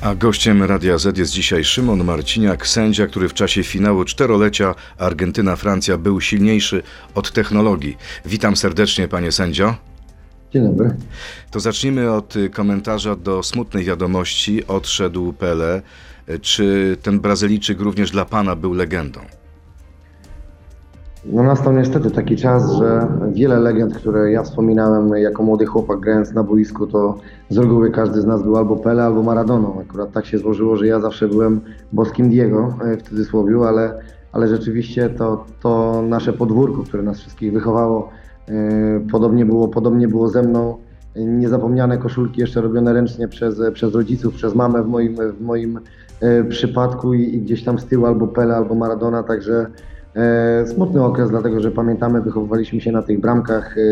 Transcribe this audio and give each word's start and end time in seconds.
A 0.00 0.14
gościem 0.14 0.62
Radia 0.62 0.98
Z 0.98 1.18
jest 1.18 1.32
dzisiaj 1.32 1.64
Szymon 1.64 2.04
Marciniak, 2.04 2.66
sędzia, 2.66 3.06
który 3.06 3.28
w 3.28 3.34
czasie 3.34 3.62
finału 3.62 4.04
czterolecia 4.04 4.74
Argentyna-Francja 4.98 5.98
był 5.98 6.20
silniejszy 6.20 6.82
od 7.14 7.32
technologii. 7.32 7.96
Witam 8.24 8.56
serdecznie, 8.56 9.08
panie 9.08 9.32
sędzio. 9.32 9.74
Dzień 10.52 10.64
dobry. 10.64 10.96
To 11.50 11.60
zacznijmy 11.60 12.12
od 12.12 12.34
komentarza 12.52 13.16
do 13.16 13.42
smutnej 13.42 13.84
wiadomości. 13.84 14.66
Odszedł 14.66 15.32
Pele. 15.32 15.82
Czy 16.42 16.96
ten 17.02 17.20
Brazylijczyk 17.20 17.80
również 17.80 18.10
dla 18.10 18.24
pana 18.24 18.56
był 18.56 18.74
legendą? 18.74 19.20
No 21.32 21.42
nastał 21.42 21.72
niestety 21.72 22.10
taki 22.10 22.36
czas, 22.36 22.72
że 22.72 23.08
wiele 23.32 23.60
legend, 23.60 23.94
które 23.94 24.32
ja 24.32 24.42
wspominałem 24.42 25.08
jako 25.08 25.42
młody 25.42 25.66
chłopak 25.66 26.00
grając 26.00 26.32
na 26.32 26.42
boisku, 26.42 26.86
to 26.86 27.18
z 27.48 27.58
reguły 27.58 27.90
każdy 27.90 28.20
z 28.20 28.26
nas 28.26 28.42
był 28.42 28.56
albo 28.56 28.76
Pele, 28.76 29.04
albo 29.04 29.22
Maradoną. 29.22 29.80
Akurat 29.80 30.12
tak 30.12 30.26
się 30.26 30.38
złożyło, 30.38 30.76
że 30.76 30.86
ja 30.86 31.00
zawsze 31.00 31.28
byłem 31.28 31.60
boskim 31.92 32.28
Diego 32.28 32.74
e, 32.84 32.96
w 32.96 33.02
cudzysłowie, 33.02 33.56
ale, 33.68 34.00
ale 34.32 34.48
rzeczywiście 34.48 35.10
to, 35.10 35.44
to 35.60 36.02
nasze 36.08 36.32
podwórko, 36.32 36.82
które 36.82 37.02
nas 37.02 37.18
wszystkich 37.18 37.52
wychowało, 37.52 38.08
e, 38.48 38.52
podobnie 39.12 39.46
było, 39.46 39.68
podobnie 39.68 40.08
było 40.08 40.28
ze 40.28 40.42
mną. 40.42 40.76
Niezapomniane 41.16 41.98
koszulki 41.98 42.40
jeszcze 42.40 42.60
robione 42.60 42.92
ręcznie 42.92 43.28
przez, 43.28 43.62
przez 43.72 43.94
rodziców, 43.94 44.34
przez 44.34 44.54
mamę 44.54 44.82
w 44.82 44.86
moim, 44.86 45.16
w 45.16 45.40
moim 45.40 45.80
e, 46.20 46.44
przypadku 46.44 47.14
i, 47.14 47.34
i 47.34 47.40
gdzieś 47.42 47.64
tam 47.64 47.78
z 47.78 47.84
tyłu 47.84 48.06
albo 48.06 48.26
Pele, 48.26 48.56
albo 48.56 48.74
Maradona, 48.74 49.22
także 49.22 49.66
Smutny 50.66 51.04
okres, 51.04 51.30
dlatego 51.30 51.60
że 51.60 51.70
pamiętamy, 51.70 52.20
wychowywaliśmy 52.20 52.80
się 52.80 52.92
na 52.92 53.02
tych 53.02 53.20
bramkach, 53.20 53.78
e, 53.78 53.82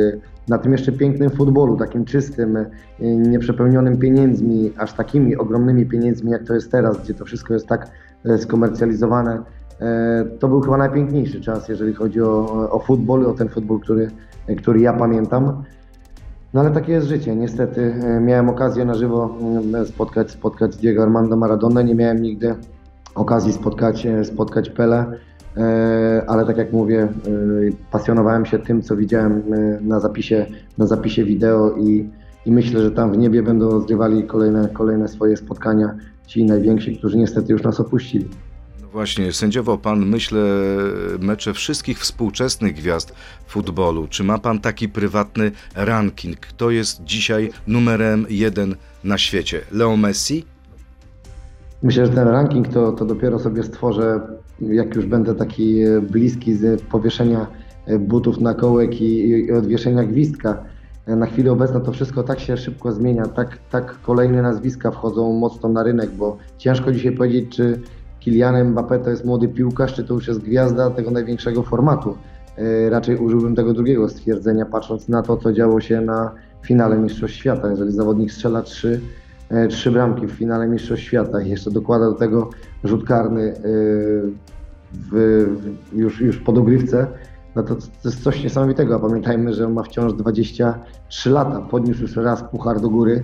na 0.48 0.58
tym 0.58 0.72
jeszcze 0.72 0.92
pięknym 0.92 1.30
futbolu, 1.30 1.76
takim 1.76 2.04
czystym, 2.04 2.56
e, 2.56 2.66
nieprzepełnionym 3.00 3.98
pieniędzmi, 3.98 4.72
aż 4.78 4.92
takimi 4.92 5.36
ogromnymi 5.36 5.86
pieniędzmi, 5.86 6.30
jak 6.30 6.44
to 6.44 6.54
jest 6.54 6.70
teraz, 6.72 7.02
gdzie 7.02 7.14
to 7.14 7.24
wszystko 7.24 7.54
jest 7.54 7.66
tak 7.66 7.90
e, 8.24 8.38
skomercjalizowane. 8.38 9.42
E, 9.80 10.24
To 10.38 10.48
był 10.48 10.60
chyba 10.60 10.76
najpiękniejszy 10.76 11.40
czas, 11.40 11.68
jeżeli 11.68 11.94
chodzi 11.94 12.22
o, 12.22 12.70
o 12.70 12.78
futbol, 12.78 13.26
o 13.26 13.32
ten 13.32 13.48
futbol, 13.48 13.80
który, 13.80 14.10
który 14.58 14.80
ja 14.80 14.92
pamiętam. 14.92 15.62
No 16.54 16.60
ale 16.60 16.70
takie 16.70 16.92
jest 16.92 17.06
życie. 17.06 17.36
Niestety 17.36 17.94
e, 18.04 18.20
miałem 18.20 18.48
okazję 18.48 18.84
na 18.84 18.94
żywo 18.94 19.38
spotkać, 19.86 20.30
spotkać 20.30 20.76
Diego 20.76 21.02
Armando 21.02 21.36
Maradona. 21.36 21.82
Nie 21.82 21.94
miałem 21.94 22.22
nigdy 22.22 22.54
okazji 23.14 23.52
spotkać, 23.52 24.06
e, 24.06 24.24
spotkać 24.24 24.70
Pele. 24.70 25.06
E, 25.56 26.24
ale 26.26 26.46
tak 26.46 26.56
jak 26.56 26.72
mówię, 26.72 27.02
e, 27.02 27.08
pasjonowałem 27.90 28.46
się 28.46 28.58
tym, 28.58 28.82
co 28.82 28.96
widziałem 28.96 29.32
e, 29.32 29.80
na 29.80 30.00
zapisie, 30.00 30.46
na 30.78 30.86
zapisie 30.86 31.24
wideo 31.24 31.76
i, 31.76 32.10
i 32.46 32.52
myślę, 32.52 32.82
że 32.82 32.90
tam 32.90 33.12
w 33.12 33.18
niebie 33.18 33.42
będą 33.42 33.70
rozgrywali 33.70 34.24
kolejne, 34.24 34.68
kolejne 34.68 35.08
swoje 35.08 35.36
spotkania 35.36 35.94
ci 36.26 36.44
najwięksi, 36.44 36.96
którzy 36.96 37.16
niestety 37.16 37.52
już 37.52 37.62
nas 37.62 37.80
opuścili. 37.80 38.28
No 38.82 38.88
właśnie, 38.88 39.32
sędziował 39.32 39.78
pan, 39.78 40.06
myślę, 40.06 40.40
mecze 41.20 41.54
wszystkich 41.54 41.98
współczesnych 41.98 42.74
gwiazd 42.74 43.12
futbolu. 43.46 44.06
Czy 44.10 44.24
ma 44.24 44.38
pan 44.38 44.60
taki 44.60 44.88
prywatny 44.88 45.52
ranking? 45.76 46.40
Kto 46.40 46.70
jest 46.70 47.04
dzisiaj 47.04 47.50
numerem 47.66 48.26
jeden 48.28 48.74
na 49.04 49.18
świecie? 49.18 49.60
Leo 49.72 49.96
Messi? 49.96 50.44
Myślę, 51.82 52.06
że 52.06 52.12
ten 52.12 52.28
ranking 52.28 52.68
to, 52.68 52.92
to 52.92 53.04
dopiero 53.04 53.38
sobie 53.38 53.62
stworzę, 53.62 54.20
jak 54.60 54.94
już 54.94 55.06
będę 55.06 55.34
taki 55.34 55.82
e, 55.82 56.00
bliski 56.00 56.54
z 56.54 56.82
powieszenia 56.82 57.46
e, 57.86 57.98
butów 57.98 58.40
na 58.40 58.54
kołek 58.54 59.00
i, 59.00 59.28
i 59.28 59.52
odwieszenia 59.52 60.04
gwizdka. 60.04 60.64
E, 61.06 61.16
Na 61.16 61.26
chwilę 61.26 61.52
obecną 61.52 61.80
to 61.80 61.92
wszystko 61.92 62.22
tak 62.22 62.40
się 62.40 62.56
szybko 62.56 62.92
zmienia, 62.92 63.26
tak, 63.26 63.58
tak 63.70 64.00
kolejne 64.02 64.42
nazwiska 64.42 64.90
wchodzą 64.90 65.32
mocno 65.32 65.68
na 65.68 65.82
rynek, 65.82 66.10
bo 66.10 66.36
ciężko 66.58 66.92
dzisiaj 66.92 67.12
powiedzieć, 67.12 67.56
czy 67.56 67.80
Kylian 68.24 68.74
Mbappé 68.74 69.04
to 69.04 69.10
jest 69.10 69.24
młody 69.24 69.48
piłkarz, 69.48 69.94
czy 69.94 70.04
to 70.04 70.14
już 70.14 70.28
jest 70.28 70.40
gwiazda 70.40 70.90
tego 70.90 71.10
największego 71.10 71.62
formatu. 71.62 72.16
Raczej 72.90 73.16
użyłbym 73.16 73.54
tego 73.54 73.72
drugiego 73.72 74.08
stwierdzenia, 74.08 74.66
patrząc 74.66 75.08
na 75.08 75.22
to, 75.22 75.36
co 75.36 75.52
działo 75.52 75.80
się 75.80 76.00
na 76.00 76.32
finale 76.66 76.98
Mistrzostw 76.98 77.36
Świata. 77.36 77.70
Jeżeli 77.70 77.92
zawodnik 77.92 78.32
strzela 78.32 78.62
trzy, 78.62 79.00
trzy 79.68 79.90
bramki 79.90 80.26
w 80.26 80.30
finale 80.30 80.68
Mistrzostw 80.68 81.04
Świata 81.04 81.42
i 81.42 81.50
jeszcze 81.50 81.70
dokłada 81.70 82.06
do 82.10 82.14
tego 82.14 82.50
rzut 82.84 83.04
karny 83.04 83.42
e, 83.42 83.54
w, 85.12 85.46
już, 85.92 86.20
już 86.20 86.38
po 86.38 86.52
dogrywce, 86.52 87.06
no 87.56 87.62
to, 87.62 87.74
to 87.74 88.08
jest 88.08 88.22
coś 88.22 88.44
niesamowitego. 88.44 88.94
A 88.94 88.98
pamiętajmy, 88.98 89.54
że 89.54 89.66
on 89.66 89.72
ma 89.72 89.82
wciąż 89.82 90.12
23 90.12 91.30
lata. 91.30 91.60
Podniósł 91.60 92.02
już 92.02 92.16
raz 92.16 92.42
puchar 92.42 92.80
do 92.80 92.90
góry 92.90 93.22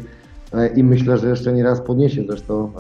e, 0.53 0.69
i 0.69 0.85
myślę, 0.85 1.19
że 1.19 1.29
jeszcze 1.29 1.53
nie 1.53 1.63
raz 1.63 1.81
podniesie. 1.81 2.25
Zresztą 2.29 2.73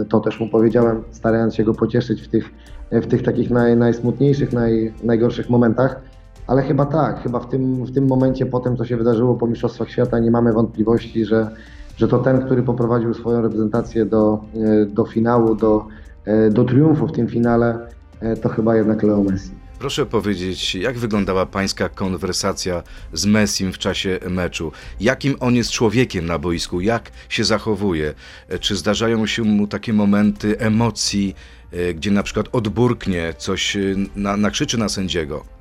e, 0.00 0.04
to 0.04 0.20
też 0.20 0.40
mu 0.40 0.48
powiedziałem, 0.48 1.02
starając 1.10 1.54
się 1.54 1.64
go 1.64 1.74
pocieszyć 1.74 2.22
w 2.22 2.28
tych, 2.28 2.50
w 2.92 3.06
tych 3.06 3.22
takich 3.22 3.50
naj, 3.50 3.76
najsmutniejszych, 3.76 4.52
naj, 4.52 4.94
najgorszych 5.04 5.50
momentach. 5.50 6.00
Ale 6.46 6.62
chyba 6.62 6.86
tak, 6.86 7.22
chyba 7.22 7.40
w 7.40 7.48
tym, 7.48 7.84
w 7.84 7.92
tym 7.92 8.06
momencie, 8.06 8.46
po 8.46 8.60
tym 8.60 8.76
co 8.76 8.84
się 8.84 8.96
wydarzyło 8.96 9.34
po 9.34 9.46
Mistrzostwach 9.46 9.90
Świata, 9.90 10.18
nie 10.18 10.30
mamy 10.30 10.52
wątpliwości, 10.52 11.24
że, 11.24 11.50
że 11.96 12.08
to 12.08 12.18
ten, 12.18 12.44
który 12.46 12.62
poprowadził 12.62 13.14
swoją 13.14 13.42
reprezentację 13.42 14.04
do, 14.04 14.44
e, 14.54 14.86
do 14.86 15.04
finału, 15.04 15.54
do, 15.54 15.86
e, 16.24 16.50
do 16.50 16.64
triumfu 16.64 17.06
w 17.06 17.12
tym 17.12 17.28
finale, 17.28 17.88
e, 18.20 18.36
to 18.36 18.48
chyba 18.48 18.76
jednak 18.76 19.02
Leo 19.02 19.22
Messi. 19.22 19.50
Proszę 19.78 20.06
powiedzieć, 20.06 20.74
jak 20.74 20.98
wyglądała 20.98 21.46
pańska 21.46 21.88
konwersacja 21.88 22.82
z 23.12 23.26
Messim 23.26 23.72
w 23.72 23.78
czasie 23.78 24.18
meczu? 24.30 24.72
Jakim 25.00 25.36
on 25.40 25.54
jest 25.54 25.70
człowiekiem 25.70 26.26
na 26.26 26.38
boisku? 26.38 26.80
Jak 26.80 27.10
się 27.28 27.44
zachowuje? 27.44 28.14
Czy 28.60 28.76
zdarzają 28.76 29.26
się 29.26 29.42
mu 29.42 29.66
takie 29.66 29.92
momenty 29.92 30.58
emocji, 30.58 31.34
gdzie 31.94 32.10
na 32.10 32.22
przykład 32.22 32.46
odburknie, 32.52 33.34
coś 33.38 33.76
na, 34.16 34.36
nakrzyczy 34.36 34.78
na 34.78 34.88
sędziego? 34.88 35.55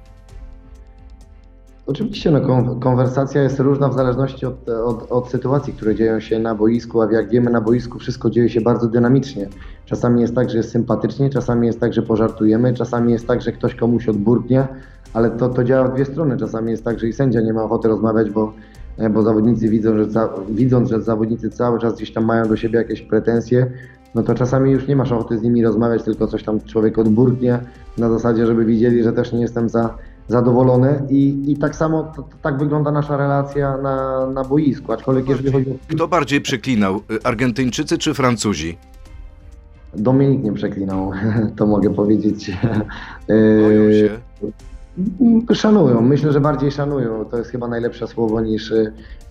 Oczywiście 1.87 2.31
no, 2.31 2.41
kon- 2.41 2.79
konwersacja 2.79 3.43
jest 3.43 3.59
różna 3.59 3.89
w 3.89 3.93
zależności 3.93 4.45
od, 4.45 4.69
od, 4.69 5.11
od 5.11 5.29
sytuacji, 5.29 5.73
które 5.73 5.95
dzieją 5.95 6.19
się 6.19 6.39
na 6.39 6.55
boisku, 6.55 7.01
a 7.01 7.11
jak 7.11 7.29
wiemy 7.29 7.51
na 7.51 7.61
boisku 7.61 7.99
wszystko 7.99 8.29
dzieje 8.29 8.49
się 8.49 8.61
bardzo 8.61 8.87
dynamicznie. 8.87 9.47
Czasami 9.85 10.21
jest 10.21 10.35
tak, 10.35 10.49
że 10.49 10.57
jest 10.57 10.71
sympatycznie, 10.71 11.29
czasami 11.29 11.67
jest 11.67 11.79
tak, 11.79 11.93
że 11.93 12.01
pożartujemy, 12.01 12.73
czasami 12.73 13.11
jest 13.11 13.27
tak, 13.27 13.41
że 13.41 13.51
ktoś 13.51 13.75
komuś 13.75 14.09
odburknie, 14.09 14.67
ale 15.13 15.31
to, 15.31 15.49
to 15.49 15.63
działa 15.63 15.87
w 15.87 15.93
dwie 15.93 16.05
strony. 16.05 16.37
Czasami 16.37 16.71
jest 16.71 16.83
tak, 16.83 16.99
że 16.99 17.07
i 17.07 17.13
sędzia 17.13 17.41
nie 17.41 17.53
ma 17.53 17.63
ochoty 17.63 17.87
rozmawiać, 17.87 18.29
bo, 18.29 18.53
e, 18.97 19.09
bo 19.09 19.21
zawodnicy 19.21 19.69
widzą, 19.69 19.97
że 19.97 20.05
za, 20.05 20.29
widząc, 20.49 20.89
że 20.89 21.01
zawodnicy 21.01 21.49
cały 21.49 21.79
czas 21.79 21.95
gdzieś 21.95 22.13
tam 22.13 22.25
mają 22.25 22.47
do 22.47 22.57
siebie 22.57 22.77
jakieś 22.77 23.01
pretensje, 23.01 23.71
no 24.15 24.23
to 24.23 24.35
czasami 24.35 24.71
już 24.71 24.87
nie 24.87 24.95
masz 24.95 25.11
ochoty 25.11 25.37
z 25.37 25.41
nimi 25.41 25.63
rozmawiać, 25.63 26.03
tylko 26.03 26.27
coś 26.27 26.43
tam 26.43 26.61
człowiek 26.61 26.97
odburknie 26.97 27.59
na 27.97 28.09
zasadzie, 28.09 28.45
żeby 28.45 28.65
widzieli, 28.65 29.03
że 29.03 29.13
też 29.13 29.33
nie 29.33 29.41
jestem 29.41 29.69
za, 29.69 29.97
zadowolony 30.27 31.01
i, 31.09 31.51
i 31.51 31.57
tak 31.57 31.75
samo 31.75 32.11
tak 32.41 32.57
wygląda 32.57 32.91
nasza 32.91 33.17
relacja 33.17 33.77
na, 33.77 34.27
na 34.27 34.43
boisku, 34.43 34.91
aczkolwiek 34.93 35.29
jeżeli 35.29 35.51
chodzi 35.51 35.71
o... 35.71 35.73
Kto 35.95 36.07
bardziej 36.07 36.41
przeklinał, 36.41 36.95
e, 36.95 37.27
Argentyńczycy 37.27 37.97
czy 37.97 38.13
Francuzi? 38.13 38.77
Dominik 39.95 40.43
nie 40.43 40.53
przeklinał, 40.53 41.11
to 41.57 41.65
mogę 41.65 41.93
powiedzieć. 41.93 42.51
Boją 43.27 43.91
się. 43.91 44.09
Yy, 45.49 45.55
Szanują, 45.55 46.01
myślę, 46.01 46.31
że 46.31 46.41
bardziej 46.41 46.71
szanują. 46.71 47.25
To 47.25 47.37
jest 47.37 47.51
chyba 47.51 47.67
najlepsze 47.67 48.07
słowo 48.07 48.41
niż, 48.41 48.73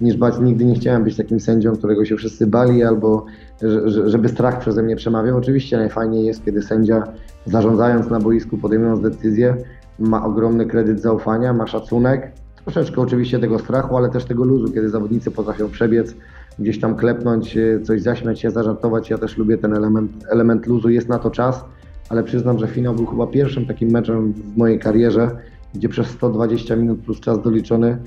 niż 0.00 0.16
bać. 0.16 0.34
Nigdy 0.40 0.64
nie 0.64 0.74
chciałem 0.74 1.04
być 1.04 1.16
takim 1.16 1.40
sędzią, 1.40 1.76
którego 1.76 2.04
się 2.04 2.16
wszyscy 2.16 2.46
bali, 2.46 2.84
albo 2.84 3.24
że- 3.62 3.90
że- 3.90 4.10
żeby 4.10 4.28
strach 4.28 4.58
przeze 4.60 4.82
mnie 4.82 4.96
przemawiał. 4.96 5.36
Oczywiście 5.36 5.76
najfajniej 5.76 6.26
jest, 6.26 6.44
kiedy 6.44 6.62
sędzia 6.62 7.02
zarządzając 7.46 8.10
na 8.10 8.20
boisku, 8.20 8.58
podejmując 8.58 9.00
decyzję, 9.00 9.56
ma 9.98 10.24
ogromny 10.24 10.66
kredyt 10.66 11.00
zaufania, 11.00 11.52
ma 11.52 11.66
szacunek. 11.66 12.32
Troszeczkę 12.64 13.00
oczywiście 13.00 13.38
tego 13.38 13.58
strachu, 13.58 13.96
ale 13.96 14.08
też 14.08 14.24
tego 14.24 14.44
luzu, 14.44 14.72
kiedy 14.72 14.88
zawodnicy 14.88 15.30
potrafią 15.30 15.68
przebiec, 15.68 16.14
gdzieś 16.58 16.80
tam 16.80 16.96
klepnąć, 16.96 17.56
e, 17.56 17.80
coś 17.80 18.02
zaśmiać 18.02 18.40
się, 18.40 18.50
zażartować. 18.50 19.10
Ja 19.10 19.18
też 19.18 19.36
lubię 19.36 19.58
ten 19.58 19.76
element, 19.76 20.12
element 20.30 20.66
luzu, 20.66 20.90
jest 20.90 21.08
na 21.08 21.18
to 21.18 21.30
czas, 21.30 21.64
ale 22.08 22.22
przyznam, 22.22 22.58
że 22.58 22.66
finał 22.66 22.94
był 22.94 23.06
chyba 23.06 23.26
pierwszym 23.26 23.66
takim 23.66 23.90
meczem 23.90 24.32
w 24.32 24.56
mojej 24.56 24.78
karierze, 24.78 25.30
gdzie 25.74 25.88
przez 25.88 26.06
120 26.06 26.76
minut 26.76 27.00
plus 27.00 27.20
czas 27.20 27.42
doliczony 27.42 27.98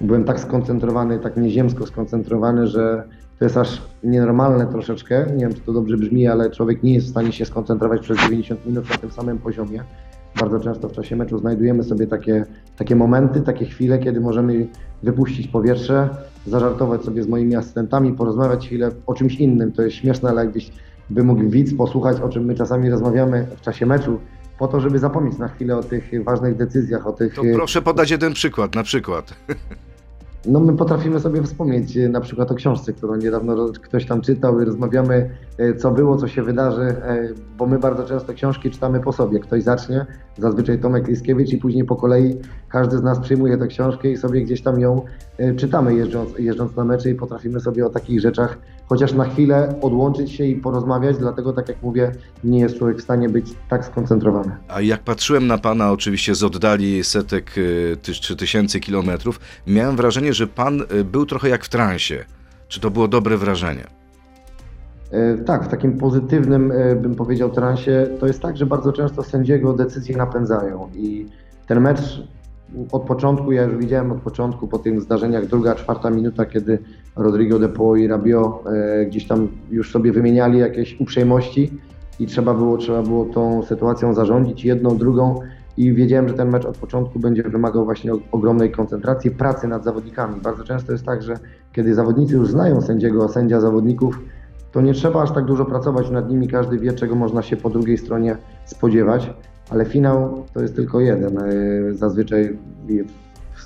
byłem 0.00 0.24
tak 0.24 0.40
skoncentrowany, 0.40 1.18
tak 1.18 1.36
nieziemsko 1.36 1.86
skoncentrowany, 1.86 2.66
że 2.66 3.04
to 3.38 3.44
jest 3.44 3.56
aż 3.56 3.82
nienormalne 4.04 4.66
troszeczkę. 4.66 5.26
Nie 5.36 5.40
wiem, 5.40 5.54
czy 5.54 5.60
to 5.60 5.72
dobrze 5.72 5.96
brzmi, 5.96 6.26
ale 6.26 6.50
człowiek 6.50 6.82
nie 6.82 6.94
jest 6.94 7.06
w 7.06 7.10
stanie 7.10 7.32
się 7.32 7.44
skoncentrować 7.44 8.00
przez 8.00 8.18
90 8.18 8.66
minut 8.66 8.90
na 8.90 8.96
tym 8.96 9.10
samym 9.10 9.38
poziomie. 9.38 9.84
Bardzo 10.40 10.60
często 10.60 10.88
w 10.88 10.92
czasie 10.92 11.16
meczu 11.16 11.38
znajdujemy 11.38 11.84
sobie 11.84 12.06
takie, 12.06 12.44
takie 12.76 12.96
momenty, 12.96 13.40
takie 13.40 13.66
chwile, 13.66 13.98
kiedy 13.98 14.20
możemy 14.20 14.66
wypuścić 15.02 15.48
powietrze, 15.48 16.08
zażartować 16.46 17.02
sobie 17.02 17.22
z 17.22 17.28
moimi 17.28 17.56
asystentami, 17.56 18.12
porozmawiać 18.12 18.66
chwilę 18.66 18.90
o 19.06 19.14
czymś 19.14 19.34
innym. 19.34 19.72
To 19.72 19.82
jest 19.82 19.96
śmieszne, 19.96 20.30
ale 20.30 20.44
jakbyś 20.44 20.72
by 21.10 21.24
mógł 21.24 21.48
widz 21.48 21.74
posłuchać, 21.74 22.20
o 22.20 22.28
czym 22.28 22.44
my 22.44 22.54
czasami 22.54 22.90
rozmawiamy 22.90 23.46
w 23.56 23.60
czasie 23.60 23.86
meczu, 23.86 24.20
po 24.58 24.68
to, 24.68 24.80
żeby 24.80 24.98
zapomnieć 24.98 25.38
na 25.38 25.48
chwilę 25.48 25.76
o 25.76 25.82
tych 25.82 26.24
ważnych 26.24 26.56
decyzjach, 26.56 27.06
o 27.06 27.12
tych... 27.12 27.34
To 27.34 27.42
proszę 27.54 27.82
podać 27.82 28.10
jeden 28.10 28.32
przykład, 28.32 28.74
na 28.74 28.82
przykład. 28.82 29.34
No 30.46 30.60
my 30.60 30.76
potrafimy 30.76 31.20
sobie 31.20 31.42
wspomnieć 31.42 31.96
e, 31.96 32.08
na 32.08 32.20
przykład 32.20 32.50
o 32.50 32.54
książce, 32.54 32.92
którą 32.92 33.16
niedawno 33.16 33.68
ktoś 33.82 34.06
tam 34.06 34.20
czytał 34.20 34.60
i 34.60 34.64
rozmawiamy 34.64 35.30
e, 35.58 35.74
co 35.74 35.90
było, 35.90 36.16
co 36.16 36.28
się 36.28 36.42
wydarzy, 36.42 36.82
e, 36.82 37.28
bo 37.56 37.66
my 37.66 37.78
bardzo 37.78 38.04
często 38.04 38.34
książki 38.34 38.70
czytamy 38.70 39.00
po 39.00 39.12
sobie. 39.12 39.40
Ktoś 39.40 39.62
zacznie, 39.62 40.06
zazwyczaj 40.38 40.78
Tomek 40.78 41.08
Liskiewicz 41.08 41.52
i 41.52 41.58
później 41.58 41.84
po 41.84 41.96
kolei 41.96 42.36
każdy 42.68 42.98
z 42.98 43.02
nas 43.02 43.18
przyjmuje 43.18 43.58
tę 43.58 43.66
książkę 43.66 44.10
i 44.10 44.16
sobie 44.16 44.42
gdzieś 44.42 44.62
tam 44.62 44.80
ją 44.80 45.04
czytamy 45.56 45.94
jeżdżąc, 45.94 46.38
jeżdżąc 46.38 46.76
na 46.76 46.84
mecze 46.84 47.10
i 47.10 47.14
potrafimy 47.14 47.60
sobie 47.60 47.86
o 47.86 47.90
takich 47.90 48.20
rzeczach 48.20 48.58
chociaż 48.90 49.12
na 49.12 49.24
chwilę 49.24 49.74
odłączyć 49.82 50.32
się 50.32 50.44
i 50.44 50.56
porozmawiać, 50.56 51.16
dlatego 51.18 51.52
tak 51.52 51.68
jak 51.68 51.82
mówię, 51.82 52.12
nie 52.44 52.60
jest 52.60 52.78
człowiek 52.78 52.98
w 52.98 53.02
stanie 53.02 53.28
być 53.28 53.46
tak 53.68 53.84
skoncentrowany. 53.84 54.56
A 54.68 54.80
jak 54.80 55.00
patrzyłem 55.00 55.46
na 55.46 55.58
pana 55.58 55.92
oczywiście 55.92 56.34
z 56.34 56.42
oddali 56.42 57.04
setek 57.04 57.54
czy 58.02 58.36
tysięcy 58.36 58.80
kilometrów, 58.80 59.40
miałem 59.66 59.96
wrażenie, 59.96 60.29
że 60.34 60.46
pan 60.46 60.82
y, 60.92 61.04
był 61.04 61.26
trochę 61.26 61.48
jak 61.48 61.64
w 61.64 61.68
transie. 61.68 62.24
Czy 62.68 62.80
to 62.80 62.90
było 62.90 63.08
dobre 63.08 63.36
wrażenie? 63.36 63.84
E, 65.10 65.38
Tak, 65.38 65.64
w 65.64 65.68
takim 65.68 65.98
pozytywnym, 65.98 66.72
e, 66.72 66.96
bym 66.96 67.14
powiedział, 67.14 67.50
transie, 67.50 68.06
to 68.20 68.26
jest 68.26 68.42
tak, 68.42 68.56
że 68.56 68.66
bardzo 68.66 68.92
często 68.92 69.22
sędziego 69.22 69.72
decyzje 69.72 70.16
napędzają 70.16 70.88
i 70.94 71.26
ten 71.66 71.80
mecz 71.80 72.22
od 72.92 73.02
początku, 73.02 73.52
ja 73.52 73.62
już 73.62 73.76
widziałem 73.76 74.12
od 74.12 74.20
początku 74.20 74.68
po 74.68 74.78
tych 74.78 75.00
zdarzeniach, 75.00 75.46
druga, 75.46 75.74
czwarta 75.74 76.10
minuta, 76.10 76.46
kiedy 76.46 76.78
Rodrigo 77.16 77.58
de 77.58 77.68
Paul 77.68 77.98
i 77.98 78.06
Rabiot 78.06 78.64
e, 78.66 79.06
gdzieś 79.06 79.26
tam 79.26 79.48
już 79.70 79.92
sobie 79.92 80.12
wymieniali 80.12 80.58
jakieś 80.58 81.00
uprzejmości 81.00 81.70
i 82.20 82.26
trzeba 82.26 82.54
było, 82.54 82.76
trzeba 82.76 83.02
było 83.02 83.24
tą 83.24 83.62
sytuacją 83.62 84.14
zarządzić, 84.14 84.64
jedną, 84.64 84.98
drugą 84.98 85.40
i 85.76 85.94
wiedziałem, 85.94 86.28
że 86.28 86.34
ten 86.34 86.50
mecz 86.50 86.64
od 86.64 86.78
początku 86.78 87.18
będzie 87.18 87.42
wymagał 87.42 87.84
właśnie 87.84 88.12
ogromnej 88.32 88.70
koncentracji, 88.70 89.30
pracy 89.30 89.68
nad 89.68 89.84
zawodnikami. 89.84 90.40
Bardzo 90.40 90.64
często 90.64 90.92
jest 90.92 91.04
tak, 91.04 91.22
że 91.22 91.34
kiedy 91.72 91.94
zawodnicy 91.94 92.34
już 92.34 92.50
znają 92.50 92.80
sędziego, 92.80 93.28
sędzia 93.28 93.60
zawodników, 93.60 94.20
to 94.72 94.80
nie 94.80 94.94
trzeba 94.94 95.22
aż 95.22 95.30
tak 95.30 95.44
dużo 95.44 95.64
pracować 95.64 96.10
nad 96.10 96.30
nimi, 96.30 96.48
każdy 96.48 96.78
wie, 96.78 96.92
czego 96.92 97.14
można 97.14 97.42
się 97.42 97.56
po 97.56 97.70
drugiej 97.70 97.98
stronie 97.98 98.36
spodziewać, 98.64 99.34
ale 99.70 99.84
finał 99.84 100.44
to 100.54 100.62
jest 100.62 100.76
tylko 100.76 101.00
jeden. 101.00 101.34
Yy, 101.34 101.94
Zazwyczaj 101.94 102.58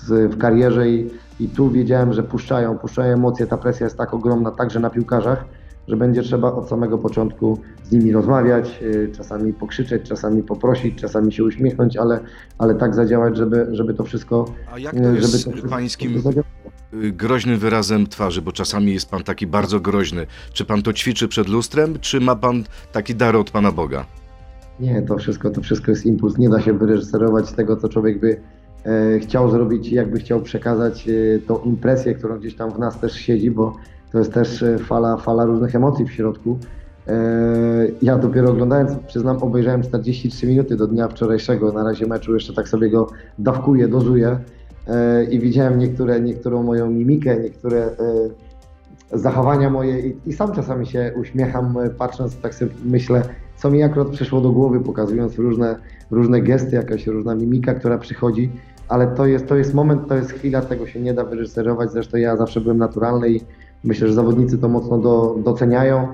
w 0.09 0.39
karierze 0.39 0.89
i, 0.89 1.11
i 1.41 1.49
tu 1.49 1.71
wiedziałem, 1.71 2.13
że 2.13 2.23
puszczają, 2.23 2.79
puszczają 2.79 3.15
emocje, 3.15 3.47
ta 3.47 3.57
presja 3.57 3.87
jest 3.87 3.99
tak 3.99 4.15
ogromna, 4.15 4.51
także 4.51 4.81
na 4.81 4.91
piłkarzach, 4.91 5.45
że 5.89 5.97
będzie 5.97 6.23
trzeba 6.23 6.53
od 6.53 6.69
samego 6.69 6.99
początku 6.99 7.59
z 7.85 7.93
nimi 7.93 8.13
rozmawiać, 8.13 8.81
yy, 8.83 9.09
czasami 9.17 9.53
pokrzyczeć, 9.53 10.03
czasami 10.03 10.43
poprosić, 10.43 11.01
czasami 11.01 11.33
się 11.33 11.45
uśmiechnąć, 11.45 11.97
ale, 11.97 12.21
ale 12.59 12.75
tak 12.75 12.95
zadziałać, 12.95 13.37
żeby, 13.37 13.67
żeby 13.71 13.95
to 13.95 14.05
wszystko 14.05 14.45
A 14.73 14.79
jak 14.79 14.95
yy, 14.95 15.01
to 15.01 15.07
żeby 15.07 15.21
jest 15.21 15.33
to 15.33 15.39
z 15.39 15.53
wszystko 15.53 15.69
pańskim 15.69 16.23
y, 16.95 17.13
groźnym 17.13 17.59
wyrazem 17.59 18.07
twarzy? 18.07 18.43
Bo 18.43 18.53
czasami 18.53 18.93
jest 18.93 19.11
pan 19.11 19.23
taki 19.23 19.47
bardzo 19.47 19.81
groźny. 19.81 20.27
Czy 20.53 20.65
pan 20.65 20.83
to 20.83 20.93
ćwiczy 20.93 21.29
przed 21.29 21.49
lustrem, 21.49 21.99
czy 22.01 22.21
ma 22.21 22.37
pan 22.37 22.65
taki 22.93 23.15
dar 23.15 23.37
od 23.37 23.51
pana 23.51 23.73
Boga? 23.73 24.07
Nie, 24.81 25.03
to 25.03 25.19
wszystko, 25.19 25.51
to 25.51 25.61
wszystko 25.61 25.91
jest 25.91 26.07
impuls. 26.07 26.39
Nie 26.39 26.49
da 26.49 26.61
się 26.61 26.73
wyreżyserować 26.73 27.53
tego, 27.53 27.77
co 27.77 27.89
człowiek 27.89 28.21
by 28.21 28.41
e, 28.85 29.19
chciał 29.19 29.51
zrobić, 29.51 29.89
jakby 29.89 30.19
chciał 30.19 30.43
przekazać 30.43 31.09
e, 31.09 31.39
tą 31.39 31.59
impresję, 31.59 32.15
którą 32.15 32.39
gdzieś 32.39 32.55
tam 32.55 32.71
w 32.71 32.79
nas 32.79 33.01
też 33.01 33.13
siedzi, 33.13 33.51
bo 33.51 33.77
to 34.15 34.19
jest 34.19 34.33
też 34.33 34.63
e, 34.63 34.79
fala, 34.79 35.17
fala 35.17 35.45
różnych 35.45 35.75
emocji 35.75 36.05
w 36.05 36.13
środku. 36.13 36.59
E, 37.09 37.15
ja 38.03 38.19
dopiero 38.19 38.51
oglądając, 38.51 38.93
przyznam, 39.07 39.37
obejrzałem 39.37 39.83
43 39.83 40.47
minuty 40.47 40.77
do 40.77 40.87
dnia 40.87 41.09
wczorajszego, 41.09 41.73
na 41.73 41.85
razie 41.85 42.07
meczu 42.07 42.35
jeszcze 42.35 42.53
tak 42.53 42.69
sobie 42.69 42.91
go 42.91 43.09
dawkuję, 43.39 43.89
dozuję. 43.89 44.39
E, 44.89 45.25
i 45.25 45.41
widziałem 45.41 45.79
niektóre, 45.79 46.21
niektórą 46.21 46.63
moją 46.63 46.91
mimikę, 46.91 47.41
niektóre 47.41 47.91
zachowania 49.13 49.71
moje 49.71 50.01
i, 50.01 50.17
i 50.27 50.33
sam 50.33 50.53
czasami 50.53 50.87
się 50.87 51.13
uśmiecham, 51.17 51.75
patrząc, 51.99 52.37
tak 52.37 52.55
sobie 52.55 52.71
myślę, 52.85 53.23
co 53.57 53.71
mi 53.71 53.83
akurat 53.83 54.09
przyszło 54.09 54.41
do 54.41 54.51
głowy, 54.51 54.81
pokazując 54.81 55.39
różne, 55.39 55.77
różne 56.11 56.41
gesty, 56.41 56.77
jakaś 56.77 57.07
różna 57.07 57.35
mimika, 57.35 57.75
która 57.75 57.99
przychodzi, 57.99 58.51
ale 58.89 59.07
to 59.07 59.27
jest, 59.27 59.47
to 59.47 59.57
jest 59.57 59.75
moment, 59.75 60.09
to 60.09 60.15
jest 60.15 60.33
chwila, 60.33 60.63
tego 60.63 60.87
się 60.87 61.01
nie 61.01 61.15
da 61.15 61.25
wyreżyserować, 61.25 61.93
zresztą 61.93 62.17
ja 62.17 62.37
zawsze 62.37 62.61
byłem 62.61 62.79
naturalny 62.79 63.31
i 63.31 63.41
myślę, 63.85 64.09
że 64.09 64.15
zawodnicy 64.15 64.59
to 64.59 64.69
mocno 64.69 64.99
do, 64.99 65.37
doceniają 65.45 66.09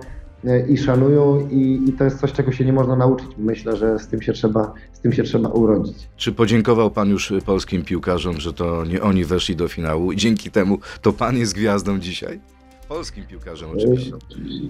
e, 0.44 0.68
i 0.68 0.78
szanują 0.78 1.48
i, 1.50 1.82
i 1.88 1.92
to 1.92 2.04
jest 2.04 2.20
coś, 2.20 2.32
czego 2.32 2.52
się 2.52 2.64
nie 2.64 2.72
można 2.72 2.96
nauczyć. 2.96 3.28
Myślę, 3.38 3.76
że 3.76 3.98
z 3.98 4.08
tym 4.08 4.22
się 4.22 4.32
trzeba, 4.32 4.72
z 4.92 5.00
tym 5.00 5.12
się 5.12 5.22
trzeba 5.22 5.48
urodzić. 5.48 6.08
Czy 6.16 6.32
podziękował 6.32 6.90
pan 6.90 7.08
już 7.08 7.32
polskim 7.46 7.82
piłkarzom, 7.82 8.40
że 8.40 8.52
to 8.52 8.84
nie 8.84 9.02
oni 9.02 9.24
weszli 9.24 9.56
do 9.56 9.68
finału 9.68 10.12
i 10.12 10.16
dzięki 10.16 10.50
temu 10.50 10.78
to 11.02 11.12
pan 11.12 11.36
jest 11.36 11.54
gwiazdą 11.54 11.98
dzisiaj? 11.98 12.40
Polskim 12.88 13.24
piłkarzom 13.26 13.70
oczywiście. 13.76 14.12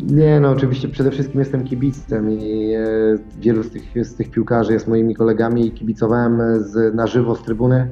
Nie, 0.02 0.40
no 0.40 0.50
oczywiście 0.50 0.88
przede 0.88 1.10
wszystkim 1.10 1.40
jestem 1.40 1.64
kibicem 1.64 2.30
i 2.30 2.72
e, 2.74 2.84
wielu 3.38 3.62
z 3.62 3.70
tych, 3.70 4.06
z 4.06 4.14
tych 4.14 4.30
piłkarzy 4.30 4.72
jest 4.72 4.88
moimi 4.88 5.14
kolegami 5.14 5.66
i 5.66 5.72
kibicowałem 5.72 6.40
e, 6.40 6.60
z, 6.60 6.94
na 6.94 7.06
żywo 7.06 7.36
z 7.36 7.42
trybuny 7.42 7.88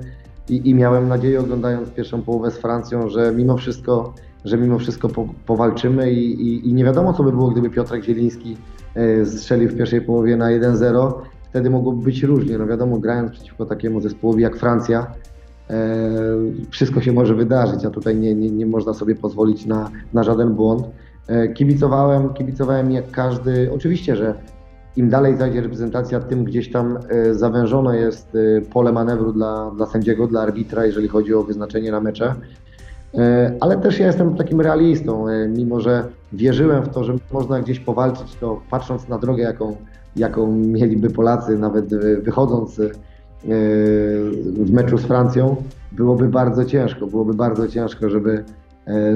i, 0.49 0.71
i 0.71 0.75
miałem 0.75 1.09
nadzieję 1.09 1.41
oglądając 1.41 1.91
pierwszą 1.91 2.23
połowę 2.23 2.51
z 2.51 2.59
Francją, 2.59 3.09
że 3.09 3.33
mimo 3.37 3.57
wszystko, 3.57 4.15
że 4.49 4.59
mimo 4.59 4.79
wszystko 4.79 5.09
po, 5.09 5.29
powalczymy 5.47 6.13
i, 6.13 6.43
i, 6.43 6.69
i 6.69 6.75
nie 6.75 6.85
wiadomo 6.85 7.13
co 7.13 7.23
by 7.23 7.33
było, 7.33 7.49
gdyby 7.51 7.71
Piotrek 7.71 8.05
Zieliński 8.05 8.57
e, 8.95 9.27
strzelił 9.27 9.69
w 9.69 9.77
pierwszej 9.77 10.01
połowie 10.01 10.37
na 10.37 10.47
1-0. 10.47 11.13
Wtedy 11.51 11.71
mogłoby 11.71 12.05
być 12.05 12.23
różnie. 12.23 12.59
No 12.59 12.67
wiadomo, 12.67 12.99
grając 12.99 13.33
przeciwko 13.33 13.67
takiemu 13.67 14.01
zespołowi 14.01 14.43
jak 14.43 14.57
Francja, 14.57 15.15
E, 15.71 16.01
wszystko 16.71 17.01
się 17.01 17.13
może 17.13 17.35
wydarzyć, 17.35 17.85
a 17.85 17.91
tutaj 17.91 18.17
nie, 18.17 18.35
nie, 18.35 18.51
nie 18.51 18.67
można 18.67 18.95
sobie 18.95 19.15
pozwolić 19.15 19.67
na, 19.67 19.91
na 20.13 20.23
żaden 20.23 20.55
błąd. 20.55 20.87
E, 21.27 21.49
kibicowałem, 21.49 22.35
kibicowałem 22.35 22.91
jak 22.91 23.11
każdy. 23.11 23.73
Oczywiście, 23.73 24.17
że 24.17 24.35
im 24.97 25.09
dalej 25.09 25.37
zajdzie 25.37 25.61
reprezentacja, 25.61 26.21
tym 26.21 26.45
gdzieś 26.45 26.71
tam 26.71 26.99
zawężone 27.33 27.97
jest 27.97 28.37
pole 28.73 28.93
manewru 28.93 29.33
dla, 29.33 29.71
dla 29.77 29.87
sędziego, 29.87 30.27
dla 30.27 30.41
arbitra, 30.41 30.87
jeżeli 30.87 31.09
chodzi 31.09 31.35
o 31.35 31.43
wyznaczenie 31.43 31.93
na 31.93 32.01
mecze. 32.01 32.35
E, 33.15 33.57
Ale 33.61 33.77
też 33.77 33.99
ja 33.99 34.07
jestem 34.07 34.35
takim 34.37 34.61
realistą, 34.61 35.29
e, 35.29 35.49
mimo 35.49 35.81
że 35.81 36.05
wierzyłem 36.33 36.83
w 36.83 36.89
to, 36.89 37.05
że 37.05 37.15
można 37.33 37.61
gdzieś 37.61 37.81
powalczyć, 37.81 38.37
to 38.37 38.61
patrząc 38.71 39.09
na 39.09 39.19
drogę, 39.19 39.43
jaką, 39.43 39.77
jaką 40.17 40.53
mieliby 40.57 41.11
Polacy, 41.11 41.59
nawet 41.59 41.93
e, 41.93 42.17
wychodząc 42.17 42.81
w 44.45 44.73
meczu 44.73 44.99
z 44.99 45.03
Francją, 45.03 45.57
byłoby 45.93 46.29
bardzo 46.29 46.65
ciężko, 46.65 47.07
byłoby 47.07 47.35
bardzo 47.35 47.69
ciężko, 47.69 48.11
żeby, 48.11 48.45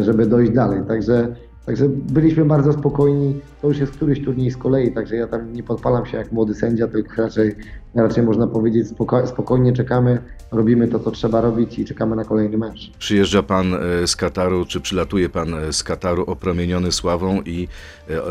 żeby 0.00 0.26
dojść 0.26 0.52
dalej. 0.52 0.80
Także, 0.88 1.34
także 1.66 1.88
byliśmy 1.88 2.44
bardzo 2.44 2.72
spokojni. 2.72 3.40
To 3.62 3.68
już 3.68 3.78
jest 3.78 3.92
któryś 3.92 4.24
turniej 4.24 4.50
z 4.50 4.56
kolei, 4.56 4.92
także 4.92 5.16
ja 5.16 5.26
tam 5.26 5.52
nie 5.52 5.62
podpalam 5.62 6.06
się 6.06 6.16
jak 6.16 6.32
młody 6.32 6.54
sędzia, 6.54 6.88
tylko 6.88 7.22
raczej, 7.22 7.54
raczej 7.94 8.22
można 8.24 8.46
powiedzieć 8.46 8.88
spoko- 8.88 9.26
spokojnie 9.26 9.72
czekamy, 9.72 10.18
robimy 10.52 10.88
to, 10.88 10.98
co 11.00 11.10
trzeba 11.10 11.40
robić 11.40 11.78
i 11.78 11.84
czekamy 11.84 12.16
na 12.16 12.24
kolejny 12.24 12.58
mecz. 12.58 12.90
Przyjeżdża 12.98 13.42
pan 13.42 13.74
e, 13.74 14.06
z 14.06 14.16
Kataru, 14.16 14.64
czy 14.66 14.80
przylatuje 14.80 15.28
pan 15.28 15.54
e, 15.54 15.72
z 15.72 15.82
Kataru 15.82 16.24
opromieniony 16.26 16.92
sławą 16.92 17.42
i 17.42 17.68
e, 18.10 18.12
e, 18.14 18.18
e, 18.18 18.22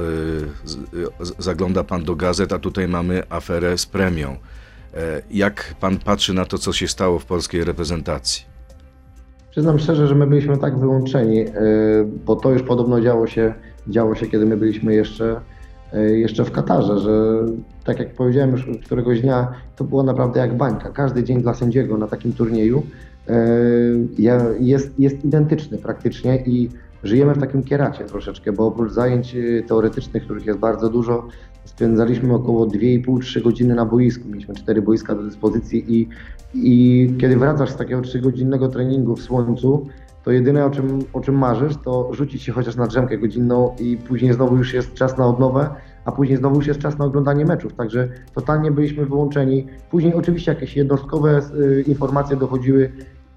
zagląda 1.40 1.84
pan 1.84 2.04
do 2.04 2.16
gazet, 2.16 2.54
a 2.54 2.60
tutaj 2.60 2.88
mamy 2.88 3.24
aferę 3.30 3.78
z 3.78 3.86
premią. 3.86 4.30
E, 4.94 5.22
Jak 5.32 5.76
pan 5.80 5.98
patrzy 5.98 6.34
na 6.34 6.46
to, 6.46 6.58
co 6.58 6.74
się 6.74 6.88
stało 6.88 7.20
w 7.20 7.26
polskiej 7.26 7.64
reprezentacji? 7.64 8.51
Przyznam 9.52 9.80
szczerze, 9.80 10.08
że 10.08 10.16
my 10.16 10.28
byliśmy 10.28 10.58
tak 10.58 10.80
wyłączeni, 10.80 11.36
yy, 11.38 11.48
bo 12.26 12.36
to 12.36 12.52
już 12.52 12.64
podobno 12.64 13.02
działo 13.02 13.28
się, 13.28 13.54
działo 13.88 14.16
się 14.16 14.28
kiedy 14.28 14.46
my 14.46 14.58
byliśmy 14.58 14.96
jeszcze, 14.96 15.42
yy, 15.94 16.20
jeszcze 16.20 16.46
w 16.46 16.52
Katarze, 16.52 17.00
że 17.00 17.46
tak 17.84 18.00
jak 18.00 18.14
powiedziałem 18.14 18.52
już 18.52 18.68
któregoś 18.86 19.22
dnia, 19.22 19.48
to 19.76 19.84
było 19.84 20.04
naprawdę 20.04 20.40
jak 20.40 20.58
bańka. 20.58 20.90
Każdy 20.90 21.24
dzień 21.24 21.42
dla 21.42 21.54
sędziego 21.54 21.98
na 21.98 22.08
takim 22.08 22.34
turnieju 22.34 22.84
ja- 24.20 24.46
jest, 24.60 25.00
jest 25.00 25.26
identyczny 25.26 25.78
praktycznie 25.78 26.44
i 26.46 26.70
żyjemy 27.04 27.34
w 27.34 27.40
takim 27.40 27.64
kieracie 27.64 28.06
troszeczkę, 28.06 28.52
bo 28.52 28.68
oprócz 28.68 28.92
zajęć 28.92 29.34
yy, 29.34 29.64
teoretycznych, 29.64 30.24
których 30.24 30.46
jest 30.46 30.60
bardzo 30.60 30.90
dużo, 30.90 31.28
spędzaliśmy 31.66 32.34
około 32.34 32.68
2,5-3 32.68 33.42
godziny 33.42 33.76
na 33.76 33.86
boisku. 33.86 34.30
Mieliśmy 34.30 34.56
cztery 34.56 34.82
boiska 34.82 35.16
do 35.16 35.24
dyspozycji 35.24 36.00
i 36.00 36.08
i 36.54 37.14
kiedy 37.18 37.38
wracasz 37.38 37.70
z 37.70 37.76
takiego 37.76 38.02
trzygodzinnego 38.02 38.68
treningu 38.68 39.16
w 39.16 39.22
słońcu, 39.22 39.88
to 40.24 40.32
jedyne 40.32 40.66
o 40.66 40.70
czym, 40.70 41.00
o 41.14 41.22
czym 41.22 41.38
marzysz, 41.38 41.74
to 41.84 42.14
rzucić 42.14 42.44
się 42.44 42.52
chociaż 42.52 42.76
na 42.76 42.88
drzemkę 42.88 43.18
godzinną 43.18 43.76
i 43.80 43.98
później 43.98 44.34
znowu 44.34 44.58
już 44.58 44.74
jest 44.74 44.94
czas 44.94 45.18
na 45.18 45.28
odnowę, 45.28 45.70
a 46.06 46.12
później 46.12 46.38
znowu 46.38 46.56
już 46.56 46.68
jest 46.68 46.80
czas 46.80 46.98
na 46.98 47.06
oglądanie 47.06 47.46
meczów. 47.46 47.74
Także 47.74 48.10
totalnie 48.36 48.72
byliśmy 48.72 49.06
wyłączeni. 49.06 49.68
Później 49.92 50.14
oczywiście 50.14 50.52
jakieś 50.52 50.76
jednostkowe 50.76 51.42
y, 51.60 51.84
informacje 51.88 52.38
dochodziły, 52.38 52.92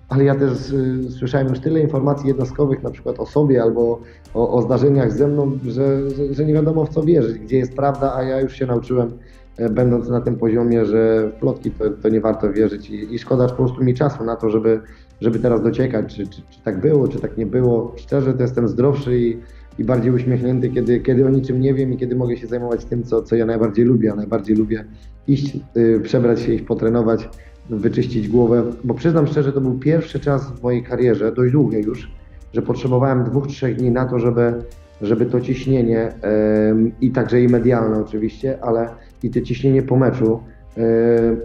ale 0.08 0.24
ja 0.24 0.34
też 0.34 0.70
y, 0.70 1.10
słyszałem 1.10 1.48
już 1.48 1.60
tyle 1.60 1.80
informacji 1.80 2.28
jednostkowych, 2.28 2.82
na 2.82 2.90
przykład 2.90 3.20
o 3.20 3.26
sobie 3.26 3.62
albo 3.62 4.00
o, 4.34 4.50
o 4.50 4.62
zdarzeniach 4.62 5.12
ze 5.12 5.28
mną, 5.28 5.58
że, 5.66 6.10
że, 6.10 6.34
że 6.34 6.44
nie 6.44 6.54
wiadomo 6.54 6.84
w 6.84 6.88
co 6.88 7.02
wierzyć, 7.02 7.38
gdzie 7.38 7.56
jest 7.56 7.74
prawda, 7.74 8.14
a 8.16 8.22
ja 8.22 8.40
już 8.40 8.52
się 8.52 8.66
nauczyłem 8.66 9.10
e, 9.56 9.70
będąc 9.70 10.08
na 10.08 10.20
tym 10.20 10.36
poziomie, 10.36 10.84
że 10.84 11.30
w 11.36 11.40
plotki 11.40 11.70
to, 11.70 11.90
to 11.90 12.08
nie 12.08 12.20
warto 12.20 12.52
wierzyć 12.52 12.90
i, 12.90 13.14
i 13.14 13.18
szkoda 13.18 13.48
po 13.48 13.54
prostu 13.54 13.84
mi 13.84 13.94
czasu 13.94 14.24
na 14.24 14.36
to, 14.36 14.50
żeby, 14.50 14.80
żeby 15.20 15.38
teraz 15.38 15.62
dociekać, 15.62 16.14
czy, 16.14 16.26
czy, 16.26 16.42
czy 16.50 16.62
tak 16.64 16.80
było, 16.80 17.08
czy 17.08 17.18
tak 17.18 17.36
nie 17.36 17.46
było. 17.46 17.92
Szczerze 17.96 18.34
to 18.34 18.42
jestem 18.42 18.68
zdrowszy 18.68 19.18
i, 19.20 19.38
i 19.78 19.84
bardziej 19.84 20.12
uśmiechnięty, 20.12 20.68
kiedy, 20.68 21.00
kiedy 21.00 21.26
o 21.26 21.30
niczym 21.30 21.60
nie 21.60 21.74
wiem 21.74 21.92
i 21.92 21.96
kiedy 21.96 22.16
mogę 22.16 22.36
się 22.36 22.46
zajmować 22.46 22.84
tym, 22.84 23.02
co, 23.02 23.22
co 23.22 23.36
ja 23.36 23.46
najbardziej 23.46 23.84
lubię. 23.84 24.12
A 24.12 24.16
najbardziej 24.16 24.56
lubię 24.56 24.84
iść, 25.26 25.58
y, 25.76 26.00
przebrać 26.02 26.40
się, 26.40 26.52
iść 26.52 26.64
potrenować, 26.64 27.28
wyczyścić 27.70 28.28
głowę, 28.28 28.64
bo 28.84 28.94
przyznam 28.94 29.26
szczerze, 29.26 29.52
to 29.52 29.60
był 29.60 29.78
pierwszy 29.78 30.20
czas 30.20 30.50
w 30.50 30.62
mojej 30.62 30.82
karierze, 30.82 31.32
dość 31.32 31.52
długiej 31.52 31.84
już, 31.84 32.10
że 32.52 32.62
potrzebowałem 32.62 33.24
dwóch, 33.24 33.46
trzech 33.46 33.76
dni 33.76 33.90
na 33.90 34.04
to, 34.04 34.18
żeby, 34.18 34.54
żeby 35.02 35.26
to 35.26 35.40
ciśnienie 35.40 36.12
em, 36.22 36.92
i 37.00 37.10
także 37.10 37.42
i 37.42 37.48
medialne 37.48 38.00
oczywiście, 38.00 38.58
ale 38.62 38.88
i 39.22 39.30
to 39.30 39.40
ciśnienie 39.40 39.82
po 39.82 39.96
meczu 39.96 40.40
e, 40.76 40.82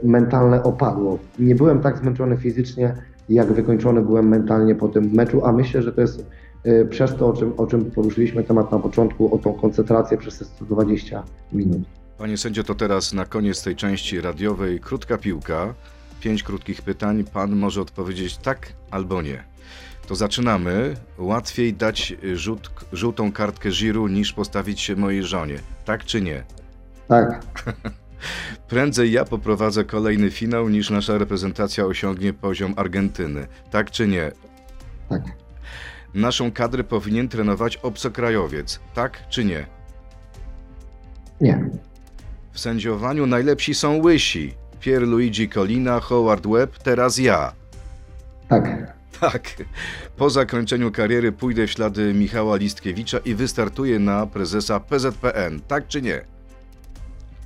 mentalne 0.04 0.64
opadło. 0.64 1.20
Nie 1.40 1.56
byłem 1.56 1.80
tak 1.80 1.98
zmęczony 1.98 2.38
fizycznie, 2.38 2.96
jak 3.30 3.54
wykończony 3.54 4.02
byłem 4.02 4.28
mentalnie 4.28 4.76
po 4.76 4.88
tym 4.88 5.12
meczu, 5.14 5.46
a 5.46 5.52
myślę, 5.52 5.82
że 5.82 5.92
to 5.92 6.02
jest 6.02 6.26
e, 6.64 6.86
przez 6.86 7.16
to, 7.16 7.28
o 7.28 7.34
czym, 7.34 7.54
o 7.58 7.68
czym 7.68 7.86
poruszyliśmy 7.92 8.44
temat 8.44 8.72
na 8.72 8.80
początku, 8.80 9.36
o 9.36 9.38
tą 9.38 9.54
koncentrację 9.54 10.18
przez 10.18 10.40
te 10.40 10.46
120 10.46 11.24
minut. 11.54 11.82
Panie 12.18 12.38
sędzio, 12.38 12.64
to 12.64 12.76
teraz 12.76 13.14
na 13.14 13.26
koniec 13.26 13.64
tej 13.64 13.76
części 13.76 14.22
radiowej 14.22 14.80
krótka 14.80 15.18
piłka. 15.18 15.74
Pięć 16.20 16.44
krótkich 16.44 16.82
pytań. 16.82 17.24
Pan 17.24 17.56
może 17.56 17.82
odpowiedzieć 17.82 18.38
tak 18.38 18.74
albo 18.92 19.22
nie. 19.22 19.44
To 20.08 20.16
zaczynamy. 20.16 20.96
Łatwiej 21.18 21.74
dać 21.74 22.14
rzut, 22.34 22.72
żółtą 22.94 23.32
kartkę 23.32 23.70
Giru 23.70 24.08
niż 24.08 24.34
postawić 24.34 24.82
się 24.82 24.96
mojej 24.96 25.24
żonie. 25.24 25.60
Tak 25.86 26.06
czy 26.06 26.22
nie? 26.22 26.44
Tak, 27.08 27.46
Prędzej 28.68 29.12
ja 29.12 29.26
poprowadzę 29.26 29.84
kolejny 29.86 30.32
finał 30.32 30.70
niż 30.70 30.90
nasza 30.90 31.18
reprezentacja 31.18 31.86
osiągnie 31.86 32.34
poziom 32.34 32.74
Argentyny. 32.78 33.48
Tak 33.72 33.92
czy 33.92 34.08
nie? 34.08 34.32
tak, 35.10 35.22
Naszą 36.14 36.52
kadrę 36.52 36.84
powinien 36.84 37.30
trenować 37.30 37.78
obcokrajowiec. 37.78 38.80
Tak 38.94 39.30
czy 39.30 39.46
nie? 39.46 39.66
nie, 41.42 41.70
W 42.52 42.60
sędziowaniu 42.60 43.26
najlepsi 43.26 43.74
są 43.74 44.02
łysi. 44.04 44.54
Pierluigi 44.80 45.50
Colina, 45.50 46.00
Howard 46.00 46.48
Webb, 46.48 46.78
teraz 46.78 47.18
ja. 47.18 47.54
tak, 48.50 48.94
Tak. 49.20 49.56
Po 50.18 50.30
zakończeniu 50.30 50.92
kariery 50.92 51.32
pójdę 51.32 51.68
w 51.68 51.72
ślady 51.72 52.14
Michała 52.14 52.56
Listkiewicza 52.56 53.18
i 53.18 53.36
wystartuję 53.36 54.00
na 54.00 54.28
prezesa 54.28 54.80
PZPN. 54.80 55.62
Tak 55.68 55.88
czy 55.88 56.02
nie? 56.02 56.22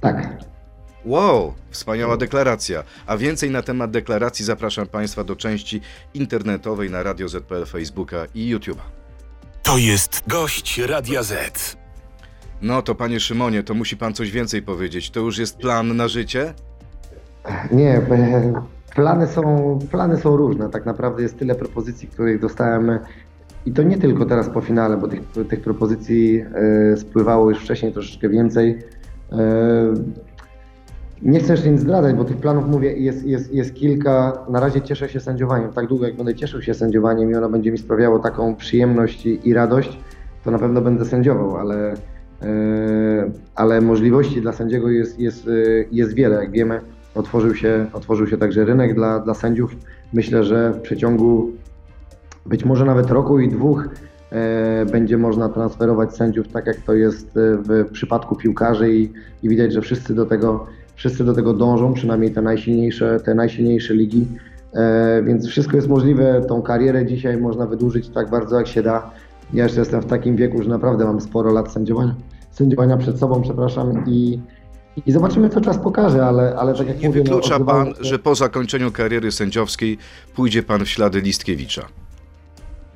tak. 0.02 0.44
Wow, 1.06 1.54
wspaniała 1.70 2.18
deklaracja. 2.18 2.84
A 3.06 3.18
więcej 3.18 3.52
na 3.52 3.62
temat 3.62 3.92
deklaracji 3.92 4.46
zapraszam 4.46 4.88
Państwa 4.88 5.24
do 5.24 5.36
części 5.36 5.82
internetowej 6.14 6.90
na 6.90 7.04
Radio 7.04 7.28
ZPL, 7.28 7.66
Facebooka 7.66 8.26
i 8.36 8.56
YouTube'a. 8.56 8.84
To 9.64 9.78
jest 9.78 10.24
gość 10.28 10.78
Radia 10.78 11.24
Z. 11.24 11.78
No 12.62 12.82
to 12.82 12.96
panie 12.96 13.20
Szymonie, 13.20 13.64
to 13.64 13.74
musi 13.74 13.98
pan 13.98 14.14
coś 14.14 14.32
więcej 14.32 14.62
powiedzieć. 14.62 15.10
To 15.10 15.20
już 15.20 15.38
jest 15.38 15.58
plan 15.58 15.96
na 15.96 16.08
życie? 16.08 16.54
Nie, 17.72 17.98
e, 17.98 18.54
plany 18.96 19.28
są, 19.28 19.80
plany 19.92 20.18
są 20.18 20.38
różne. 20.38 20.70
Tak 20.70 20.86
naprawdę 20.86 21.24
jest 21.24 21.40
tyle 21.40 21.56
propozycji, 21.56 22.08
których 22.08 22.42
dostałem 22.42 23.00
i 23.66 23.72
to 23.72 23.84
nie 23.84 23.98
tylko 23.98 24.26
teraz 24.26 24.50
po 24.50 24.62
finale, 24.62 24.98
bo 24.98 25.08
tych, 25.08 25.22
tych 25.50 25.62
propozycji 25.62 26.44
e, 26.92 26.98
spływało 26.98 27.50
już 27.50 27.60
wcześniej 27.60 27.94
troszeczkę 27.94 28.30
więcej. 28.30 28.80
E, 29.32 29.94
nie 31.22 31.40
chcę 31.40 31.54
jeszcze 31.54 31.70
nic 31.70 31.82
zdradzać, 31.82 32.16
bo 32.16 32.24
tych 32.24 32.38
planów, 32.38 32.68
mówię, 32.68 32.94
jest, 32.98 33.26
jest, 33.26 33.54
jest 33.54 33.74
kilka. 33.74 34.46
Na 34.50 34.60
razie 34.60 34.82
cieszę 34.82 35.10
się 35.10 35.20
sędziowaniem. 35.20 35.72
Tak 35.72 35.88
długo, 35.88 36.06
jak 36.06 36.16
będę 36.16 36.36
cieszył 36.36 36.62
się 36.62 36.74
sędziowaniem 36.74 37.32
i 37.32 37.36
ono 37.36 37.50
będzie 37.50 37.72
mi 37.72 37.78
sprawiało 37.78 38.20
taką 38.20 38.56
przyjemność 38.56 39.26
i, 39.26 39.50
i 39.50 39.54
radość, 39.54 40.00
to 40.44 40.52
na 40.52 40.60
pewno 40.60 40.82
będę 40.82 41.06
sędziował, 41.06 41.58
ale, 41.58 41.94
ale 43.56 43.82
możliwości 43.82 44.42
dla 44.42 44.52
sędziego 44.52 44.90
jest, 44.90 45.20
jest, 45.20 45.50
jest 45.92 46.14
wiele. 46.14 46.36
Jak 46.36 46.52
wiemy, 46.52 46.82
otworzył 47.16 47.56
się, 47.56 47.86
otworzył 47.94 48.28
się 48.28 48.38
także 48.38 48.66
rynek 48.66 48.96
dla, 48.96 49.20
dla 49.20 49.34
sędziów. 49.34 49.76
Myślę, 50.14 50.44
że 50.44 50.74
w 50.74 50.82
przeciągu 50.82 51.52
być 52.46 52.66
może 52.66 52.86
nawet 52.86 53.12
roku 53.12 53.40
i 53.40 53.50
dwóch 53.50 53.90
e, 54.32 54.86
będzie 54.86 55.18
można 55.18 55.50
transferować 55.50 56.16
sędziów, 56.16 56.48
tak 56.48 56.68
jak 56.68 56.78
to 56.78 56.94
jest 56.94 57.38
e, 57.38 57.58
w 57.58 57.92
przypadku 57.92 58.36
piłkarzy 58.36 58.94
i, 58.94 59.14
i 59.44 59.50
widać, 59.50 59.74
że 59.74 59.82
wszyscy 59.82 60.16
do 60.16 60.26
tego, 60.26 60.66
wszyscy 60.96 61.24
do 61.24 61.34
tego 61.34 61.54
dążą, 61.54 61.94
przynajmniej 61.94 62.32
te 62.32 62.42
najsilniejsze, 62.42 63.20
te 63.20 63.36
najsilniejsze 63.36 63.94
ligi. 63.94 64.28
E, 64.74 65.24
więc 65.24 65.48
wszystko 65.48 65.76
jest 65.76 65.90
możliwe. 65.90 66.42
Tą 66.48 66.62
karierę 66.62 67.06
dzisiaj 67.06 67.38
można 67.38 67.66
wydłużyć 67.66 68.10
tak 68.10 68.30
bardzo 68.30 68.58
jak 68.58 68.68
się 68.68 68.84
da. 68.84 69.12
Ja 69.54 69.64
jeszcze 69.64 69.80
jestem 69.80 70.02
w 70.02 70.06
takim 70.06 70.36
wieku, 70.36 70.64
że 70.64 70.70
naprawdę 70.70 71.06
mam 71.06 71.22
sporo 71.22 71.54
lat 71.54 71.72
sędziowania, 71.72 72.16
sędziowania 72.52 72.98
przed 72.98 73.20
sobą, 73.20 73.42
przepraszam, 73.42 74.04
i, 74.08 74.40
i 75.06 75.12
zobaczymy, 75.12 75.50
co 75.50 75.62
czas 75.62 75.78
pokaże, 75.78 76.26
ale, 76.26 76.56
ale 76.56 76.74
tak 76.74 76.88
jak 76.88 77.02
Nie 77.02 77.08
mówię... 77.08 77.24
no, 77.26 77.36
wyklucza 77.36 77.60
pan, 77.60 77.62
odzywając 77.62 77.98
się- 77.98 78.04
że 78.04 78.20
po 78.20 78.36
zakończeniu 78.36 78.92
kariery 78.92 79.32
sędziowskiej 79.32 79.98
pójdzie 80.36 80.64
pan 80.64 80.86
w 80.86 80.90
ślady 80.90 81.22
Listkiewicza. 81.22 81.82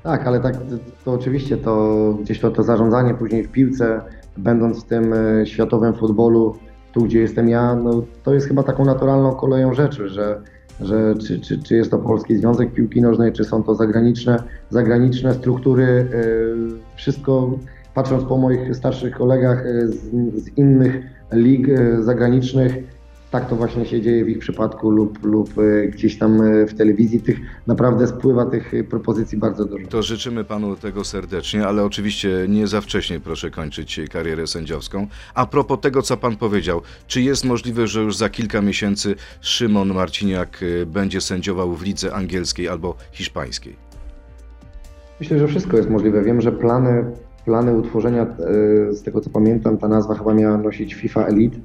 Tak, 0.04 0.28
ale 0.28 0.40
tak, 0.40 0.56
to, 0.58 0.62
to 1.06 1.12
oczywiście 1.12 1.58
to 1.58 2.14
gdzieś 2.22 2.40
to, 2.40 2.52
to 2.52 2.64
zarządzanie 2.64 3.14
później 3.14 3.44
w 3.44 3.52
piłce, 3.52 4.02
będąc 4.38 4.84
w 4.84 4.88
tym 4.88 5.14
e, 5.14 5.46
światowym 5.46 5.94
futbolu, 5.94 6.58
tu 6.94 7.02
gdzie 7.04 7.20
jestem 7.20 7.50
ja, 7.50 7.76
no, 7.76 8.04
to 8.24 8.34
jest 8.34 8.48
chyba 8.48 8.64
taką 8.64 8.86
naturalną 8.86 9.36
koleją 9.36 9.74
rzeczy, 9.74 10.10
że, 10.10 10.42
że 10.82 11.16
czy, 11.28 11.40
czy, 11.40 11.64
czy 11.64 11.76
jest 11.76 11.92
to 11.92 11.98
Polski 11.98 12.36
Związek 12.38 12.74
Piłki 12.74 13.02
Nożnej, 13.02 13.34
czy 13.34 13.44
są 13.44 13.64
to 13.64 13.76
zagraniczne, 13.76 14.44
zagraniczne 14.70 15.34
struktury, 15.34 15.86
e, 15.86 16.96
wszystko 16.96 17.52
patrząc 17.94 18.24
po 18.24 18.38
moich 18.38 18.76
starszych 18.76 19.16
kolegach 19.16 19.66
e, 19.66 19.88
z, 19.88 20.00
z 20.44 20.58
innych 20.58 21.17
lig 21.32 21.70
e, 21.70 22.04
zagranicznych, 22.04 22.74
tak 23.32 23.50
to 23.50 23.56
właśnie 23.56 23.86
się 23.86 24.02
dzieje 24.02 24.26
w 24.26 24.30
ich 24.30 24.40
przypadku 24.40 24.90
lub, 24.90 25.24
lub 25.26 25.50
e, 25.58 25.88
gdzieś 25.88 26.18
tam 26.18 26.42
e, 26.42 26.66
w 26.66 26.74
telewizji 26.74 27.20
tych 27.20 27.38
naprawdę 27.68 28.08
spływa 28.08 28.46
tych 28.46 28.72
propozycji 28.90 29.38
bardzo 29.38 29.66
dużo. 29.66 29.88
To 29.88 30.04
życzymy 30.04 30.44
panu 30.44 30.76
tego 30.76 31.04
serdecznie, 31.04 31.68
ale 31.68 31.84
oczywiście 31.84 32.46
nie 32.50 32.68
za 32.68 32.82
wcześnie 32.82 33.20
proszę 33.20 33.52
kończyć 33.52 34.00
karierę 34.12 34.48
sędziowską. 34.48 35.08
A 35.34 35.46
propos 35.46 35.80
tego, 35.82 36.02
co 36.02 36.18
pan 36.18 36.36
powiedział, 36.36 36.82
czy 37.08 37.22
jest 37.22 37.46
możliwe, 37.46 37.88
że 37.88 38.02
już 38.02 38.18
za 38.18 38.30
kilka 38.30 38.62
miesięcy 38.62 39.16
Szymon 39.42 39.94
Marciniak 39.94 40.60
będzie 40.86 41.22
sędziował 41.22 41.74
w 41.74 41.84
lidze 41.84 42.14
angielskiej 42.14 42.70
albo 42.70 42.96
hiszpańskiej? 43.12 43.76
Myślę, 45.20 45.40
że 45.40 45.48
wszystko 45.48 45.78
jest 45.78 45.90
możliwe. 45.90 46.24
Wiem, 46.24 46.42
że 46.42 46.52
plany, 46.52 47.06
plany 47.48 47.78
utworzenia, 47.78 48.24
e, 48.24 48.28
z 48.94 49.04
tego 49.04 49.22
co 49.22 49.30
pamiętam, 49.30 49.78
ta 49.78 49.88
nazwa 49.88 50.16
chyba 50.16 50.34
miała 50.34 50.58
nosić 50.58 50.94
FIFA 50.94 51.26
Elite, 51.26 51.58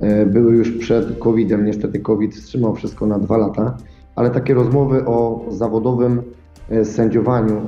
e, 0.00 0.26
były 0.26 0.52
już 0.54 0.70
przed 0.70 1.18
COVID-em. 1.18 1.64
Niestety 1.64 2.00
COVID 2.00 2.34
wstrzymał 2.34 2.74
wszystko 2.74 3.06
na 3.06 3.18
dwa 3.18 3.36
lata, 3.36 3.76
ale 4.16 4.30
takie 4.30 4.54
rozmowy 4.54 5.04
o 5.04 5.46
zawodowym 5.48 6.22
e, 6.70 6.84
sędziowaniu 6.84 7.60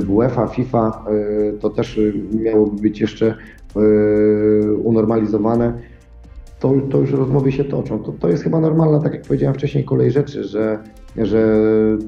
w 0.00 0.10
UEFA, 0.10 0.46
FIFA, 0.46 1.04
to 1.60 1.70
też 1.70 2.00
miałoby 2.32 2.82
być 2.82 3.00
jeszcze 3.00 3.34
unormalizowane. 4.84 5.72
To, 6.64 6.72
to 6.90 6.98
już 6.98 7.12
rozmowy 7.12 7.52
się 7.52 7.64
toczą. 7.64 7.98
To, 7.98 8.12
to 8.12 8.28
jest 8.28 8.42
chyba 8.42 8.60
normalna, 8.60 9.00
tak 9.00 9.12
jak 9.12 9.22
powiedziałem 9.22 9.54
wcześniej, 9.54 9.84
kolej 9.84 10.10
rzeczy, 10.10 10.44
że, 10.44 10.78
że 11.16 11.58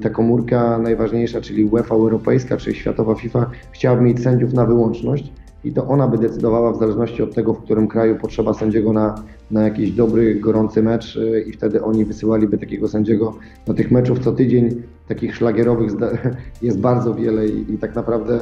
ta 0.01 0.09
komórka 0.09 0.77
najważniejsza, 0.77 1.41
czyli 1.41 1.65
UEFA 1.65 1.95
europejska 1.95 2.57
czy 2.57 2.73
światowa 2.73 3.15
FIFA, 3.15 3.49
chciałaby 3.71 4.01
mieć 4.01 4.23
sędziów 4.23 4.53
na 4.53 4.65
wyłączność 4.65 5.33
i 5.63 5.73
to 5.73 5.87
ona 5.87 6.07
by 6.07 6.17
decydowała 6.17 6.71
w 6.73 6.79
zależności 6.79 7.23
od 7.23 7.35
tego, 7.35 7.53
w 7.53 7.63
którym 7.63 7.87
kraju 7.87 8.15
potrzeba 8.15 8.53
sędziego 8.53 8.93
na, 8.93 9.15
na 9.51 9.63
jakiś 9.63 9.91
dobry, 9.91 10.35
gorący 10.35 10.83
mecz 10.83 11.15
y, 11.15 11.43
i 11.47 11.51
wtedy 11.51 11.83
oni 11.83 12.05
wysyłaliby 12.05 12.57
takiego 12.57 12.87
sędziego 12.87 13.33
do 13.65 13.73
tych 13.73 13.91
meczów 13.91 14.19
co 14.19 14.31
tydzień. 14.31 14.81
Takich 15.07 15.35
szlagierowych 15.35 15.91
jest 16.61 16.79
bardzo 16.79 17.15
wiele 17.15 17.47
i, 17.47 17.73
i 17.73 17.77
tak 17.77 17.95
naprawdę 17.95 18.39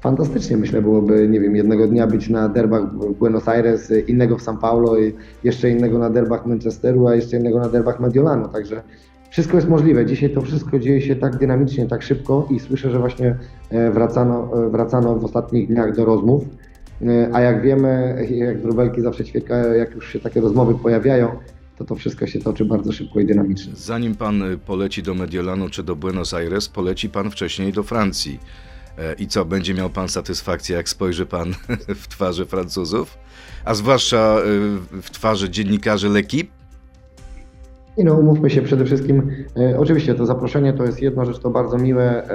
fantastycznie 0.00 0.56
myślę 0.56 0.82
byłoby, 0.82 1.28
nie 1.28 1.40
wiem, 1.40 1.56
jednego 1.56 1.88
dnia 1.88 2.06
być 2.06 2.28
na 2.28 2.48
derbach 2.48 2.82
Buenos 3.18 3.48
Aires, 3.48 3.92
innego 4.06 4.38
w 4.38 4.42
São 4.42 4.58
Paulo 4.58 4.96
jeszcze 5.44 5.70
innego 5.70 5.98
na 5.98 6.10
derbach 6.10 6.46
Manchesteru, 6.46 7.08
a 7.08 7.14
jeszcze 7.14 7.36
innego 7.36 7.58
na 7.58 7.68
derbach 7.68 8.00
Mediolanu, 8.00 8.48
także 8.48 8.82
wszystko 9.30 9.56
jest 9.56 9.68
możliwe. 9.68 10.06
Dzisiaj 10.06 10.30
to 10.30 10.40
wszystko 10.40 10.78
dzieje 10.78 11.00
się 11.00 11.16
tak 11.16 11.36
dynamicznie, 11.36 11.86
tak 11.86 12.02
szybko 12.02 12.48
i 12.50 12.60
słyszę, 12.60 12.90
że 12.90 12.98
właśnie 12.98 13.36
e, 13.70 13.90
wracano, 13.90 14.66
e, 14.66 14.70
wracano 14.70 15.16
w 15.16 15.24
ostatnich 15.24 15.68
dniach 15.68 15.96
do 15.96 16.04
rozmów. 16.04 16.44
E, 17.02 17.30
A 17.32 17.40
jak 17.40 17.62
wiemy, 17.62 18.26
jak 18.30 18.62
wróbelki 18.62 19.02
zawsze 19.02 19.24
ćwiekają, 19.24 19.74
jak 19.74 19.94
już 19.94 20.12
się 20.12 20.20
takie 20.20 20.40
rozmowy 20.40 20.74
pojawiają, 20.74 21.28
to 21.78 21.84
to 21.84 21.94
wszystko 21.94 22.26
się 22.26 22.40
toczy 22.40 22.64
bardzo 22.64 22.92
szybko 22.92 23.20
i 23.20 23.26
dynamicznie. 23.26 23.72
Zanim 23.76 24.14
pan 24.14 24.42
poleci 24.66 25.02
do 25.02 25.14
Mediolanu 25.14 25.68
czy 25.68 25.82
do 25.82 25.96
Buenos 25.96 26.34
Aires, 26.34 26.68
poleci 26.68 27.08
pan 27.08 27.30
wcześniej 27.30 27.72
do 27.72 27.82
Francji. 27.82 28.40
E, 29.00 29.14
I 29.18 29.26
co, 29.26 29.44
będzie 29.44 29.74
miał 29.74 29.90
pan 29.90 30.08
satysfakcję, 30.08 30.76
jak 30.76 30.88
spojrzy 30.88 31.26
pan 31.26 31.52
w 32.02 32.08
twarze 32.08 32.46
Francuzów? 32.46 33.18
A 33.64 33.74
zwłaszcza 33.74 34.38
y, 34.38 35.02
w 35.02 35.10
twarze 35.10 35.50
dziennikarzy 35.50 36.08
L'Equipe? 36.08 36.46
I 37.96 38.04
no, 38.04 38.14
umówmy 38.14 38.50
się 38.50 38.62
przede 38.62 38.84
wszystkim, 38.84 39.30
e, 39.56 39.78
oczywiście 39.78 40.14
to 40.14 40.26
zaproszenie 40.26 40.72
to 40.72 40.84
jest 40.84 41.02
jedna 41.02 41.24
rzecz, 41.24 41.38
to 41.38 41.50
bardzo 41.50 41.78
miłe. 41.78 42.28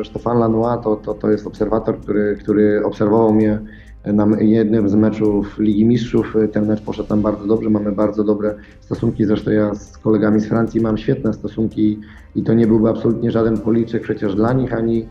E, 0.00 0.04
Stefan 0.04 0.38
Lanois 0.38 0.84
to, 0.84 0.96
to, 0.96 1.14
to 1.14 1.30
jest 1.30 1.46
obserwator, 1.46 2.00
który, 2.00 2.36
który 2.40 2.84
obserwował 2.84 3.34
mnie 3.34 3.60
na 4.04 4.26
jednym 4.40 4.88
z 4.88 4.94
meczów 4.94 5.58
Ligi 5.58 5.84
Mistrzów. 5.84 6.36
E, 6.36 6.48
Ten 6.48 6.66
mecz 6.66 6.82
poszedł 6.82 7.08
nam 7.08 7.22
bardzo 7.22 7.46
dobrze, 7.46 7.70
mamy 7.70 7.92
bardzo 7.92 8.24
dobre 8.24 8.54
stosunki. 8.80 9.24
Zresztą 9.24 9.50
ja 9.50 9.74
z 9.74 9.98
kolegami 9.98 10.40
z 10.40 10.46
Francji 10.46 10.80
mam 10.80 10.98
świetne 10.98 11.32
stosunki 11.32 12.00
i 12.34 12.42
to 12.42 12.54
nie 12.54 12.66
byłby 12.66 12.88
absolutnie 12.88 13.30
żaden 13.30 13.58
policzek 13.58 14.02
przecież 14.02 14.34
dla 14.34 14.52
nich, 14.52 14.74
ani, 14.74 15.00
e, 15.02 15.06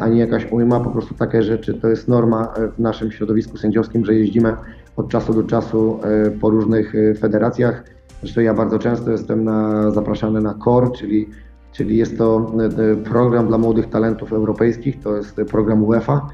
ani 0.00 0.18
jakaś 0.18 0.52
ujma, 0.52 0.80
po 0.80 0.90
prostu 0.90 1.14
takie 1.14 1.42
rzeczy. 1.42 1.74
To 1.74 1.88
jest 1.88 2.08
norma 2.08 2.54
e, 2.56 2.68
w 2.68 2.78
naszym 2.78 3.12
środowisku 3.12 3.56
sędziowskim, 3.56 4.04
że 4.04 4.14
jeździmy 4.14 4.56
od 4.96 5.08
czasu 5.08 5.34
do 5.34 5.42
czasu 5.42 6.00
e, 6.02 6.30
po 6.30 6.50
różnych 6.50 6.94
e, 6.94 7.14
federacjach. 7.14 7.84
Zresztą 8.20 8.40
ja 8.40 8.54
bardzo 8.54 8.78
często 8.78 9.10
jestem 9.10 9.44
na, 9.44 9.90
zapraszany 9.90 10.40
na 10.40 10.54
KOR, 10.54 10.92
czyli, 10.92 11.28
czyli 11.72 11.96
jest 11.96 12.18
to 12.18 12.52
e, 12.58 12.92
e, 12.92 12.96
program 12.96 13.48
dla 13.48 13.58
młodych 13.58 13.90
talentów 13.90 14.32
europejskich, 14.32 15.00
to 15.00 15.16
jest 15.16 15.38
e, 15.38 15.44
program 15.44 15.84
UEFA. 15.84 16.28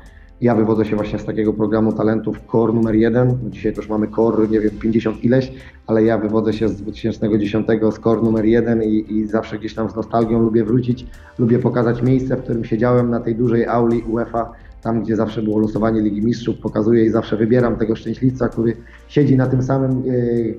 Ja 0.45 0.55
wywodzę 0.55 0.85
się 0.85 0.97
właśnie 0.97 1.19
z 1.19 1.25
takiego 1.25 1.53
programu 1.53 1.93
talentów 1.93 2.47
KOR 2.47 2.75
numer 2.75 2.95
jeden. 2.95 3.39
Dzisiaj 3.51 3.75
już 3.77 3.89
mamy 3.89 4.09
KOR, 4.09 4.51
nie 4.51 4.61
wiem, 4.61 4.71
50 4.71 5.25
ileś, 5.25 5.53
ale 5.87 6.05
ja 6.05 6.19
wywodzę 6.19 6.53
się 6.53 6.69
z 6.69 6.77
2010 6.77 7.67
z 7.93 7.99
KOR 7.99 8.23
numer 8.23 8.45
jeden 8.45 8.83
i, 8.83 9.13
i 9.13 9.27
zawsze 9.27 9.59
gdzieś 9.59 9.75
tam 9.75 9.91
z 9.91 9.97
nostalgią 9.97 10.43
lubię 10.43 10.65
wrócić. 10.65 11.07
Lubię 11.39 11.59
pokazać 11.59 12.03
miejsce, 12.03 12.37
w 12.37 12.43
którym 12.43 12.65
siedziałem 12.65 13.11
na 13.11 13.21
tej 13.21 13.35
dużej 13.35 13.67
auli 13.67 14.03
UEFA, 14.03 14.53
tam 14.83 15.03
gdzie 15.03 15.17
zawsze 15.17 15.43
było 15.43 15.59
losowanie 15.59 16.01
Ligi 16.01 16.23
Mistrzów. 16.23 16.59
Pokazuję 16.59 17.05
i 17.05 17.11
zawsze 17.11 17.37
wybieram 17.37 17.77
tego 17.77 17.97
szczęśliwca, 17.97 18.49
który 18.49 18.77
siedzi 19.09 19.37
na 19.37 19.47
tym 19.47 19.63
samym 19.63 19.91
e, 19.91 20.03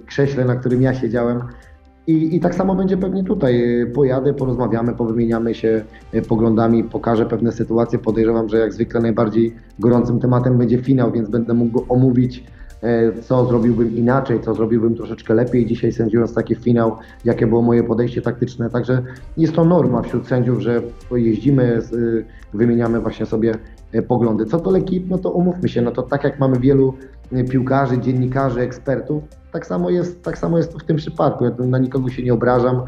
krześle, 0.05 0.45
na 0.45 0.55
którym 0.55 0.81
ja 0.81 0.93
siedziałem. 0.93 1.41
I, 2.07 2.35
I 2.35 2.39
tak 2.39 2.55
samo 2.55 2.75
będzie 2.75 2.97
pewnie 2.97 3.23
tutaj. 3.23 3.81
E, 3.81 3.85
Pojadę, 3.85 4.33
porozmawiamy, 4.33 4.93
powymieniamy 4.93 5.55
się 5.55 5.85
e, 6.13 6.21
poglądami, 6.21 6.83
pokażę 6.83 7.25
pewne 7.25 7.51
sytuacje. 7.51 7.99
Podejrzewam, 7.99 8.49
że 8.49 8.57
jak 8.57 8.73
zwykle 8.73 9.01
najbardziej 9.01 9.55
gorącym 9.79 10.19
tematem 10.19 10.57
będzie 10.57 10.77
finał, 10.77 11.11
więc 11.11 11.29
będę 11.29 11.53
mógł 11.53 11.85
omówić, 11.89 12.43
e, 12.81 13.21
co 13.21 13.45
zrobiłbym 13.45 13.95
inaczej, 13.95 14.41
co 14.41 14.53
zrobiłbym 14.53 14.95
troszeczkę 14.95 15.33
lepiej 15.33 15.65
dzisiaj 15.65 15.91
sędziując 15.91 16.33
taki 16.33 16.55
finał, 16.55 16.97
jakie 17.25 17.47
było 17.47 17.61
moje 17.61 17.83
podejście 17.83 18.21
taktyczne. 18.21 18.69
Także 18.69 19.03
jest 19.37 19.53
to 19.53 19.65
norma 19.65 20.01
wśród 20.01 20.27
sędziów, 20.27 20.59
że 20.59 20.81
jeździmy, 21.11 21.79
y, 21.93 22.25
wymieniamy 22.53 22.99
właśnie 22.99 23.25
sobie 23.25 23.51
e, 23.51 23.57
poglądy. 24.01 24.45
Co 24.45 24.59
do 24.59 24.71
lekip, 24.71 25.09
no 25.09 25.17
to 25.17 25.31
umówmy 25.31 25.69
się, 25.69 25.81
no 25.81 25.91
to 25.91 26.03
tak 26.03 26.23
jak 26.23 26.39
mamy 26.39 26.59
wielu 26.59 26.93
e, 27.31 27.43
piłkarzy, 27.43 27.99
dziennikarzy, 27.99 28.61
ekspertów, 28.61 29.23
tak 29.51 29.65
samo 29.65 29.89
jest, 29.89 30.23
tak 30.23 30.37
samo 30.37 30.57
jest 30.57 30.73
w 30.73 30.83
tym 30.83 30.97
przypadku. 30.97 31.45
Ja 31.45 31.51
na 31.59 31.77
nikogo 31.77 32.09
się 32.09 32.23
nie 32.23 32.33
obrażam. 32.33 32.81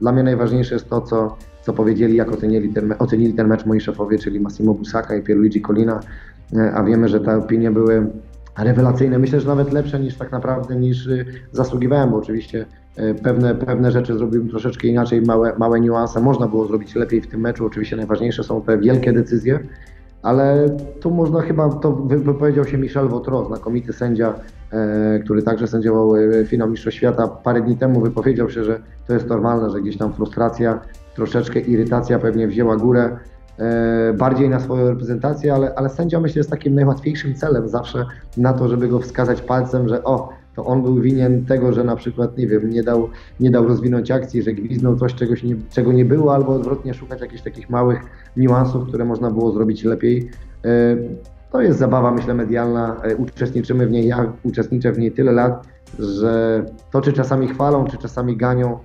Dla 0.00 0.12
mnie 0.12 0.22
najważniejsze 0.22 0.74
jest 0.74 0.88
to, 0.88 1.00
co, 1.00 1.36
co 1.62 1.72
powiedzieli, 1.72 2.16
jak 2.16 2.32
ocenili 2.32 2.72
ten, 2.72 2.94
ocenili 2.98 3.34
ten 3.34 3.48
mecz 3.48 3.66
moi 3.66 3.80
szefowie, 3.80 4.18
czyli 4.18 4.40
Massimo 4.40 4.74
Busaka 4.74 5.16
i 5.16 5.22
Pierluigi 5.22 5.62
Colina, 5.62 6.00
E, 6.56 6.72
a 6.74 6.84
wiemy, 6.84 7.08
że 7.08 7.20
te 7.20 7.36
opinie 7.36 7.70
były 7.70 8.06
rewelacyjne. 8.58 9.18
Myślę, 9.18 9.40
że 9.40 9.48
nawet 9.48 9.72
lepsze 9.72 10.00
niż 10.00 10.16
tak 10.16 10.32
naprawdę 10.32 10.76
niż 10.76 11.08
zasługiwałem, 11.52 12.10
bo 12.10 12.16
oczywiście 12.16 12.66
e, 12.96 13.14
pewne, 13.14 13.54
pewne 13.54 13.90
rzeczy 13.90 14.18
zrobiłem 14.18 14.48
troszeczkę 14.48 14.88
inaczej, 14.88 15.22
małe, 15.22 15.52
małe 15.58 15.80
niuanse 15.80 16.20
można 16.20 16.48
było 16.48 16.66
zrobić 16.66 16.94
lepiej 16.94 17.20
w 17.20 17.26
tym 17.26 17.40
meczu. 17.40 17.66
Oczywiście 17.66 17.96
najważniejsze 17.96 18.44
są 18.44 18.62
te 18.62 18.78
wielkie 18.78 19.12
decyzje, 19.12 19.58
ale 20.22 20.76
tu 21.00 21.10
można 21.10 21.40
chyba, 21.40 21.68
to 21.68 21.92
wy- 21.92 22.18
wypowiedział 22.18 22.64
się 22.64 22.78
Michel 22.78 23.08
Wotro, 23.08 23.44
znakomity 23.44 23.92
sędzia, 23.92 24.34
e, 24.72 25.18
który 25.24 25.42
także 25.42 25.66
sędziował 25.66 26.16
e, 26.16 26.44
finał 26.44 26.68
Mistrzostw 26.70 26.98
Świata. 26.98 27.28
Parę 27.28 27.60
dni 27.60 27.76
temu 27.76 28.00
wypowiedział 28.00 28.50
się, 28.50 28.64
że 28.64 28.80
to 29.06 29.12
jest 29.14 29.28
normalne, 29.28 29.70
że 29.70 29.80
gdzieś 29.80 29.96
tam 29.96 30.12
frustracja, 30.12 30.80
troszeczkę 31.14 31.60
irytacja 31.60 32.18
pewnie 32.18 32.48
wzięła 32.48 32.76
górę 32.76 33.16
e, 33.58 34.12
bardziej 34.12 34.48
na 34.48 34.60
swoją 34.60 34.88
reprezentację, 34.88 35.54
ale, 35.54 35.74
ale 35.74 35.88
sędzia 35.88 36.20
myślę 36.20 36.40
jest 36.40 36.50
takim 36.50 36.74
najłatwiejszym 36.74 37.34
celem 37.34 37.68
zawsze 37.68 38.06
na 38.36 38.52
to, 38.52 38.68
żeby 38.68 38.88
go 38.88 39.00
wskazać 39.00 39.42
palcem, 39.42 39.88
że 39.88 40.04
o, 40.04 40.28
to 40.56 40.64
on 40.64 40.82
był 40.82 41.00
winien 41.00 41.44
tego, 41.46 41.72
że 41.72 41.84
na 41.84 41.96
przykład, 41.96 42.38
nie 42.38 42.46
wiem, 42.46 42.70
nie 42.70 42.82
dał, 42.82 43.08
nie 43.40 43.50
dał 43.50 43.68
rozwinąć 43.68 44.10
akcji, 44.10 44.42
że 44.42 44.52
gwiznął 44.52 44.96
coś, 44.96 45.14
czegoś 45.14 45.42
nie, 45.42 45.56
czego 45.70 45.92
nie 45.92 46.04
było, 46.04 46.34
albo 46.34 46.54
odwrotnie 46.54 46.94
szukać 46.94 47.20
jakichś 47.20 47.42
takich 47.42 47.70
małych 47.70 48.00
niuansów, 48.36 48.88
które 48.88 49.04
można 49.04 49.30
było 49.30 49.52
zrobić 49.52 49.84
lepiej. 49.84 50.30
E, 50.64 50.96
To 51.52 51.62
jest 51.62 51.78
zabawa, 51.78 52.10
myślę, 52.10 52.34
medialna. 52.34 52.96
E, 53.04 53.16
Uczestniczymy 53.16 53.86
w 53.86 53.90
niej, 53.90 54.06
ja 54.06 54.32
uczestniczę 54.42 54.92
w 54.92 54.98
niej 54.98 55.12
tyle 55.12 55.32
lat, 55.32 55.66
że 55.98 56.64
to, 56.92 57.00
czy 57.00 57.12
czasami 57.12 57.48
chwalą, 57.48 57.84
czy 57.84 57.98
czasami 57.98 58.36
ganią, 58.36 58.78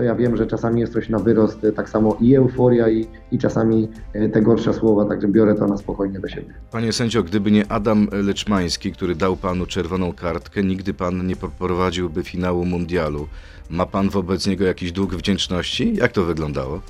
to 0.00 0.04
ja 0.04 0.14
wiem, 0.14 0.36
że 0.36 0.46
czasami 0.46 0.80
jest 0.80 0.92
coś 0.92 1.08
na 1.08 1.18
wyrost, 1.18 1.66
tak 1.76 1.88
samo 1.88 2.16
i 2.20 2.36
euforia, 2.36 2.88
i, 2.88 3.06
i 3.32 3.38
czasami 3.38 3.88
e, 4.12 4.28
te 4.28 4.42
gorsze 4.42 4.74
słowa, 4.74 5.04
także 5.04 5.28
biorę 5.28 5.54
to 5.54 5.66
na 5.66 5.76
spokojnie 5.76 6.20
do 6.20 6.28
siebie. 6.28 6.54
Panie 6.70 6.92
sędzio, 6.92 7.22
gdyby 7.22 7.50
nie 7.50 7.72
Adam 7.72 8.08
Leczmański, 8.12 8.92
który 8.92 9.14
dał 9.14 9.36
panu 9.36 9.66
czerwoną 9.66 10.12
kartkę, 10.12 10.62
nigdy 10.62 10.94
pan 10.94 11.26
nie 11.26 11.36
poprowadziłby 11.36 12.22
finału 12.22 12.64
mundialu. 12.64 13.28
Ma 13.70 13.86
pan 13.86 14.08
wobec 14.08 14.46
niego 14.46 14.64
jakiś 14.64 14.92
dług 14.92 15.14
wdzięczności? 15.14 15.96
Jak 15.96 16.12
to 16.12 16.24
wyglądało? 16.24 16.80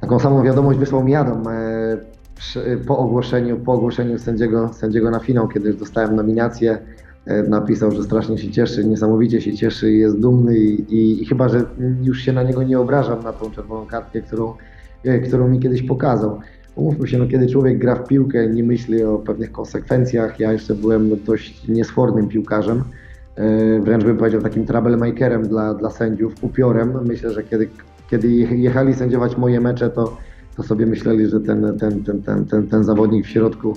Taką 0.00 0.18
samą 0.18 0.42
wiadomość 0.42 0.78
wysłał 0.78 1.04
mi 1.04 1.14
Adam 1.14 1.48
e, 1.48 2.76
po 2.86 2.98
ogłoszeniu, 2.98 3.56
po 3.56 3.72
ogłoszeniu 3.72 4.18
sędziego, 4.18 4.72
sędziego 4.72 5.10
na 5.10 5.18
finał, 5.18 5.48
kiedy 5.48 5.68
już 5.68 5.78
dostałem 5.78 6.16
nominację. 6.16 6.78
E, 7.26 7.42
napisał, 7.42 7.90
że 7.92 8.02
strasznie 8.02 8.38
się 8.38 8.50
cieszy, 8.50 8.84
niesamowicie 8.84 9.40
się 9.40 9.52
cieszy 9.54 9.92
jest 9.92 10.18
dumny 10.20 10.58
i, 10.58 10.94
i, 10.94 11.22
i 11.22 11.26
chyba, 11.26 11.48
że 11.48 11.64
już 12.02 12.20
się 12.20 12.32
na 12.32 12.42
niego 12.42 12.62
nie 12.62 12.80
obrażam 12.80 13.22
na 13.22 13.32
tą 13.32 13.50
czerwoną 13.50 13.86
kartkę, 13.86 14.20
którą, 14.20 14.54
e, 15.04 15.18
którą 15.18 15.48
mi 15.48 15.60
kiedyś 15.60 15.82
pokazał. 15.82 16.40
Umówmy 16.76 17.08
się, 17.08 17.18
no, 17.18 17.26
kiedy 17.26 17.46
człowiek 17.46 17.78
gra 17.78 17.94
w 17.94 18.08
piłkę, 18.08 18.46
nie 18.46 18.64
myśli 18.64 19.04
o 19.04 19.18
pewnych 19.18 19.52
konsekwencjach. 19.52 20.40
Ja 20.40 20.52
jeszcze 20.52 20.74
byłem 20.74 21.24
dość 21.24 21.68
niesfornym 21.68 22.28
piłkarzem, 22.28 22.82
e, 23.36 23.80
wręcz 23.80 24.04
bym 24.04 24.16
powiedział 24.16 24.42
takim 24.42 24.66
troublemakerem 24.66 25.48
dla, 25.48 25.74
dla 25.74 25.90
sędziów, 25.90 26.34
upiorem. 26.40 26.98
Myślę, 27.06 27.30
że 27.30 27.42
kiedy, 27.42 27.68
kiedy 28.10 28.28
je- 28.28 28.56
jechali 28.56 28.94
sędziować 28.94 29.36
moje 29.36 29.60
mecze, 29.60 29.90
to, 29.90 30.16
to 30.56 30.62
sobie 30.62 30.86
myśleli, 30.86 31.26
że 31.26 31.40
ten, 31.40 31.78
ten, 31.78 32.04
ten, 32.04 32.22
ten, 32.22 32.44
ten, 32.44 32.66
ten 32.68 32.84
zawodnik 32.84 33.24
w 33.26 33.28
środku 33.28 33.74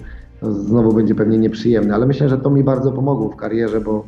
znowu 0.51 0.93
będzie 0.93 1.15
pewnie 1.15 1.37
nieprzyjemny, 1.37 1.95
ale 1.95 2.05
myślę, 2.05 2.29
że 2.29 2.37
to 2.37 2.49
mi 2.49 2.63
bardzo 2.63 2.91
pomogło 2.91 3.29
w 3.29 3.35
karierze, 3.35 3.81
bo, 3.81 4.05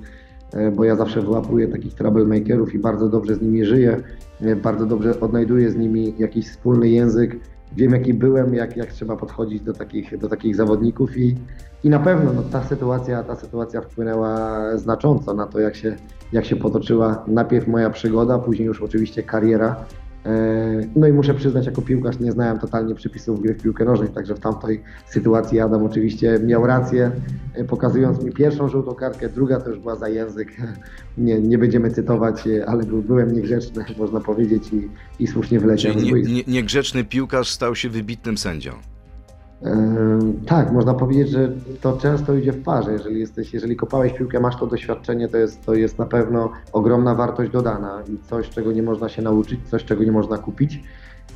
e, 0.54 0.72
bo 0.72 0.84
ja 0.84 0.96
zawsze 0.96 1.22
wyłapuję 1.22 1.68
takich 1.68 1.94
troublemakerów 1.94 2.74
i 2.74 2.80
bardzo 2.80 3.10
dobrze 3.10 3.36
z 3.36 3.42
nimi 3.42 3.66
żyję, 3.66 4.02
e, 4.42 4.56
bardzo 4.56 4.86
dobrze 4.86 5.20
odnajduję 5.20 5.72
z 5.72 5.76
nimi 5.76 6.14
jakiś 6.20 6.50
wspólny 6.50 6.90
język, 6.90 7.40
wiem 7.76 7.92
jaki 7.92 8.14
byłem, 8.14 8.54
jak, 8.54 8.78
jak 8.78 8.92
trzeba 8.92 9.16
podchodzić 9.16 9.62
do 9.62 9.74
takich, 9.74 10.18
do 10.18 10.30
takich 10.30 10.56
zawodników 10.56 11.18
i, 11.18 11.36
i 11.84 11.90
na 11.90 12.00
pewno 12.00 12.34
no, 12.34 12.42
ta, 12.52 12.64
sytuacja, 12.64 13.24
ta 13.24 13.36
sytuacja 13.36 13.82
wpłynęła 13.82 14.62
znacząco 14.78 15.34
na 15.34 15.48
to, 15.48 15.60
jak 15.60 15.76
się, 15.76 15.96
jak 16.32 16.46
się 16.46 16.56
potoczyła 16.56 17.24
najpierw 17.28 17.68
moja 17.68 17.90
przygoda, 17.90 18.40
później 18.40 18.66
już 18.66 18.82
oczywiście 18.82 19.24
kariera. 19.24 19.86
E, 20.26 20.66
No 20.96 21.08
i 21.08 21.14
muszę 21.14 21.34
przyznać, 21.34 21.66
jako 21.66 21.82
piłkarz 21.82 22.20
nie 22.20 22.32
znałem 22.32 22.60
totalnie 22.60 22.96
przepisów 22.96 23.42
gry 23.42 23.54
w 23.54 23.62
piłkę 23.62 23.86
nożnej, 23.86 24.10
także 24.10 24.36
w 24.36 24.40
tamtej 24.40 24.84
sytuacji 25.06 25.60
Adam 25.60 25.84
oczywiście 25.84 26.40
miał 26.44 26.68
rację, 26.68 27.12
e, 27.54 27.64
pokazując 27.64 28.24
mi 28.24 28.32
pierwszą 28.32 28.70
żółtą 28.70 28.94
kartkę, 28.94 29.30
druga 29.30 29.60
to 29.60 29.70
już 29.70 29.80
była 29.80 29.96
za 29.96 30.10
język. 30.10 30.48
Nie, 31.18 31.42
nie 31.42 31.58
będziemy 31.58 31.92
cytować, 31.92 32.48
e, 32.48 32.66
ale 32.66 32.84
był, 32.84 33.02
byłem 33.02 33.34
niegrzeczny, 33.34 33.86
można 33.98 34.20
powiedzieć, 34.20 34.74
i, 34.74 34.90
i 35.24 35.28
słusznie 35.28 35.60
wyleciałem 35.60 36.00
Czyli 36.00 36.14
nie, 36.14 36.34
nie, 36.34 36.44
niegrzeczny 36.48 37.04
piłkarz 37.04 37.50
stał 37.50 37.76
się 37.76 37.90
wybitnym 37.90 38.38
sędzią. 38.38 38.72
Ehm, 39.64 40.34
Tak, 40.46 40.72
można 40.72 40.94
powiedzieć, 40.94 41.30
że 41.30 41.52
to 41.82 41.98
często 41.98 42.36
idzie 42.36 42.52
w 42.52 42.64
parze. 42.64 42.92
Jeżeli, 42.92 43.20
jesteś, 43.20 43.54
jeżeli 43.54 43.76
kopałeś 43.76 44.14
piłkę, 44.14 44.40
masz 44.40 44.60
to 44.60 44.68
doświadczenie, 44.68 45.28
to 45.28 45.38
jest, 45.38 45.66
to 45.66 45.74
jest 45.74 46.00
na 46.00 46.06
pewno 46.06 46.52
ogromna 46.74 47.16
wartość 47.16 47.52
dodana 47.52 48.04
i 48.14 48.18
coś, 48.30 48.50
czego 48.50 48.72
nie 48.72 48.84
można 48.84 49.10
się 49.10 49.22
nauczyć, 49.22 49.60
coś, 49.70 49.86
czego 49.86 50.04
nie 50.04 50.12
można 50.12 50.38
kupić. 50.38 50.84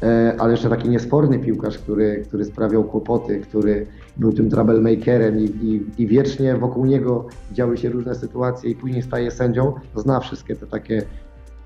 E, 0.04 0.36
Ale 0.38 0.52
jeszcze 0.52 0.70
taki 0.70 0.90
niesforny 0.90 1.40
piłkarz, 1.40 1.78
który, 1.78 2.24
który 2.28 2.46
sprawiał 2.46 2.84
kłopoty, 2.84 3.40
który 3.40 3.86
był 4.18 4.34
tym 4.34 4.50
troublemakerem 4.50 5.40
i, 5.40 5.44
i, 5.44 6.02
i 6.04 6.08
wiecznie 6.08 6.56
wokół 6.58 6.86
niego 6.86 7.26
działy 7.52 7.78
się 7.78 7.90
różne 7.90 8.16
sytuacje 8.16 8.72
i 8.72 8.76
później 8.76 9.02
staje 9.04 9.32
sędzią, 9.32 9.74
zna 9.96 10.20
wszystkie 10.20 10.56
te 10.56 10.68
takie 10.68 11.02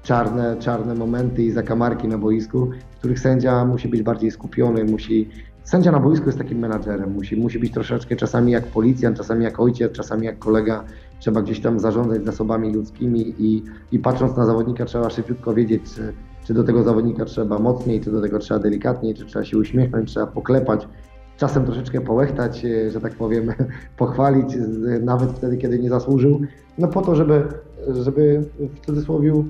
czarne, 0.04 0.56
czarne 0.60 0.96
momenty 0.96 1.44
i 1.44 1.52
zakamarki 1.52 2.08
na 2.08 2.18
boisku, 2.18 2.70
w 2.92 2.98
których 2.98 3.20
sędzia 3.20 3.66
musi 3.66 3.88
być 3.88 4.02
bardziej 4.04 4.32
skupiony, 4.32 4.84
musi... 4.84 5.30
Sędzia 5.64 5.92
na 5.92 6.00
boisku 6.00 6.26
jest 6.26 6.38
takim 6.38 6.60
menadżerem, 6.60 7.12
musi, 7.12 7.36
musi 7.36 7.60
być 7.60 7.74
troszeczkę 7.74 8.16
czasami 8.16 8.52
jak 8.52 8.68
policjant, 8.68 9.18
czasami 9.18 9.44
jak 9.44 9.60
ojciec, 9.60 9.92
czasami 9.92 10.26
jak 10.26 10.40
kolega. 10.40 10.84
Trzeba 11.20 11.42
gdzieś 11.42 11.62
tam 11.62 11.80
zarządzać 11.80 12.26
zasobami 12.26 12.74
ludzkimi 12.74 13.36
i, 13.40 13.64
i 13.92 14.00
patrząc 14.00 14.38
na 14.38 14.46
zawodnika 14.46 14.86
trzeba 14.86 15.10
szybciutko 15.10 15.54
wiedzieć, 15.54 15.82
czy, 15.96 16.14
czy 16.44 16.54
do 16.54 16.64
tego 16.64 16.84
zawodnika 16.84 17.26
trzeba 17.26 17.60
mocniej, 17.60 18.02
czy 18.02 18.12
do 18.12 18.22
tego 18.22 18.40
trzeba 18.40 18.60
delikatniej, 18.60 19.14
czy 19.16 19.26
trzeba 19.26 19.46
się 19.46 19.58
uśmiechnąć, 19.58 20.10
trzeba 20.10 20.28
poklepać. 20.28 20.88
Czasem 21.38 21.66
troszeczkę 21.66 22.02
połechtać, 22.02 22.66
e, 22.66 22.92
że 22.92 23.02
tak 23.02 23.14
powiem, 23.14 23.54
pochwalić, 23.98 24.58
nawet 25.02 25.30
wtedy, 25.30 25.58
kiedy 25.58 25.80
nie 25.80 25.90
zasłużył, 25.90 26.42
no 26.78 26.88
po 26.88 27.02
to, 27.02 27.16
żeby, 27.16 27.48
żeby 27.88 28.44
w 28.60 28.86
cudzysłowie 28.86 29.44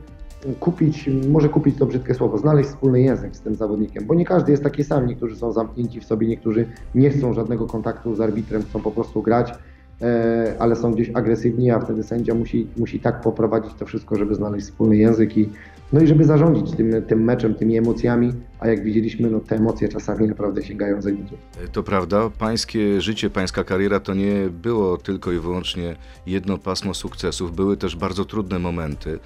kupić, 0.60 1.10
może 1.30 1.50
kupić 1.50 1.78
to 1.78 1.86
brzydkie 1.86 2.14
słowo, 2.14 2.38
znaleźć 2.38 2.70
wspólny 2.70 3.02
język 3.02 3.36
z 3.36 3.42
tym 3.42 3.56
zawodnikiem, 3.56 4.06
bo 4.06 4.16
nie 4.16 4.26
każdy 4.26 4.52
jest 4.52 4.64
taki 4.64 4.84
sam, 4.84 5.08
niektórzy 5.08 5.36
są 5.36 5.52
zamknięci 5.52 6.00
w 6.00 6.06
sobie, 6.06 6.28
niektórzy 6.28 6.66
nie 6.96 7.10
chcą 7.10 7.34
żadnego 7.34 7.68
kontaktu 7.68 8.16
z 8.16 8.22
arbitrem, 8.22 8.64
chcą 8.64 8.82
po 8.82 8.92
prostu 8.92 9.22
grać, 9.22 9.54
e, 10.02 10.54
ale 10.60 10.76
są 10.76 10.92
gdzieś 10.92 11.12
agresywni, 11.14 11.72
a 11.72 11.80
wtedy 11.80 12.04
sędzia 12.04 12.34
musi, 12.34 12.68
musi 12.78 13.00
tak 13.00 13.22
poprowadzić 13.22 13.74
to 13.74 13.86
wszystko, 13.86 14.16
żeby 14.16 14.36
znaleźć 14.36 14.66
wspólny 14.66 14.98
język 14.98 15.38
i 15.38 15.50
no 15.94 16.02
i 16.02 16.08
żeby 16.08 16.26
zarządzić 16.26 16.76
tym, 16.76 17.04
tym 17.08 17.24
meczem, 17.24 17.56
tymi 17.56 17.78
emocjami, 17.78 18.34
a 18.60 18.68
jak 18.68 18.84
widzieliśmy, 18.84 19.30
no 19.30 19.40
te 19.40 19.56
emocje 19.56 19.90
czasami 19.90 20.28
naprawdę 20.28 20.64
sięgają 20.64 21.02
zenitu. 21.02 21.38
To 21.72 21.84
prawda, 21.84 22.30
pańskie 22.40 23.02
życie, 23.02 23.30
pańska 23.30 23.64
kariera 23.64 24.00
to 24.00 24.14
nie 24.14 24.50
było 24.50 24.98
tylko 24.98 25.32
i 25.32 25.40
wyłącznie 25.40 25.96
jedno 26.28 26.58
pasmo 26.58 26.94
sukcesów, 26.94 27.56
były 27.56 27.78
też 27.78 27.96
bardzo 27.96 28.26
trudne 28.26 28.60
momenty. 28.60 29.20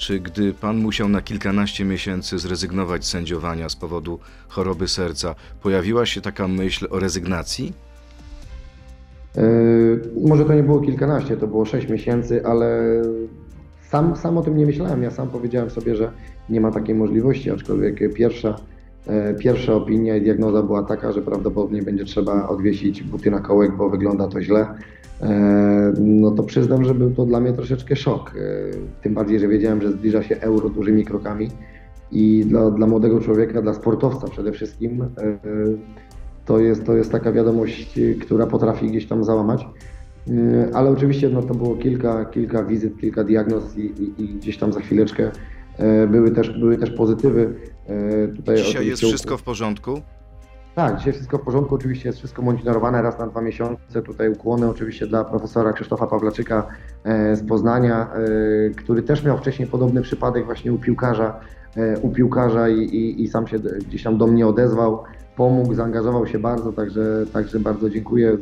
Czy 0.00 0.20
gdy 0.20 0.52
pan 0.52 0.76
musiał 0.76 1.08
na 1.08 1.22
kilkanaście 1.22 1.84
miesięcy 1.84 2.38
zrezygnować 2.38 3.04
z 3.04 3.08
sędziowania 3.08 3.68
z 3.68 3.76
powodu 3.76 4.18
choroby 4.48 4.88
serca, 4.88 5.34
pojawiła 5.62 6.06
się 6.06 6.20
taka 6.20 6.48
myśl 6.48 6.86
o 6.90 6.98
rezygnacji? 6.98 7.72
Yy, 9.36 10.00
może 10.28 10.44
to 10.44 10.54
nie 10.54 10.62
było 10.62 10.80
kilkanaście, 10.80 11.36
to 11.36 11.46
było 11.46 11.64
sześć 11.64 11.88
miesięcy, 11.88 12.46
ale 12.46 12.82
sam, 13.82 14.16
sam 14.16 14.38
o 14.38 14.42
tym 14.42 14.56
nie 14.56 14.66
myślałem. 14.66 15.02
Ja 15.02 15.10
sam 15.10 15.28
powiedziałem 15.28 15.70
sobie, 15.70 15.96
że 15.96 16.12
nie 16.48 16.60
ma 16.60 16.70
takiej 16.70 16.94
możliwości, 16.94 17.50
aczkolwiek 17.50 18.14
pierwsza, 18.14 18.56
e, 19.06 19.34
pierwsza 19.34 19.74
opinia 19.74 20.16
i 20.16 20.20
diagnoza 20.20 20.62
była 20.62 20.82
taka, 20.82 21.12
że 21.12 21.22
prawdopodobnie 21.22 21.82
będzie 21.82 22.04
trzeba 22.04 22.48
odwiesić 22.48 23.02
buty 23.02 23.30
na 23.30 23.40
kołek, 23.40 23.76
bo 23.76 23.90
wygląda 23.90 24.28
to 24.28 24.42
źle. 24.42 24.66
E, 25.22 25.92
no 26.00 26.30
to 26.30 26.42
przyznam, 26.42 26.84
że 26.84 26.94
był 26.94 27.10
to 27.10 27.26
dla 27.26 27.40
mnie 27.40 27.52
troszeczkę 27.52 27.96
szok. 27.96 28.34
E, 28.36 29.02
tym 29.02 29.14
bardziej, 29.14 29.40
że 29.40 29.48
wiedziałem, 29.48 29.82
że 29.82 29.92
zbliża 29.92 30.22
się 30.22 30.36
euro 30.40 30.68
dużymi 30.68 31.04
krokami 31.04 31.50
i 32.12 32.44
dla, 32.46 32.70
dla 32.70 32.86
młodego 32.86 33.20
człowieka, 33.20 33.62
dla 33.62 33.74
sportowca 33.74 34.28
przede 34.28 34.52
wszystkim, 34.52 35.04
to 36.44 36.58
jest, 36.58 36.84
to 36.84 36.96
jest 36.96 37.12
taka 37.12 37.32
wiadomość, 37.32 38.00
która 38.20 38.46
potrafi 38.46 38.88
gdzieś 38.88 39.06
tam 39.06 39.24
załamać. 39.24 39.66
E, 40.28 40.70
ale 40.74 40.90
oczywiście 40.90 41.28
no, 41.28 41.42
to 41.42 41.54
było 41.54 41.76
kilka, 41.76 42.24
kilka 42.24 42.64
wizyt, 42.64 42.98
kilka 43.00 43.24
diagnoz 43.24 43.76
i, 43.76 43.80
i, 43.80 44.24
i 44.24 44.28
gdzieś 44.28 44.58
tam 44.58 44.72
za 44.72 44.80
chwileczkę 44.80 45.30
e, 45.78 46.06
były 46.06 46.30
też, 46.30 46.58
były 46.58 46.76
też 46.76 46.90
pozytywy. 46.90 47.54
E, 47.86 48.28
tutaj 48.28 48.56
Dzisiaj 48.56 48.86
jest 48.86 49.02
wszystko 49.02 49.36
w 49.36 49.42
porządku? 49.42 50.00
Tak, 50.74 50.96
dzisiaj 50.98 51.12
wszystko 51.12 51.38
w 51.38 51.42
porządku, 51.42 51.74
oczywiście 51.74 52.08
jest 52.08 52.18
wszystko 52.18 52.42
monitorowane 52.42 53.02
raz 53.02 53.18
na 53.18 53.26
dwa 53.26 53.40
miesiące. 53.40 54.02
Tutaj 54.02 54.32
ukłony 54.32 54.68
oczywiście 54.68 55.06
dla 55.06 55.24
profesora 55.24 55.72
Krzysztofa 55.72 56.06
Pawlaczyka 56.06 56.66
z 57.32 57.48
Poznania, 57.48 58.10
który 58.76 59.02
też 59.02 59.24
miał 59.24 59.38
wcześniej 59.38 59.68
podobny 59.68 60.02
przypadek 60.02 60.44
właśnie 60.44 60.72
u 60.72 60.78
piłkarza, 60.78 61.40
u 62.02 62.10
piłkarza 62.10 62.68
i, 62.68 62.78
i, 62.78 63.22
i 63.22 63.28
sam 63.28 63.46
się 63.46 63.58
gdzieś 63.58 64.02
tam 64.02 64.18
do 64.18 64.26
mnie 64.26 64.46
odezwał, 64.46 65.02
pomógł, 65.36 65.74
zaangażował 65.74 66.26
się 66.26 66.38
bardzo, 66.38 66.72
także, 66.72 67.24
także 67.32 67.60
bardzo 67.60 67.90
dziękuję. 67.90 68.38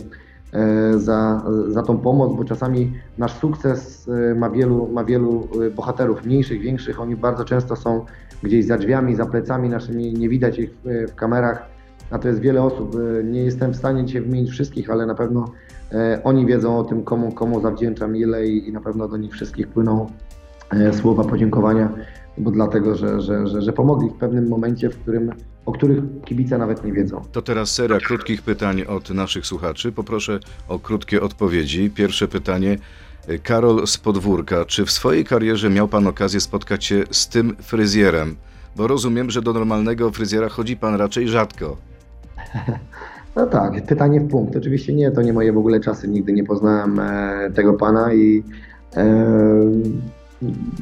E, 0.52 0.98
za, 0.98 1.42
za 1.68 1.82
tą 1.82 1.98
pomoc, 1.98 2.36
bo 2.36 2.44
czasami 2.44 2.92
nasz 3.18 3.32
sukces 3.32 4.08
e, 4.08 4.34
ma 4.34 4.50
wielu, 4.50 4.88
ma 4.92 5.04
wielu 5.04 5.48
e, 5.66 5.70
bohaterów, 5.70 6.24
mniejszych, 6.24 6.60
większych. 6.60 7.00
Oni 7.00 7.16
bardzo 7.16 7.44
często 7.44 7.76
są 7.76 8.04
gdzieś 8.42 8.66
za 8.66 8.78
drzwiami, 8.78 9.14
za 9.14 9.26
plecami 9.26 9.68
naszymi, 9.68 10.14
nie 10.14 10.28
widać 10.28 10.58
ich 10.58 10.70
w, 10.84 11.10
w 11.10 11.14
kamerach, 11.14 11.77
a 12.10 12.18
to 12.18 12.28
jest 12.28 12.40
wiele 12.40 12.62
osób. 12.62 12.96
Nie 13.24 13.40
jestem 13.40 13.72
w 13.72 13.76
stanie 13.76 14.04
dzisiaj 14.04 14.22
wymienić 14.22 14.50
wszystkich, 14.50 14.90
ale 14.90 15.06
na 15.06 15.14
pewno 15.14 15.52
oni 16.24 16.46
wiedzą 16.46 16.78
o 16.78 16.84
tym, 16.84 17.02
komu, 17.02 17.32
komu 17.32 17.60
zawdzięczam 17.60 18.16
ile 18.16 18.46
i, 18.46 18.68
i 18.68 18.72
na 18.72 18.80
pewno 18.80 19.08
do 19.08 19.16
nich 19.16 19.32
wszystkich 19.32 19.68
płyną 19.68 20.06
słowa 20.92 21.24
podziękowania 21.24 21.92
bo 22.40 22.50
dlatego, 22.50 22.96
że, 22.96 23.20
że, 23.20 23.46
że, 23.46 23.62
że 23.62 23.72
pomogli 23.72 24.10
w 24.10 24.14
pewnym 24.14 24.48
momencie, 24.48 24.90
w 24.90 24.98
którym, 24.98 25.32
o 25.66 25.72
których 25.72 26.04
kibice 26.24 26.58
nawet 26.58 26.84
nie 26.84 26.92
wiedzą. 26.92 27.22
To 27.32 27.42
teraz 27.42 27.70
seria 27.70 27.98
krótkich 27.98 28.42
pytań 28.42 28.82
od 28.82 29.10
naszych 29.10 29.46
słuchaczy. 29.46 29.92
Poproszę 29.92 30.40
o 30.68 30.78
krótkie 30.78 31.22
odpowiedzi. 31.22 31.90
Pierwsze 31.90 32.28
pytanie. 32.28 32.78
Karol 33.42 33.86
z 33.86 33.98
podwórka. 33.98 34.64
Czy 34.64 34.84
w 34.84 34.90
swojej 34.90 35.24
karierze 35.24 35.70
miał 35.70 35.88
Pan 35.88 36.06
okazję 36.06 36.40
spotkać 36.40 36.84
się 36.84 37.04
z 37.10 37.28
tym 37.28 37.56
fryzjerem? 37.62 38.36
Bo 38.76 38.86
rozumiem, 38.86 39.30
że 39.30 39.42
do 39.42 39.52
normalnego 39.52 40.10
fryzjera 40.10 40.48
chodzi 40.48 40.76
Pan 40.76 40.94
raczej 40.94 41.28
rzadko. 41.28 41.76
No 43.36 43.46
tak, 43.46 43.86
pytanie 43.86 44.20
w 44.20 44.28
punkt. 44.28 44.56
Oczywiście 44.56 44.94
nie, 44.94 45.10
to 45.10 45.22
nie 45.22 45.32
moje 45.32 45.52
w 45.52 45.58
ogóle 45.58 45.80
czasy. 45.80 46.08
Nigdy 46.08 46.32
nie 46.32 46.44
poznałem 46.44 47.00
e, 47.00 47.50
tego 47.54 47.74
pana 47.74 48.14
i 48.14 48.42
e, 48.96 49.16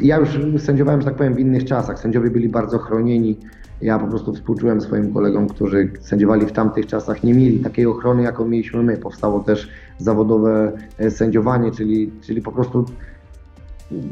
ja 0.03 0.17
już 0.17 0.39
sędziowałem, 0.59 1.01
że 1.01 1.07
tak 1.07 1.17
powiem, 1.17 1.35
w 1.35 1.39
innych 1.39 1.65
czasach. 1.65 1.99
Sędziowie 1.99 2.31
byli 2.31 2.49
bardzo 2.49 2.79
chronieni. 2.79 3.39
Ja 3.83 3.99
po 3.99 4.07
prostu 4.07 4.35
współczułem 4.35 4.81
swoim 4.81 5.13
kolegom, 5.13 5.49
którzy 5.49 5.91
sędziowali 6.01 6.47
w 6.47 6.53
tamtych 6.53 6.87
czasach, 6.87 7.25
nie 7.25 7.35
mieli 7.35 7.59
takiej 7.59 7.87
ochrony, 7.87 8.23
jaką 8.23 8.49
mieliśmy 8.49 8.83
my. 8.83 8.97
Powstało 8.97 9.41
też 9.41 9.69
zawodowe 9.99 10.73
e, 10.99 11.11
sędziowanie, 11.11 11.71
czyli, 11.71 12.13
czyli 12.21 12.43
po 12.43 12.53
prostu 12.53 12.85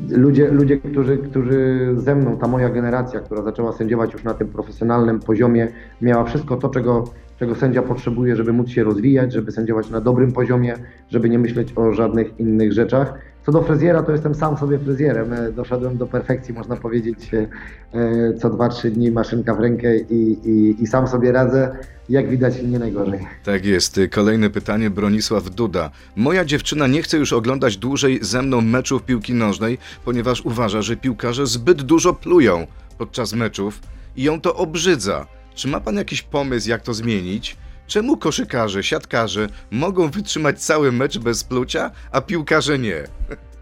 ludzie, 0.08 0.48
ludzie 0.48 0.76
którzy, 0.76 1.18
którzy 1.18 1.90
ze 1.96 2.14
mną, 2.14 2.36
ta 2.36 2.48
moja 2.48 2.68
generacja, 2.68 3.20
która 3.20 3.42
zaczęła 3.42 3.72
sędziować 3.72 4.12
już 4.12 4.24
na 4.24 4.34
tym 4.34 4.48
profesjonalnym 4.48 5.20
poziomie, 5.20 5.68
miała 6.00 6.24
wszystko 6.24 6.56
to, 6.56 6.68
czego, 6.68 7.04
czego 7.38 7.54
sędzia 7.54 7.82
potrzebuje, 7.82 8.36
żeby 8.36 8.52
móc 8.52 8.68
się 8.68 8.84
rozwijać, 8.84 9.32
żeby 9.32 9.52
sędziować 9.52 9.90
na 9.90 10.00
dobrym 10.00 10.32
poziomie, 10.32 10.74
żeby 11.10 11.28
nie 11.28 11.38
myśleć 11.38 11.72
o 11.76 11.92
żadnych 11.92 12.40
innych 12.40 12.72
rzeczach. 12.72 13.14
Co 13.46 13.52
do 13.52 13.62
fryzjera, 13.62 14.02
to 14.02 14.12
jestem 14.12 14.34
sam 14.34 14.56
sobie 14.56 14.78
fryzjerem. 14.78 15.32
E, 15.32 15.52
doszedłem 15.52 15.96
do 15.96 16.06
perfekcji, 16.06 16.54
można 16.54 16.76
powiedzieć, 16.76 17.30
e, 17.34 18.34
co 18.34 18.50
2-3 18.50 18.90
dni 18.90 19.10
maszynka 19.10 19.54
w 19.54 19.60
rękę 19.60 19.98
i, 19.98 20.48
i, 20.48 20.82
i 20.82 20.86
sam 20.86 21.08
sobie 21.08 21.32
radzę. 21.32 21.76
Jak 22.08 22.28
widać, 22.28 22.62
nie 22.62 22.78
najgorzej. 22.78 23.20
Tak 23.44 23.64
jest. 23.66 24.00
Kolejne 24.10 24.50
pytanie, 24.50 24.90
Bronisław 24.90 25.50
Duda. 25.50 25.90
Moja 26.16 26.44
dziewczyna 26.44 26.86
nie 26.86 27.02
chce 27.02 27.18
już 27.18 27.32
oglądać 27.32 27.76
dłużej 27.76 28.18
ze 28.22 28.42
mną 28.42 28.60
meczów 28.60 29.02
piłki 29.02 29.34
nożnej, 29.34 29.78
ponieważ 30.04 30.44
uważa, 30.44 30.82
że 30.82 30.96
piłkarze 30.96 31.46
zbyt 31.46 31.82
dużo 31.82 32.14
plują 32.14 32.66
podczas 32.98 33.34
meczów 33.34 33.80
i 34.16 34.22
ją 34.22 34.40
to 34.40 34.56
obrzydza. 34.56 35.26
Czy 35.54 35.68
ma 35.68 35.80
pan 35.80 35.96
jakiś 35.96 36.22
pomysł, 36.22 36.70
jak 36.70 36.82
to 36.82 36.94
zmienić? 36.94 37.56
Czemu 37.86 38.16
koszykarze, 38.16 38.82
siatkarze 38.82 39.48
mogą 39.70 40.10
wytrzymać 40.10 40.62
cały 40.62 40.92
mecz 40.92 41.18
bez 41.18 41.44
plucia, 41.44 41.90
a 42.12 42.20
piłkarze 42.20 42.78
nie? 42.78 43.04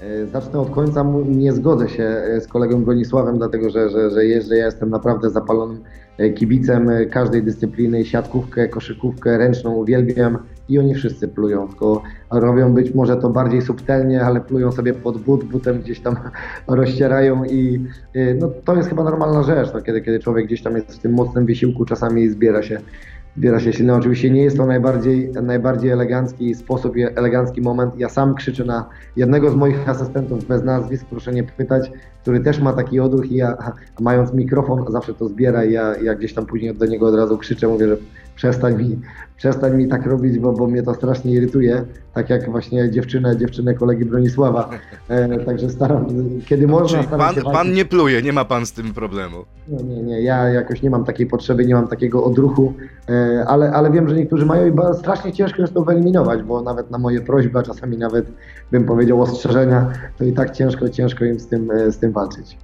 E, 0.00 0.26
zacznę 0.26 0.60
od 0.60 0.70
końca. 0.70 1.06
Nie 1.28 1.52
zgodzę 1.52 1.88
się 1.88 2.04
e, 2.04 2.40
z 2.40 2.46
kolegą 2.46 2.84
Bronisławem, 2.84 3.38
dlatego 3.38 3.70
że, 3.70 3.90
że, 3.90 4.10
że, 4.10 4.24
jest, 4.24 4.48
że 4.48 4.56
ja 4.56 4.64
jestem 4.64 4.90
naprawdę 4.90 5.30
zapalonym 5.30 5.82
e, 6.18 6.30
kibicem 6.30 6.90
każdej 7.10 7.42
dyscypliny. 7.42 8.04
Siatkówkę, 8.04 8.68
koszykówkę 8.68 9.38
ręczną 9.38 9.74
uwielbiam 9.74 10.38
i 10.68 10.78
oni 10.78 10.94
wszyscy 10.94 11.28
plują, 11.28 11.68
tylko 11.68 12.02
robią 12.30 12.72
być 12.74 12.94
może 12.94 13.16
to 13.16 13.30
bardziej 13.30 13.62
subtelnie, 13.62 14.22
ale 14.22 14.40
plują 14.40 14.72
sobie 14.72 14.94
pod 14.94 15.18
but, 15.18 15.44
butem 15.44 15.80
gdzieś 15.80 16.00
tam 16.00 16.16
rozcierają 16.68 17.44
i 17.44 17.86
no, 18.38 18.50
to 18.64 18.76
jest 18.76 18.88
chyba 18.88 19.04
normalna 19.04 19.42
rzecz, 19.42 19.68
no, 19.74 19.82
kiedy, 19.82 20.00
kiedy 20.00 20.18
człowiek 20.20 20.46
gdzieś 20.46 20.62
tam 20.62 20.76
jest 20.76 20.94
w 20.94 20.98
tym 20.98 21.12
mocnym 21.12 21.46
wysiłku, 21.46 21.84
czasami 21.84 22.28
zbiera 22.28 22.62
się 22.62 22.80
zbiera 23.36 23.60
się 23.60 23.72
silny. 23.72 23.94
Oczywiście 23.94 24.30
nie 24.30 24.42
jest 24.42 24.56
to 24.56 24.66
najbardziej, 24.66 25.32
najbardziej 25.42 25.90
elegancki 25.90 26.54
sposób, 26.54 26.94
elegancki 27.16 27.60
moment. 27.60 27.98
Ja 27.98 28.08
sam 28.08 28.34
krzyczę 28.34 28.64
na 28.64 28.88
jednego 29.16 29.50
z 29.50 29.54
moich 29.54 29.88
asystentów 29.88 30.44
bez 30.44 30.64
nazwisk, 30.64 31.06
proszę 31.10 31.32
nie 31.32 31.44
pytać, 31.44 31.92
który 32.22 32.40
też 32.40 32.60
ma 32.60 32.72
taki 32.72 33.00
odruch 33.00 33.32
i 33.32 33.34
ja 33.34 33.56
mając 34.00 34.32
mikrofon 34.32 34.84
zawsze 34.88 35.14
to 35.14 35.28
zbiera 35.28 35.64
i 35.64 35.72
ja, 35.72 35.94
ja 36.02 36.14
gdzieś 36.14 36.34
tam 36.34 36.46
później 36.46 36.74
do 36.74 36.86
niego 36.86 37.06
od 37.06 37.14
razu 37.14 37.38
krzyczę, 37.38 37.68
mówię, 37.68 37.88
że 37.88 37.96
przestań 38.40 38.74
mi, 38.76 38.98
przestań 39.36 39.76
mi 39.76 39.88
tak 39.88 40.06
robić, 40.06 40.38
bo, 40.38 40.52
bo 40.52 40.66
mnie 40.66 40.82
to 40.82 40.94
strasznie 40.94 41.32
irytuje, 41.32 41.84
tak 42.14 42.30
jak 42.30 42.50
właśnie 42.50 42.90
dziewczynę, 42.90 43.36
dziewczynę 43.36 43.74
kolegi 43.74 44.04
Bronisława. 44.04 44.70
E, 45.08 45.38
także 45.44 45.70
staram, 45.70 46.06
kiedy 46.46 46.66
no, 46.66 46.72
można, 46.72 47.02
staram 47.02 47.18
pan, 47.18 47.34
się 47.34 47.42
pan 47.42 47.72
nie 47.72 47.84
pluje, 47.84 48.22
nie 48.22 48.32
ma 48.32 48.44
pan 48.44 48.66
z 48.66 48.72
tym 48.72 48.94
problemu. 48.94 49.36
Nie, 49.68 49.84
nie, 49.84 50.02
nie, 50.02 50.22
ja 50.22 50.48
jakoś 50.48 50.82
nie 50.82 50.90
mam 50.90 51.04
takiej 51.04 51.26
potrzeby, 51.26 51.66
nie 51.66 51.74
mam 51.74 51.88
takiego 51.88 52.24
odruchu, 52.24 52.72
e, 53.08 53.44
ale, 53.48 53.72
ale 53.72 53.90
wiem, 53.90 54.08
że 54.08 54.14
niektórzy 54.14 54.46
mają 54.46 54.66
i 54.66 54.94
strasznie 54.98 55.32
ciężko 55.32 55.62
jest 55.62 55.74
to 55.74 55.84
wyeliminować, 55.84 56.42
bo 56.42 56.62
nawet 56.62 56.90
na 56.90 56.98
moje 56.98 57.20
prośby, 57.20 57.58
a 57.58 57.62
czasami 57.62 57.98
nawet 57.98 58.26
bym 58.70 58.84
powiedział 58.84 59.22
ostrzeżenia, 59.22 59.92
to 60.18 60.24
i 60.24 60.32
tak 60.32 60.50
ciężko, 60.50 60.88
ciężko 60.88 61.24
im 61.24 61.40
z 61.40 61.46
tym, 61.46 61.70
e, 61.70 61.92
z 61.92 61.98
tym 61.98 62.12
walczyć. 62.12 62.56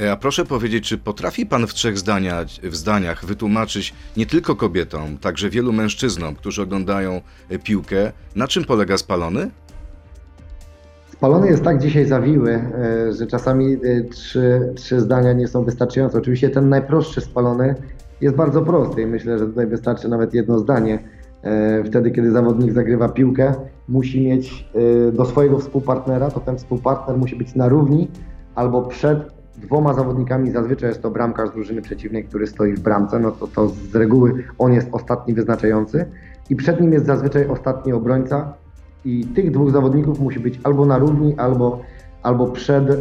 E, 0.00 0.12
a 0.12 0.16
proszę 0.16 0.44
powiedzieć, 0.44 0.88
czy 0.88 0.98
potrafi 0.98 1.46
Pan 1.46 1.66
w 1.66 1.74
trzech 1.74 1.98
zdaniach, 1.98 2.46
w 2.46 2.76
zdaniach 2.76 3.24
wytłumaczyć 3.24 3.94
nie 4.16 4.26
tylko 4.26 4.56
kobietom, 4.56 5.18
także 5.18 5.50
wielu 5.50 5.72
mężczyznom, 5.72 6.34
którzy 6.34 6.62
oglądają 6.62 7.20
e, 7.50 7.58
piłkę, 7.58 8.12
na 8.36 8.48
czym 8.48 8.64
polega 8.64 8.98
spalony? 8.98 9.50
Spalony 11.12 11.46
jest 11.46 11.62
tak 11.62 11.82
dzisiaj 11.82 12.06
zawiły, 12.06 12.52
e, 12.52 13.12
że 13.12 13.26
czasami 13.26 13.76
trzy, 14.10 14.72
trzy 14.76 15.00
zdania 15.00 15.32
nie 15.32 15.48
są 15.48 15.64
wystarczające. 15.64 16.18
Oczywiście 16.18 16.50
ten 16.50 16.68
najprostszy 16.68 17.20
spalony 17.20 17.74
jest 18.20 18.36
bardzo 18.36 18.62
prosty 18.62 19.02
i 19.02 19.06
myślę, 19.06 19.38
że 19.38 19.46
tutaj 19.46 19.66
wystarczy 19.66 20.08
nawet 20.08 20.34
jedno 20.34 20.58
zdanie. 20.58 20.98
Wtedy, 21.86 22.10
kiedy 22.10 22.30
zawodnik 22.30 22.72
zagrywa 22.72 23.08
piłkę, 23.08 23.54
musi 23.88 24.20
mieć 24.20 24.68
do 25.12 25.24
swojego 25.24 25.58
współpartnera, 25.58 26.30
to 26.30 26.40
ten 26.40 26.58
współpartner 26.58 27.16
musi 27.16 27.36
być 27.36 27.54
na 27.54 27.68
równi 27.68 28.08
albo 28.54 28.82
przed 28.82 29.41
dwoma 29.56 29.94
zawodnikami, 29.94 30.50
zazwyczaj 30.50 30.88
jest 30.88 31.02
to 31.02 31.10
bramkarz 31.10 31.50
drużyny 31.50 31.82
przeciwnej, 31.82 32.24
który 32.24 32.46
stoi 32.46 32.72
w 32.74 32.80
bramce, 32.80 33.18
no 33.18 33.30
to, 33.30 33.46
to 33.46 33.68
z 33.68 33.94
reguły 33.94 34.44
on 34.58 34.72
jest 34.72 34.88
ostatni 34.92 35.34
wyznaczający 35.34 36.06
i 36.50 36.56
przed 36.56 36.80
nim 36.80 36.92
jest 36.92 37.06
zazwyczaj 37.06 37.46
ostatni 37.46 37.92
obrońca 37.92 38.54
i 39.04 39.24
tych 39.26 39.50
dwóch 39.50 39.70
zawodników 39.70 40.20
musi 40.20 40.40
być 40.40 40.60
albo 40.64 40.86
na 40.86 40.98
równi, 40.98 41.34
albo, 41.36 41.80
albo 42.22 42.46
przed 42.46 42.90
e, 42.90 42.96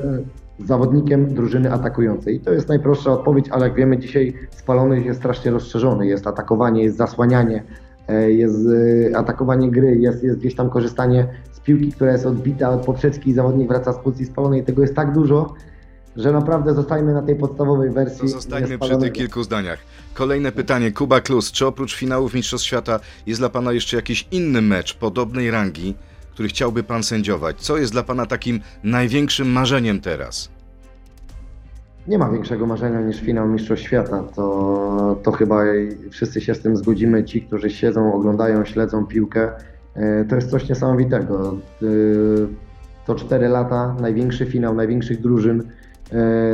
zawodnikiem 0.59 1.33
drużyny 1.33 1.71
atakującej. 1.73 2.35
I 2.35 2.39
to 2.39 2.53
jest 2.53 2.69
najprostsza 2.69 3.11
odpowiedź, 3.11 3.49
ale 3.49 3.67
jak 3.67 3.75
wiemy 3.75 3.97
dzisiaj 3.97 4.33
spalony 4.49 5.01
jest 5.01 5.19
strasznie 5.19 5.51
rozszerzony, 5.51 6.07
jest 6.07 6.27
atakowanie, 6.27 6.83
jest 6.83 6.97
zasłanianie, 6.97 7.63
e, 8.07 8.31
jest 8.31 8.67
e, 9.11 9.17
atakowanie 9.17 9.71
gry, 9.71 9.95
jest, 9.95 10.23
jest 10.23 10.39
gdzieś 10.39 10.55
tam 10.55 10.69
korzystanie 10.69 11.27
z 11.51 11.59
piłki, 11.59 11.91
która 11.91 12.11
jest 12.11 12.25
odbita 12.25 12.69
od 12.69 12.85
poprzeczki 12.85 13.29
i 13.29 13.33
zawodnik 13.33 13.67
wraca 13.67 13.93
z 13.93 13.99
pozycji 13.99 14.25
spalonej. 14.25 14.63
Tego 14.63 14.81
jest 14.81 14.95
tak 14.95 15.13
dużo, 15.13 15.53
że 16.15 16.31
naprawdę 16.31 16.73
zostajmy 16.73 17.13
na 17.13 17.21
tej 17.21 17.35
podstawowej 17.35 17.89
wersji. 17.89 18.21
To 18.21 18.27
zostańmy 18.27 18.79
przy 18.79 18.97
tych 18.97 19.13
kilku 19.13 19.43
zdaniach. 19.43 19.79
Kolejne 20.13 20.51
pytanie. 20.51 20.91
Kuba 20.91 21.21
Klus, 21.21 21.51
czy 21.51 21.67
oprócz 21.67 21.95
finałów 21.95 22.33
Mistrzostw 22.33 22.67
Świata 22.67 22.99
jest 23.25 23.41
dla 23.41 23.49
Pana 23.49 23.71
jeszcze 23.71 23.95
jakiś 23.97 24.27
inny 24.31 24.61
mecz 24.61 24.97
podobnej 24.97 25.51
rangi, 25.51 25.95
który 26.33 26.49
chciałby 26.49 26.83
Pan 26.83 27.03
sędziować? 27.03 27.57
Co 27.59 27.77
jest 27.77 27.91
dla 27.91 28.03
Pana 28.03 28.25
takim 28.25 28.59
największym 28.83 29.51
marzeniem 29.51 30.01
teraz? 30.01 30.49
Nie 32.07 32.17
ma 32.17 32.29
większego 32.31 32.65
marzenia 32.65 33.01
niż 33.01 33.19
finał 33.19 33.47
Mistrzostw 33.47 33.85
Świata. 33.85 34.23
To, 34.35 35.19
to 35.23 35.31
chyba 35.31 35.63
wszyscy 36.09 36.41
się 36.41 36.55
z 36.55 36.59
tym 36.61 36.77
zgodzimy. 36.77 37.23
Ci, 37.23 37.41
którzy 37.41 37.69
siedzą, 37.69 38.13
oglądają, 38.13 38.65
śledzą 38.65 39.05
piłkę, 39.05 39.51
e, 39.95 40.25
to 40.25 40.35
jest 40.35 40.49
coś 40.49 40.69
niesamowitego. 40.69 41.57
E, 41.81 41.85
To 43.05 43.15
4 43.15 43.47
lata, 43.47 43.95
największy 44.01 44.45
finał 44.45 44.75
największych 44.75 45.21
drużyn 45.21 45.63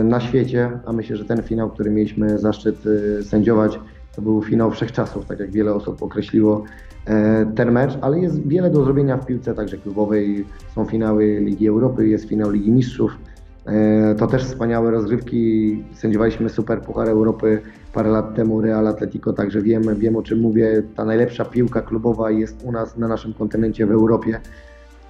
na 0.04 0.20
świecie, 0.20 0.72
a 0.86 0.94
myślę, 0.94 1.18
że 1.18 1.26
ten 1.26 1.44
finał, 1.44 1.70
który 1.70 1.92
mieliśmy 1.92 2.40
zaszczyt 2.40 2.76
e, 3.20 3.24
sędziować, 3.24 3.80
to 4.16 4.22
był 4.22 4.42
finał 4.42 4.72
wszechczasów, 4.72 5.26
tak 5.26 5.40
jak 5.40 5.52
wiele 5.52 5.74
osób 5.74 6.04
określiło 6.04 6.64
e, 7.06 7.46
ten 7.56 7.72
mecz, 7.72 7.98
ale 8.02 8.20
jest 8.20 8.48
wiele 8.48 8.70
do 8.70 8.84
zrobienia 8.84 9.18
w 9.18 9.26
piłce, 9.26 9.54
także 9.54 9.78
klubowej. 9.78 10.46
Są 10.76 10.86
finały 10.86 11.40
Ligi 11.40 11.68
Europy, 11.68 12.08
jest 12.08 12.30
finał 12.30 12.52
Ligi 12.52 12.72
Mistrzów. 12.72 13.18
E, 13.66 14.16
To 14.16 14.28
też 14.28 14.44
wspaniałe 14.44 14.92
rozgrywki. 14.92 15.84
Sędziowaliśmy 15.94 16.50
Super 16.50 16.82
Puchar 16.82 17.10
Europy 17.10 17.62
parę 17.94 18.10
lat 18.10 18.36
temu, 18.36 18.62
Real 18.62 18.88
Atletico, 18.88 19.34
także 19.34 19.62
wiem, 19.62 19.84
wiem 19.96 20.16
o 20.16 20.22
czym 20.22 20.40
mówię. 20.40 20.84
Ta 20.96 21.06
najlepsza 21.06 21.46
piłka 21.46 21.82
klubowa 21.82 22.32
jest 22.32 22.64
u 22.64 22.72
nas 22.72 22.98
na 22.98 23.08
naszym 23.08 23.34
kontynencie 23.34 23.86
w 23.86 23.92
Europie. 23.92 24.40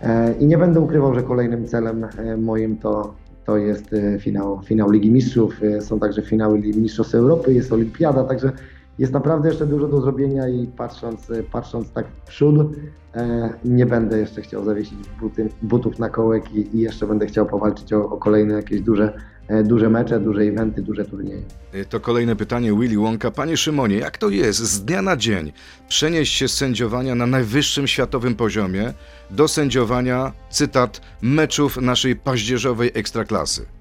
E, 0.01 0.33
I 0.39 0.45
nie 0.45 0.57
będę 0.57 0.79
ukrywał, 0.79 1.15
że 1.15 1.23
kolejnym 1.23 1.65
celem 1.65 2.03
e, 2.03 2.37
moim 2.37 2.77
to, 2.77 3.13
to 3.47 3.57
jest 3.57 3.93
e, 3.93 4.19
finał, 4.19 4.61
finał 4.61 4.91
Ligi 4.91 5.11
Mistrzów. 5.11 5.63
E, 5.63 5.81
Są 5.81 5.99
także 5.99 6.21
finały 6.21 6.59
Ligi 6.59 6.79
Mistrzostw 6.79 7.15
Europy, 7.15 7.53
jest 7.53 7.73
Olimpiada, 7.73 8.23
także 8.23 8.51
jest 8.99 9.13
naprawdę 9.13 9.49
jeszcze 9.49 9.65
dużo 9.65 9.87
do 9.87 10.01
zrobienia 10.01 10.47
i 10.47 10.67
patrząc, 10.67 11.31
e, 11.31 11.43
patrząc 11.43 11.91
tak 11.91 12.07
w 12.07 12.27
przód, 12.27 12.55
e, 13.15 13.53
nie 13.65 13.85
będę 13.85 14.19
jeszcze 14.19 14.41
chciał 14.41 14.65
zawiesić 14.65 14.99
buty, 15.19 15.49
butów 15.61 15.99
na 15.99 16.09
kołek 16.09 16.51
i, 16.53 16.77
i 16.77 16.79
jeszcze 16.79 17.07
będę 17.07 17.25
chciał 17.25 17.45
powalczyć 17.45 17.93
o, 17.93 18.09
o 18.09 18.17
kolejne 18.17 18.53
jakieś 18.53 18.81
duże, 18.81 19.13
e, 19.47 19.63
duże 19.63 19.89
mecze, 19.89 20.19
duże 20.19 20.41
eventy, 20.41 20.81
duże 20.81 21.05
turnieje. 21.05 21.41
Y, 21.75 21.85
To 21.85 21.99
kolejne 21.99 22.35
pytanie 22.35 22.73
Willy 22.79 22.97
Wonka. 22.97 23.31
Panie 23.31 23.57
Szymonie, 23.57 23.97
jak 23.97 24.17
to 24.17 24.29
jest 24.29 24.59
z 24.59 24.85
dnia 24.85 25.01
na 25.01 25.17
dzień 25.17 25.51
przenieść 25.89 26.33
się 26.33 26.47
z 26.47 26.53
sędziowania 26.53 27.15
na 27.15 27.27
najwyższym 27.27 27.87
światowym 27.87 28.35
poziomie 28.35 28.93
do 29.31 29.47
sędziowania, 29.47 30.33
cytat, 30.49 31.01
meczów 31.21 31.77
naszej 31.77 32.15
paździerzowej 32.15 32.91
ekstraklasy? 32.93 33.76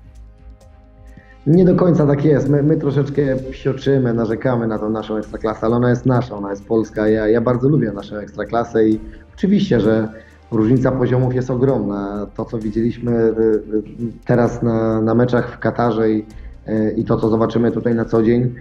Nie 1.47 1.65
do 1.65 1.75
końca 1.75 2.07
tak 2.07 2.25
jest. 2.25 2.49
My, 2.49 2.63
my 2.63 2.77
troszeczkę 2.77 3.23
psioczymy, 3.51 4.15
narzekamy 4.15 4.67
na 4.67 4.79
tą 4.79 4.91
naszą 4.91 5.17
ekstraklasę, 5.17 5.67
ale 5.67 5.77
ona 5.77 5.91
jest 5.91 6.07
nasza, 6.07 6.37
ona 6.37 6.51
jest 6.51 6.67
polska. 6.67 7.09
Ja, 7.09 7.29
ja 7.29 7.41
bardzo 7.41 7.69
lubię 7.69 7.93
naszą 7.93 8.17
ekstraklasę 8.17 8.89
i 8.89 9.01
oczywiście, 9.35 9.81
że 9.81 10.09
różnica 10.51 10.93
poziomów 10.93 11.35
jest 11.35 11.51
ogromna. 11.51 12.27
To, 12.35 12.45
co 12.45 12.59
widzieliśmy 12.59 13.13
y, 13.13 13.25
y, 13.25 13.83
teraz 14.25 14.63
na, 14.63 15.01
na 15.01 15.15
meczach 15.15 15.53
w 15.53 15.59
Katarze 15.59 16.11
i, 16.11 16.27
y, 16.69 16.95
i 16.97 17.05
to, 17.05 17.17
co 17.17 17.29
zobaczymy 17.29 17.73
tutaj 17.73 17.95
na 17.95 18.05
co 18.05 18.23
dzień, 18.23 18.55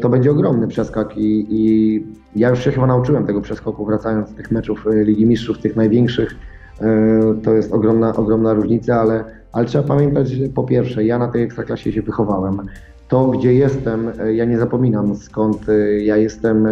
to 0.00 0.08
będzie 0.08 0.30
ogromny 0.30 0.68
przeskok 0.68 1.16
i, 1.16 1.46
i 1.50 2.06
ja 2.36 2.50
już 2.50 2.64
się 2.64 2.72
chyba 2.72 2.86
nauczyłem 2.86 3.26
tego 3.26 3.40
przeskoku 3.40 3.86
wracając 3.86 4.28
z 4.28 4.34
tych 4.34 4.50
meczów 4.50 4.86
Ligi 4.92 5.26
Mistrzów, 5.26 5.58
tych 5.58 5.76
największych. 5.76 6.34
Y, 6.80 7.42
To 7.42 7.54
jest 7.54 7.72
ogromna, 7.72 8.16
ogromna 8.16 8.54
różnica, 8.54 9.00
ale, 9.00 9.24
ale 9.52 9.66
trzeba 9.66 9.84
pamiętać, 9.84 10.28
że 10.28 10.48
po 10.48 10.64
pierwsze, 10.64 11.04
ja 11.04 11.18
na 11.18 11.28
tej 11.28 11.42
ekstraklasie 11.42 11.92
się 11.92 12.02
wychowałem. 12.02 12.60
To, 13.08 13.28
gdzie 13.28 13.54
jestem, 13.54 14.08
y, 14.08 14.34
ja 14.34 14.44
nie 14.44 14.58
zapominam 14.58 15.16
skąd 15.16 15.68
y, 15.68 16.02
ja 16.04 16.16
jestem, 16.16 16.66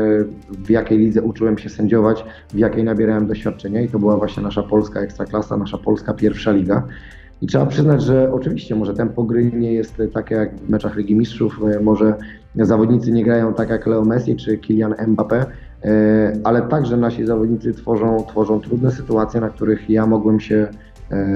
w 0.49 0.71
jakiej 0.71 0.99
lidze 0.99 1.23
uczyłem 1.23 1.59
się 1.59 1.69
sędziować, 1.69 2.25
w 2.55 2.59
jakiej 2.59 2.85
nabierałem 2.85 3.27
doświadczenia 3.27 3.81
i 3.81 3.89
to 3.89 3.99
była 3.99 4.17
właśnie 4.17 4.43
nasza 4.43 4.63
polska 4.63 5.01
ekstraklasa, 5.01 5.57
nasza 5.57 5.79
polska 5.79 6.15
pierwsza 6.15 6.53
liga. 6.53 6.87
I 7.43 7.47
trzeba 7.47 7.67
przyznać, 7.67 8.03
że 8.03 8.33
oczywiście 8.33 8.75
może 8.75 8.95
tempo 8.95 9.23
gry 9.23 9.53
nie 9.53 9.73
jest 9.73 10.03
takie 10.15 10.35
jak 10.35 10.57
w 10.57 10.69
meczach 10.69 10.97
Ligi 10.97 11.17
Mistrzów, 11.17 11.61
może 11.83 12.15
zawodnicy 12.57 13.13
nie 13.13 13.25
grają 13.25 13.55
tak 13.55 13.71
jak 13.71 13.87
Leo 13.87 14.05
Messi 14.05 14.37
czy 14.37 14.59
Kylian 14.59 14.93
Mbappé, 14.93 15.45
E, 15.45 15.47
ale 16.45 16.63
także 16.63 16.97
nasi 16.97 17.27
zawodnicy 17.27 17.73
tworzą, 17.73 18.25
tworzą 18.29 18.61
trudne 18.61 18.91
sytuacje, 18.91 19.41
na 19.41 19.49
których 19.49 19.91
ja 19.91 20.07
mogłem 20.07 20.41
się 20.41 20.69
e, 21.11 21.27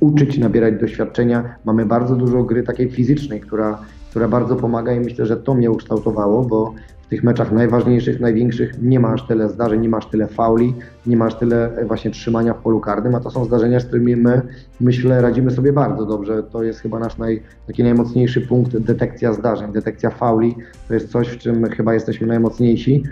uczyć, 0.00 0.38
nabierać 0.38 0.80
doświadczenia. 0.80 1.54
Mamy 1.64 1.86
bardzo 1.86 2.16
dużo 2.16 2.42
gry 2.44 2.62
takiej 2.62 2.90
fizycznej, 2.90 3.40
która, 3.40 3.78
która 4.10 4.28
bardzo 4.28 4.56
pomaga 4.56 4.92
i 4.92 5.00
myślę, 5.00 5.26
że 5.26 5.36
to 5.36 5.54
mnie 5.54 5.70
ukształtowało, 5.70 6.44
bo 6.44 6.74
w 7.02 7.08
tych 7.08 7.24
meczach 7.24 7.52
najważniejszych, 7.52 8.20
największych 8.20 8.82
nie 8.82 9.00
masz 9.00 9.26
tyle 9.26 9.48
zdarzeń, 9.48 9.80
nie 9.80 9.88
masz 9.88 10.06
tyle 10.06 10.26
fauli, 10.26 10.74
nie 11.06 11.16
masz 11.16 11.34
tyle 11.34 11.76
e, 11.76 11.84
właśnie 11.84 12.10
trzymania 12.10 12.54
w 12.54 12.62
polu 12.62 12.80
karnym, 12.80 13.14
a 13.14 13.20
to 13.20 13.30
są 13.30 13.44
zdarzenia, 13.44 13.80
z 13.80 13.84
którymi 13.84 14.16
my, 14.16 14.42
myślę, 14.80 15.22
radzimy 15.22 15.50
sobie 15.50 15.72
bardzo 15.72 16.06
dobrze. 16.06 16.42
To 16.42 16.62
jest 16.62 16.80
chyba 16.80 16.98
nasz 16.98 17.18
naj, 17.18 17.42
taki 17.66 17.82
najmocniejszy 17.82 18.40
punkt, 18.40 18.76
detekcja 18.78 19.32
zdarzeń, 19.32 19.72
detekcja 19.72 20.10
fauli. 20.10 20.56
To 20.88 20.94
jest 20.94 21.08
coś, 21.08 21.28
w 21.28 21.38
czym 21.38 21.70
chyba 21.70 21.94
jesteśmy 21.94 22.26
najmocniejsi. 22.26 23.02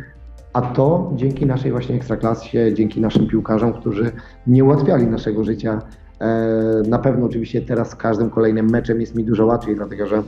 A 0.52 0.60
to 0.62 1.12
dzięki 1.16 1.46
naszej 1.46 1.72
właśnie 1.72 1.94
ekstraklasie, 1.96 2.74
dzięki 2.74 3.00
naszym 3.00 3.26
piłkarzom, 3.26 3.72
którzy 3.72 4.10
nie 4.46 4.64
ułatwiali 4.64 5.06
naszego 5.06 5.44
życia. 5.44 5.82
E, 6.20 6.82
Na 6.88 6.98
pewno 6.98 7.26
oczywiście 7.26 7.62
teraz 7.62 7.90
z 7.90 7.94
każdym 7.94 8.30
kolejnym 8.30 8.70
meczem 8.70 9.00
jest 9.00 9.14
mi 9.14 9.24
dużo 9.24 9.46
łatwiej, 9.46 9.76
dlatego 9.76 10.06
że 10.06 10.22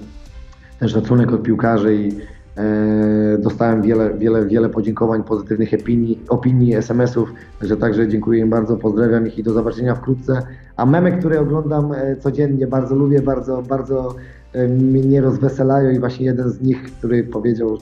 ten 0.81 0.89
szacunek 0.89 1.33
od 1.33 1.43
piłkarzy 1.43 1.95
i 1.97 2.09
e, 2.57 3.39
dostałem 3.39 3.83
wiele, 3.83 4.15
wiele, 4.19 4.47
wiele 4.47 4.69
podziękowań, 4.69 5.23
pozytywnych 5.23 5.71
opinii, 5.81 6.21
opinii 6.29 6.75
SMS-ów, 6.75 7.33
także 7.61 7.77
także 7.77 8.09
dziękuję 8.09 8.41
im 8.41 8.51
bardzo, 8.51 8.77
pozdrawiam 8.77 9.27
ich 9.27 9.39
i 9.39 9.43
do 9.43 9.53
zobaczenia 9.53 9.95
wkrótce. 9.95 10.43
A 10.77 10.87
memy, 10.87 11.13
które 11.13 11.41
oglądam 11.41 11.93
e, 11.93 12.17
codziennie, 12.17 12.67
bardzo 12.67 12.95
lubię, 12.95 13.23
bardzo, 13.23 13.63
bardzo 13.63 14.15
mnie 14.79 15.21
rozweselają 15.21 15.91
i 15.91 15.99
właśnie 15.99 16.27
jeden 16.27 16.51
z 16.51 16.61
nich, 16.61 16.83
który 16.83 17.25
powiedział, 17.25 17.79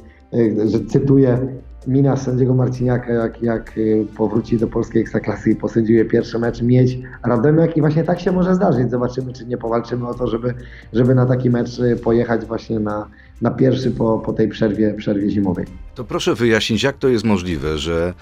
że 0.66 0.80
cytuję, 0.88 1.38
mina 1.86 2.16
sędziego 2.16 2.54
Marciniaka, 2.54 3.12
jak, 3.12 3.42
jak 3.42 3.78
y, 3.78 4.06
powróci 4.16 4.58
do 4.58 4.66
polskiej 4.66 5.02
ekstraklasy 5.02 5.50
i 5.50 5.56
posędziuje 5.56 6.04
pierwszy 6.04 6.38
mecz, 6.38 6.62
mieć 6.62 6.98
Radomiak 7.24 7.76
i 7.76 7.80
właśnie 7.80 8.04
tak 8.04 8.20
się 8.20 8.32
może 8.32 8.54
zdarzyć. 8.54 8.90
Zobaczymy, 8.90 9.32
czy 9.32 9.46
nie 9.46 9.56
powalczymy 9.56 10.08
o 10.08 10.14
to, 10.14 10.26
żeby, 10.26 10.54
żeby 10.92 11.14
na 11.14 11.26
taki 11.26 11.50
mecz 11.50 11.78
y, 11.78 11.96
pojechać 11.96 12.44
właśnie 12.44 12.80
na, 12.80 13.08
na 13.40 13.50
pierwszy 13.50 13.90
po, 13.90 14.18
po 14.18 14.32
tej 14.32 14.48
przerwie, 14.48 14.94
przerwie 14.94 15.30
zimowej. 15.30 15.66
To 15.94 16.04
proszę 16.04 16.34
wyjaśnić, 16.34 16.82
jak 16.82 16.98
to 16.98 17.08
jest 17.08 17.24
możliwe, 17.24 17.78
że 17.78 18.14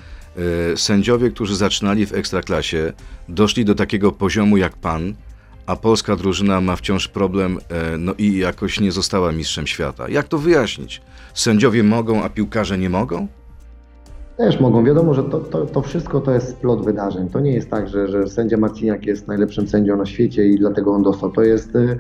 e, 0.72 0.76
sędziowie, 0.76 1.30
którzy 1.30 1.56
zaczynali 1.56 2.06
w 2.06 2.14
ekstraklasie, 2.14 2.92
doszli 3.28 3.64
do 3.64 3.74
takiego 3.74 4.12
poziomu 4.12 4.56
jak 4.56 4.76
pan, 4.76 5.14
a 5.66 5.76
polska 5.76 6.16
drużyna 6.16 6.60
ma 6.60 6.76
wciąż 6.76 7.08
problem, 7.08 7.58
e, 7.68 7.98
no 7.98 8.14
i 8.18 8.38
jakoś 8.38 8.80
nie 8.80 8.92
została 8.92 9.32
mistrzem 9.32 9.66
świata. 9.66 10.08
Jak 10.08 10.28
to 10.28 10.38
wyjaśnić? 10.38 11.02
Sędziowie 11.34 11.82
mogą, 11.82 12.22
a 12.22 12.28
piłkarze 12.28 12.78
nie 12.78 12.90
mogą? 12.90 13.28
Też 14.38 14.60
mogą. 14.60 14.84
Wiadomo, 14.84 15.14
że 15.14 15.24
to, 15.24 15.40
to, 15.40 15.66
to 15.66 15.82
wszystko 15.82 16.20
to 16.20 16.32
jest 16.32 16.48
splot 16.48 16.84
wydarzeń. 16.84 17.28
To 17.28 17.40
nie 17.40 17.52
jest 17.52 17.70
tak, 17.70 17.88
że, 17.88 18.08
że 18.08 18.28
sędzia 18.28 18.56
Marciniak 18.56 19.06
jest 19.06 19.28
najlepszym 19.28 19.68
sędzią 19.68 19.96
na 19.96 20.06
świecie 20.06 20.46
i 20.46 20.58
dlatego 20.58 20.92
on 20.92 21.02
dostał. 21.02 21.30
To 21.30 21.42
jest, 21.42 21.76
y, 21.76 21.98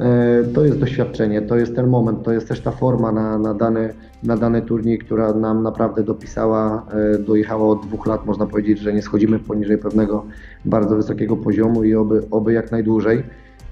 y, 0.00 0.54
to 0.54 0.64
jest 0.64 0.78
doświadczenie, 0.78 1.42
to 1.42 1.56
jest 1.56 1.76
ten 1.76 1.86
moment, 1.86 2.22
to 2.22 2.32
jest 2.32 2.48
też 2.48 2.60
ta 2.60 2.70
forma 2.70 3.12
na, 3.12 3.38
na, 3.38 3.54
dany, 3.54 3.94
na 4.22 4.36
dany 4.36 4.62
turniej, 4.62 4.98
która 4.98 5.32
nam 5.32 5.62
naprawdę 5.62 6.02
dopisała, 6.02 6.86
y, 7.14 7.18
dojechała 7.18 7.68
od 7.68 7.86
dwóch 7.86 8.06
lat. 8.06 8.26
Można 8.26 8.46
powiedzieć, 8.46 8.78
że 8.78 8.92
nie 8.92 9.02
schodzimy 9.02 9.38
poniżej 9.38 9.78
pewnego 9.78 10.24
bardzo 10.64 10.96
wysokiego 10.96 11.36
poziomu 11.36 11.84
i 11.84 11.94
oby, 11.94 12.22
oby 12.30 12.52
jak 12.52 12.72
najdłużej. 12.72 13.22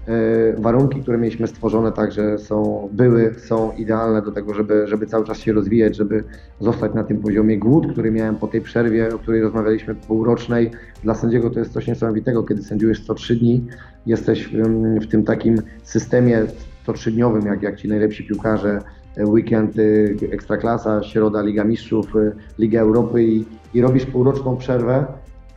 E, 0.08 0.62
Warunki, 0.62 1.02
które 1.02 1.18
mieliśmy 1.18 1.46
stworzone 1.46 1.92
także 1.92 2.38
są, 2.38 2.88
były, 2.92 3.34
są 3.38 3.72
idealne 3.72 4.22
do 4.22 4.32
tego, 4.32 4.54
żeby, 4.54 4.86
żeby 4.86 5.06
cały 5.06 5.24
czas 5.24 5.38
się 5.38 5.52
rozwijać, 5.52 5.96
żeby 5.96 6.24
zostać 6.60 6.94
na 6.94 7.04
tym 7.04 7.20
poziomie. 7.20 7.58
Głód, 7.58 7.92
który 7.92 8.10
miałem 8.10 8.36
po 8.36 8.46
tej 8.46 8.60
przerwie, 8.60 9.14
o 9.14 9.18
której 9.18 9.42
rozmawialiśmy 9.42 9.94
półrocznej, 9.94 10.70
dla 11.02 11.14
sędziego 11.14 11.50
to 11.50 11.58
jest 11.58 11.72
coś 11.72 11.86
niesamowitego, 11.86 12.42
kiedy 12.42 12.62
sędziujesz 12.62 13.06
co 13.06 13.14
trzy 13.14 13.36
dni, 13.36 13.66
jesteś 14.06 14.48
w, 14.48 14.52
w 15.00 15.08
tym 15.08 15.24
takim 15.24 15.56
systemie 15.82 16.46
103-dniowym, 16.86 17.46
jak, 17.46 17.62
jak 17.62 17.76
ci 17.76 17.88
najlepsi 17.88 18.24
piłkarze, 18.24 18.78
e, 19.16 19.26
weekend 19.26 19.78
y, 19.78 20.16
Ekstraklasa, 20.32 21.02
środa 21.02 21.42
Liga 21.42 21.64
Mistrzów, 21.64 22.16
y, 22.16 22.32
Liga 22.58 22.80
Europy 22.80 23.24
i, 23.24 23.44
i 23.74 23.80
robisz 23.80 24.06
półroczną 24.06 24.56
przerwę, 24.56 25.06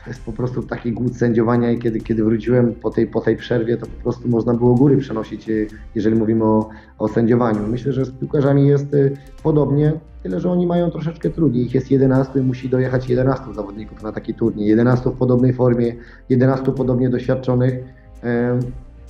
to 0.04 0.10
jest 0.10 0.24
po 0.24 0.32
prostu 0.32 0.64
taki 0.64 0.92
głód 0.92 1.18
sędziowania 1.18 1.72
i 1.72 1.80
kiedy, 1.80 2.00
kiedy 2.00 2.24
wróciłem 2.24 2.74
po 2.74 2.90
tej, 2.90 3.08
po 3.08 3.22
tej 3.22 3.38
przerwie, 3.38 3.78
to 3.78 3.86
po 3.86 4.04
prostu 4.04 4.30
można 4.30 4.54
było 4.54 4.76
góry 4.76 4.98
przenosić, 4.98 5.50
y, 5.50 5.68
jeżeli 5.96 6.16
mówimy 6.16 6.44
o, 6.44 6.70
o 6.98 7.08
sędziowaniu. 7.08 7.68
Myślę, 7.68 7.94
że 7.94 8.06
z 8.06 8.12
piłkarzami 8.12 8.68
jest 8.68 8.94
y, 8.94 9.18
podobnie, 9.44 9.94
tyle 10.24 10.40
że 10.40 10.52
oni 10.52 10.68
mają 10.68 10.92
troszeczkę 10.92 11.30
trudniej. 11.30 11.66
Ich 11.66 11.74
jest 11.74 11.92
11 11.92 12.40
i 12.40 12.44
musi 12.44 12.70
dojechać 12.70 13.10
11 13.10 13.54
zawodników 13.54 14.04
na 14.04 14.12
taki 14.12 14.34
turniej. 14.34 14.68
11 14.68 15.10
w 15.10 15.14
podobnej 15.14 15.54
formie, 15.54 15.94
11 16.30 16.72
podobnie 16.72 17.10
doświadczonych. 17.10 17.74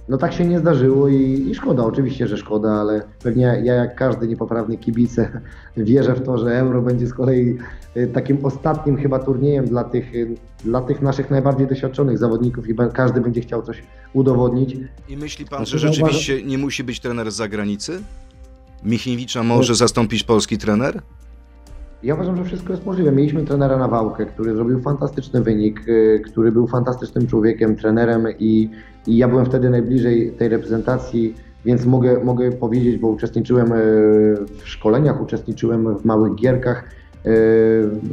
No 0.10 0.18
tak 0.18 0.34
się 0.34 0.46
nie 0.46 0.60
zdarzyło 0.60 1.08
i, 1.08 1.48
i 1.50 1.56
szkoda, 1.56 1.84
oczywiście, 1.84 2.28
że 2.28 2.38
szkoda, 2.38 2.72
ale 2.72 3.02
pewnie 3.24 3.44
ja 3.64 3.74
jak 3.74 3.96
każdy 3.96 4.28
niepoprawny 4.28 4.78
kibice 4.78 5.42
wierzę 5.78 6.16
w 6.16 6.24
to, 6.24 6.38
że 6.38 6.60
Euro 6.60 6.82
będzie 6.82 7.08
z 7.08 7.14
kolei 7.14 7.58
y, 7.98 8.08
takim 8.08 8.46
ostatnim 8.46 8.98
chyba 8.98 9.20
turniejem 9.20 9.66
dla 9.66 9.84
tych, 9.84 10.16
y, 10.16 10.36
dla 10.64 10.82
tych 10.82 11.02
naszych 11.02 11.32
najbardziej 11.32 11.68
doświadczonych 11.68 12.18
zawodników 12.18 12.70
i 12.70 12.76
każdy 12.94 13.22
będzie 13.22 13.42
chciał 13.42 13.62
coś 13.62 13.84
udowodnić. 14.14 14.78
I 15.10 15.18
myśli 15.18 15.46
pan, 15.46 15.60
Znaczy, 15.60 15.80
że 15.80 15.94
rzeczywiście 15.94 16.44
nie 16.44 16.58
musi 16.58 16.84
być 16.84 17.00
trener 17.00 17.32
z 17.32 17.36
zagranicy? 17.36 18.02
Michniewicza 18.84 19.44
może 19.44 19.76
zastąpić 19.76 20.24
polski 20.24 20.58
trener? 20.58 21.02
Ja 22.04 22.16
uważam, 22.16 22.38
że 22.38 22.44
wszystko 22.44 22.74
jest 22.74 22.86
możliwe. 22.86 23.12
Mieliśmy 23.12 23.44
trenera 23.44 23.78
Nawałkę, 23.78 24.26
który 24.26 24.56
zrobił 24.56 24.82
fantastyczny 24.82 25.42
wynik, 25.42 25.88
y, 25.88 26.22
który 26.26 26.52
był 26.52 26.68
fantastycznym 26.68 27.28
człowiekiem, 27.28 27.76
trenerem 27.76 28.28
i, 28.40 28.70
i 29.08 29.18
ja 29.18 29.28
byłem 29.28 29.46
wtedy 29.46 29.70
najbliżej 29.70 30.32
tej 30.32 30.50
reprezentacji, 30.50 31.36
więc 31.66 31.86
mogę, 31.86 32.24
mogę 32.24 32.52
powiedzieć, 32.52 32.98
bo 32.98 33.08
uczestniczyłem 33.08 33.72
y, 33.72 33.76
w 34.58 34.70
szkoleniach, 34.70 35.22
uczestniczyłem 35.22 35.98
w 35.98 36.06
małych 36.06 36.36
gierkach, 36.36 36.90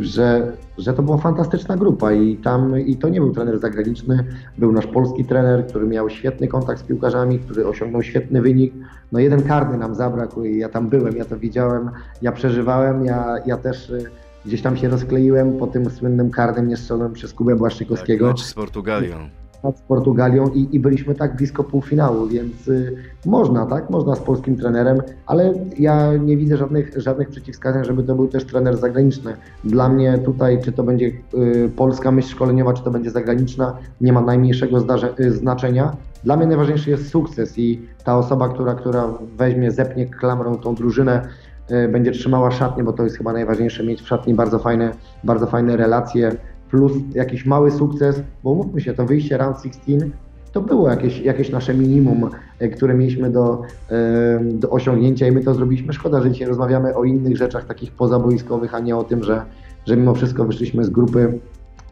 że, 0.01 0.53
że 0.79 0.95
to 0.95 1.03
była 1.03 1.19
fantastyczna 1.19 1.77
grupa 1.77 2.13
i 2.13 2.37
tam 2.37 2.81
i 2.81 2.97
to 2.97 3.09
nie 3.09 3.21
był 3.21 3.33
trener 3.33 3.59
zagraniczny, 3.59 4.25
był 4.59 4.73
nasz 4.73 4.87
polski 4.87 5.25
trener, 5.25 5.67
który 5.67 5.87
miał 5.87 6.11
świetny 6.11 6.49
kontakt 6.49 6.81
z 6.81 6.83
piłkarzami, 6.83 7.39
który 7.39 7.67
osiągnął 7.67 8.03
świetny 8.03 8.43
wynik. 8.43 8.75
No 9.13 9.19
jeden 9.19 9.43
karny 9.43 9.79
nam 9.79 9.95
zabrakł 9.95 10.45
i 10.45 10.59
ja 10.59 10.69
tam 10.69 10.89
byłem, 10.89 11.17
ja 11.17 11.25
to 11.25 11.39
widziałem, 11.39 11.91
ja 12.23 12.33
przeżywałem, 12.33 13.05
ja, 13.05 13.37
ja 13.47 13.57
też 13.57 13.91
y, 13.91 14.11
gdzieś 14.47 14.63
tam 14.63 14.77
się 14.77 14.89
rozkleiłem 14.89 15.59
po 15.59 15.67
tym 15.67 15.91
słynnym 15.91 16.31
karnym 16.31 16.69
niestrzelonym 16.69 17.13
przez 17.13 17.33
Kubę 17.33 17.53
Tak, 17.53 17.59
Błaszczykowskiego 17.59 18.27
mecz 18.27 18.43
z 18.43 18.55
Portugalią. 18.55 19.44
Z 19.73 19.81
Portugalią 19.81 20.49
i, 20.49 20.69
i 20.73 20.81
byliśmy 20.81 21.15
tak 21.15 21.37
blisko 21.37 21.65
półfinału, 21.65 22.27
więc 22.27 22.69
y, 22.69 22.97
można, 23.27 23.67
tak? 23.67 23.91
Można 23.91 24.15
z 24.15 24.21
polskim 24.21 24.57
trenerem, 24.57 24.99
ale 25.27 25.55
ja 25.79 26.17
nie 26.17 26.37
widzę 26.37 26.57
żadnych, 26.57 26.93
żadnych 26.97 27.29
przeciwwskazań, 27.29 27.85
żeby 27.85 28.03
to 28.03 28.15
był 28.15 28.29
też 28.29 28.45
trener 28.45 28.77
zagraniczny. 28.77 29.37
Dla 29.65 29.89
mnie 29.89 30.19
tutaj, 30.19 30.63
czy 30.63 30.73
to 30.73 30.83
będzie 30.83 31.07
y, 31.07 31.71
polska 31.77 32.11
myśl 32.11 32.29
szkoleniowa, 32.29 32.73
czy 32.73 32.83
to 32.83 32.91
będzie 32.91 33.11
zagraniczna, 33.11 33.77
nie 34.01 34.13
ma 34.13 34.21
najmniejszego 34.21 34.81
zdarze, 34.81 35.15
y, 35.21 35.33
znaczenia. 35.33 35.97
Dla 36.25 36.37
mnie 36.37 36.47
najważniejszy 36.47 36.91
jest 36.91 37.09
sukces 37.09 37.59
i 37.59 37.83
ta 38.05 38.19
osoba, 38.19 38.49
która, 38.49 38.75
która 38.75 39.09
weźmie, 39.37 39.71
zepnie 39.71 40.07
klamrą 40.07 40.57
tą 40.57 40.75
drużynę, 40.75 41.29
y, 41.71 41.89
będzie 41.89 42.11
trzymała 42.11 42.51
szatnię, 42.51 42.85
bo 42.85 42.93
to 42.93 43.03
jest 43.05 43.17
chyba 43.17 43.33
najważniejsze, 43.33 43.85
mieć 43.85 44.03
w 44.03 44.07
szatni 44.07 44.35
bardzo 44.35 44.59
fajne, 44.59 44.93
bardzo 45.25 45.47
fajne 45.47 45.77
relacje, 45.77 46.37
plus 46.71 46.93
jakiś 47.15 47.47
mały 47.47 47.71
sukces, 47.71 48.23
bo 48.45 48.55
mówmy 48.55 48.81
się, 48.81 48.95
to 48.95 49.07
wyjście 49.07 49.37
Round 49.37 49.57
16 49.57 50.11
to 50.55 50.61
było 50.61 50.91
jakieś, 50.91 51.19
jakieś 51.19 51.51
nasze 51.51 51.75
minimum, 51.75 52.31
e, 52.59 52.69
które 52.69 52.95
mieliśmy 52.95 53.31
do, 53.31 53.63
e, 53.91 54.41
do 54.45 54.71
osiągnięcia 54.71 55.27
i 55.27 55.33
my 55.33 55.45
to 55.45 55.55
zrobiliśmy. 55.55 55.93
Szkoda, 55.93 56.23
że 56.23 56.31
dzisiaj 56.31 56.49
rozmawiamy 56.49 56.95
o 56.95 57.05
innych 57.05 57.37
rzeczach 57.37 57.65
takich 57.65 57.93
pozaboiskowych, 57.93 58.75
a 58.75 58.81
nie 58.81 58.97
o 58.97 59.05
tym, 59.05 59.25
że, 59.25 59.43
że 59.87 59.97
mimo 59.97 60.15
wszystko 60.15 60.45
wyszliśmy 60.45 60.85
z 60.85 60.91
grupy 60.91 61.39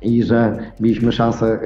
i 0.03 0.23
że 0.23 0.59
mieliśmy 0.81 1.13
szansę 1.13 1.47
e, 1.47 1.59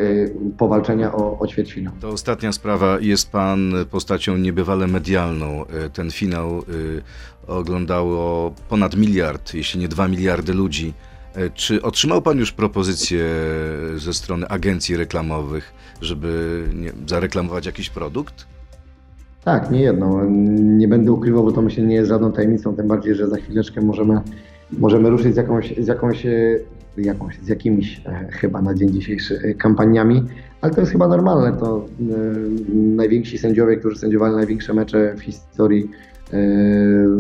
powalczenia 0.59 1.13
o, 1.13 1.39
o 1.39 1.47
ćwierćfinał. 1.47 1.93
To 2.01 2.09
ostatnia 2.09 2.53
sprawa. 2.53 3.01
Jest 3.01 3.33
pan 3.33 3.73
postacią 3.91 4.37
niebywale 4.37 4.87
medialną. 4.87 5.65
Ten 5.93 6.11
finał 6.11 6.63
oglądało 7.47 8.53
ponad 8.69 8.97
miliard, 8.97 9.55
jeśli 9.55 9.81
nie 9.81 9.89
dwa 9.89 10.09
miliardy 10.09 10.55
ludzi. 10.55 10.93
Czy 11.55 11.83
otrzymał 11.83 12.23
pan 12.23 12.39
już 12.39 12.53
propozycję 12.53 13.25
ze 13.97 14.15
strony 14.15 14.49
agencji 14.49 14.97
reklamowych, 14.97 15.73
żeby 16.01 16.63
nie, 16.75 16.93
zareklamować 17.07 17.67
jakiś 17.67 17.91
produkt? 17.91 18.47
Tak, 19.45 19.71
nie 19.71 19.81
jedno. 19.81 20.25
Nie 20.61 20.89
będę 20.89 21.13
ukrywał, 21.13 21.45
bo 21.45 21.53
to 21.53 21.63
myślę 21.63 21.85
nie 21.85 21.95
jest 21.95 22.09
żadną 22.09 22.33
tajemnicą, 22.33 22.77
tym 22.77 22.89
bardziej, 22.89 23.15
że 23.15 23.29
za 23.29 23.37
chwileczkę 23.37 23.81
możemy, 23.81 24.21
możemy 24.73 25.11
ruszyć 25.11 25.35
z 25.35 25.37
jakąś, 25.37 25.75
z 25.79 25.87
jakąś, 25.87 26.27
jakąś 26.97 27.39
z 27.43 27.49
jakimiś 27.49 28.01
e, 28.07 28.29
chyba 28.31 28.63
na 28.63 28.75
dzień 28.75 28.93
dzisiejszy 28.93 29.39
e, 29.45 29.55
kampaniami, 29.55 30.23
ale 30.61 30.73
to 30.73 30.81
jest 30.81 30.93
chyba 30.93 31.09
normalne. 31.09 31.59
To 31.59 31.87
e, 32.01 32.05
najwięksi 32.75 33.39
sędziowie, 33.39 33.77
którzy 33.77 33.99
sędziowali 33.99 34.37
największe 34.37 34.75
mecze 34.75 35.15
w 35.15 35.21
historii, 35.21 35.91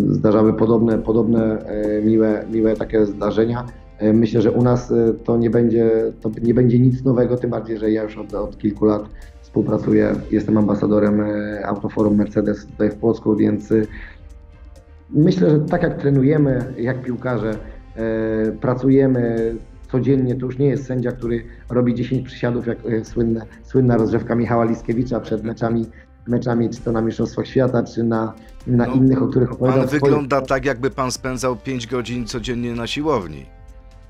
zdarzały 0.09 0.55
podobne, 0.55 0.98
podobne 0.98 1.59
miłe, 2.05 2.44
miłe 2.52 2.76
takie 2.76 3.07
zdarzenia. 3.07 3.66
E, 3.98 4.12
Myślę, 4.12 4.42
że 4.42 4.52
u 4.52 4.62
nas 4.62 4.90
e, 4.90 5.12
to 5.24 5.37
nie 5.37 5.50
będzie, 5.50 5.90
to 6.20 6.30
nie 6.42 6.54
będzie 6.54 6.78
nic 6.78 7.04
nowego, 7.04 7.37
tym 7.37 7.50
bardziej, 7.50 7.78
że 7.78 7.90
ja 7.90 8.02
już 8.02 8.18
od, 8.18 8.35
od 8.35 8.59
kilku 8.59 8.85
lat 8.85 9.02
współpracuję, 9.40 10.14
jestem 10.30 10.59
ambasadorem 10.59 11.20
e, 11.20 11.66
Autoforum 11.66 12.16
Mercedes 12.16 12.66
tutaj 12.66 12.90
w 12.90 12.94
Płocku, 12.94 13.37
więc 13.37 13.72
myślę, 15.11 15.50
że 15.50 15.61
tak 15.61 15.82
jak 15.82 16.00
trenujemy, 16.00 16.74
jak 16.78 17.02
piłkarze, 17.02 17.59
pracujemy 18.61 19.54
codziennie, 19.92 20.35
to 20.35 20.46
już 20.46 20.59
nie 20.59 20.66
jest 20.66 20.87
sędzia, 20.87 21.12
który 21.12 21.44
robi 21.70 21.94
10 21.94 22.26
przysiadów, 22.26 22.66
jak 22.66 22.78
słynne, 23.02 23.46
słynna 23.62 23.96
rozgrzewka 23.96 24.35
Michała 24.35 24.64
Liskiewicza 24.64 25.20
przed 25.20 25.44
meczami, 25.44 25.87
meczami 26.26 26.70
czy 26.70 26.80
to 26.80 26.92
na 26.92 27.00
Mistrzostwach 27.00 27.46
Świata, 27.46 27.82
czy 27.82 28.04
na, 28.04 28.35
na 28.66 28.87
No, 28.87 28.94
innych, 28.94 29.22
o 29.22 29.26
których 29.26 29.52
opowiadam. 29.52 29.80
Pan 29.80 29.88
wygląda 29.88 30.40
tak, 30.40 30.64
jakby 30.64 30.90
pan 30.90 31.12
spędzał 31.12 31.56
5 31.56 31.87
godzin 31.87 32.26
codziennie 32.26 32.74
na 32.74 32.87
siłowni. 32.87 33.56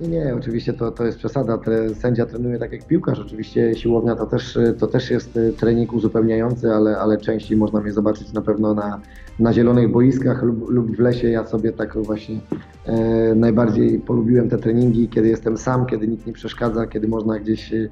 Nie, 0.01 0.09
nie, 0.09 0.35
oczywiście 0.35 0.73
to, 0.73 0.91
to 0.91 1.05
jest 1.05 1.19
przesada. 1.19 1.59
Sędzia 1.95 2.27
trenuje 2.27 2.59
tak 2.59 2.73
jak 2.73 2.87
piłkarz. 2.87 3.19
Oczywiście 3.19 3.75
siłownia 3.75 4.17
to 4.17 4.27
też, 4.27 4.59
to 4.79 4.87
też 4.87 5.11
jest 5.11 5.37
e, 5.37 5.53
trening 5.53 5.93
uzupełniający, 5.93 6.71
ale, 6.73 6.99
ale 6.99 7.19
częściej 7.19 7.57
można 7.57 7.81
mnie 7.81 7.93
zobaczyć 7.93 8.33
na 8.33 8.43
pewno 8.43 8.75
na, 8.75 9.01
na 9.39 9.53
zielonych 9.53 9.91
boiskach 9.91 10.43
lub, 10.43 10.71
lub 10.71 10.97
w 10.97 11.01
lesie. 11.01 11.29
Ja 11.29 11.45
sobie 11.45 11.73
tak 11.73 11.99
właśnie 11.99 12.41
e, 12.87 13.35
najbardziej 13.35 13.99
polubiłem 13.99 14.49
te 14.49 14.59
treningi, 14.59 15.09
kiedy 15.09 15.29
jestem 15.29 15.57
sam, 15.57 15.87
kiedy 15.87 16.09
nikt 16.09 16.27
nie 16.27 16.33
przeszkadza, 16.33 16.87
kiedy 16.87 17.09
można 17.09 17.39
gdzieś 17.39 17.73
e, 17.73 17.89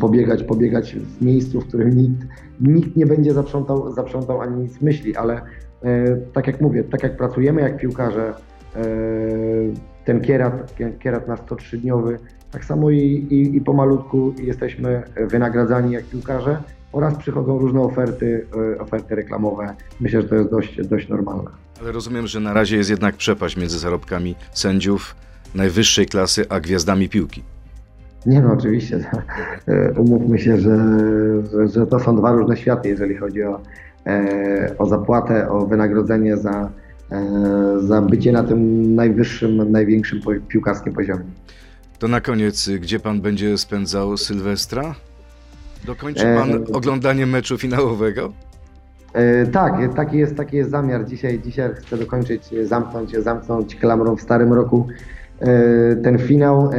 pobiegać, 0.00 0.42
pobiegać 0.42 0.94
w 0.94 1.22
miejscu, 1.22 1.60
w 1.60 1.66
którym 1.66 1.96
nikt, 1.96 2.26
nikt 2.60 2.96
nie 2.96 3.06
będzie 3.06 3.32
zaprzątał, 3.32 3.92
zaprzątał 3.92 4.40
ani 4.40 4.62
nic 4.62 4.80
myśli, 4.80 5.16
ale 5.16 5.40
e, 5.82 6.16
tak 6.32 6.46
jak 6.46 6.60
mówię, 6.60 6.84
tak 6.84 7.02
jak 7.02 7.16
pracujemy 7.16 7.60
jak 7.60 7.76
piłkarze, 7.76 8.34
e, 8.76 8.82
ten 10.06 10.20
kierat, 10.20 10.74
kierat 10.98 11.28
nasz 11.28 11.40
103-dniowy, 11.40 12.18
tak 12.50 12.64
samo 12.64 12.90
i, 12.90 12.98
i, 13.30 13.56
i 13.56 13.60
pomalutku 13.60 14.34
jesteśmy 14.38 15.02
wynagradzani 15.16 15.92
jak 15.92 16.04
piłkarze 16.04 16.62
oraz 16.92 17.16
przychodzą 17.16 17.58
różne 17.58 17.80
oferty, 17.80 18.46
e, 18.74 18.80
oferty 18.80 19.14
reklamowe. 19.14 19.74
Myślę, 20.00 20.22
że 20.22 20.28
to 20.28 20.34
jest 20.34 20.50
dość, 20.50 20.88
dość 20.88 21.08
normalne. 21.08 21.50
Ale 21.80 21.92
rozumiem, 21.92 22.26
że 22.26 22.40
na 22.40 22.52
razie 22.52 22.76
jest 22.76 22.90
jednak 22.90 23.14
przepaść 23.14 23.56
między 23.56 23.78
zarobkami 23.78 24.34
sędziów 24.52 25.16
najwyższej 25.54 26.06
klasy, 26.06 26.44
a 26.48 26.60
gwiazdami 26.60 27.08
piłki. 27.08 27.42
Nie 28.26 28.40
no, 28.40 28.52
oczywiście. 28.52 29.00
e, 29.68 29.92
Umówmy 29.92 30.38
się, 30.38 30.56
że, 30.56 30.78
że, 31.52 31.68
że 31.68 31.86
to 31.86 32.00
są 32.00 32.16
dwa 32.16 32.32
różne 32.32 32.56
światy, 32.56 32.88
jeżeli 32.88 33.16
chodzi 33.16 33.42
o, 33.42 33.60
e, 34.06 34.74
o 34.78 34.86
zapłatę, 34.86 35.50
o 35.50 35.66
wynagrodzenie 35.66 36.36
za, 36.36 36.70
za 37.78 38.02
bycie 38.02 38.32
na 38.32 38.42
tym 38.42 38.94
najwyższym, 38.94 39.72
największym 39.72 40.20
piłkarskim 40.48 40.92
poziomie. 40.92 41.24
To 41.98 42.08
na 42.08 42.20
koniec, 42.20 42.70
gdzie 42.80 43.00
pan 43.00 43.20
będzie 43.20 43.58
spędzał 43.58 44.16
Sylwestra? 44.16 44.94
Dokończy 45.86 46.24
pan 46.24 46.52
E, 46.52 46.64
oglądanie 46.72 47.26
meczu 47.26 47.58
finałowego? 47.58 48.32
E, 49.12 49.46
tak, 49.46 49.94
taki 49.94 50.18
jest, 50.18 50.36
taki 50.36 50.56
jest 50.56 50.70
zamiar. 50.70 51.06
Dzisiaj, 51.06 51.40
dzisiaj 51.44 51.70
chcę 51.74 51.96
dokończyć, 51.96 52.52
e, 52.52 52.66
zamknąć, 52.66 53.16
zamknąć 53.16 53.74
klamrą 53.74 54.16
w 54.16 54.20
starym 54.20 54.52
roku 54.52 54.86
e, 55.40 55.96
ten 55.96 56.18
finał. 56.18 56.70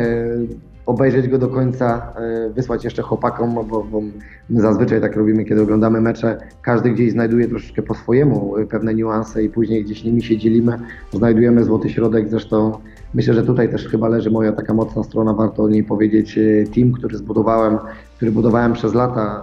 Obejrzeć 0.87 1.27
go 1.27 1.37
do 1.37 1.47
końca, 1.47 2.13
e, 2.15 2.49
wysłać 2.49 2.83
jeszcze 2.83 3.01
chłopakom, 3.01 3.53
bo, 3.53 3.83
bo 3.83 4.01
my 4.49 4.61
zazwyczaj 4.61 5.01
tak 5.01 5.15
robimy, 5.15 5.45
kiedy 5.45 5.61
oglądamy 5.61 6.01
mecze. 6.01 6.37
Każdy 6.61 6.89
gdzieś 6.89 7.11
znajduje 7.11 7.47
troszeczkę 7.47 7.81
po 7.81 7.93
swojemu 7.93 8.57
e, 8.57 8.65
pewne 8.65 8.93
niuanse 8.93 9.43
i 9.43 9.49
później 9.49 9.83
gdzieś 9.83 10.03
nimi 10.03 10.23
się 10.23 10.37
dzielimy, 10.37 10.79
znajdujemy 11.13 11.63
złoty 11.63 11.89
środek. 11.89 12.29
Zresztą 12.29 12.71
myślę, 13.13 13.33
że 13.33 13.43
tutaj 13.43 13.69
też 13.69 13.87
chyba 13.87 14.07
leży 14.07 14.31
moja 14.31 14.51
taka 14.51 14.73
mocna 14.73 15.03
strona, 15.03 15.33
warto 15.33 15.63
o 15.63 15.69
niej 15.69 15.83
powiedzieć. 15.83 16.37
E, 16.37 16.63
Team, 16.75 16.91
który 16.91 17.17
zbudowałem, 17.17 17.77
który 18.15 18.31
budowałem 18.31 18.73
przez 18.73 18.93
lata, 18.93 19.41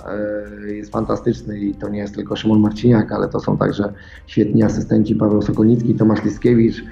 jest 0.67 0.93
fantastyczny 0.93 1.59
i 1.59 1.75
to 1.75 1.89
nie 1.89 1.99
jest 1.99 2.15
tylko 2.15 2.37
Szymon 2.37 2.61
Marciniak, 2.61 3.13
ale 3.13 3.29
to 3.29 3.41
są 3.41 3.57
także 3.57 3.93
świetni 4.27 4.63
asystenci 4.63 5.15
Paweł 5.15 5.43
Sokolnicki, 5.43 5.95
Tomasz 5.95 6.25
Liskiewicz, 6.25 6.85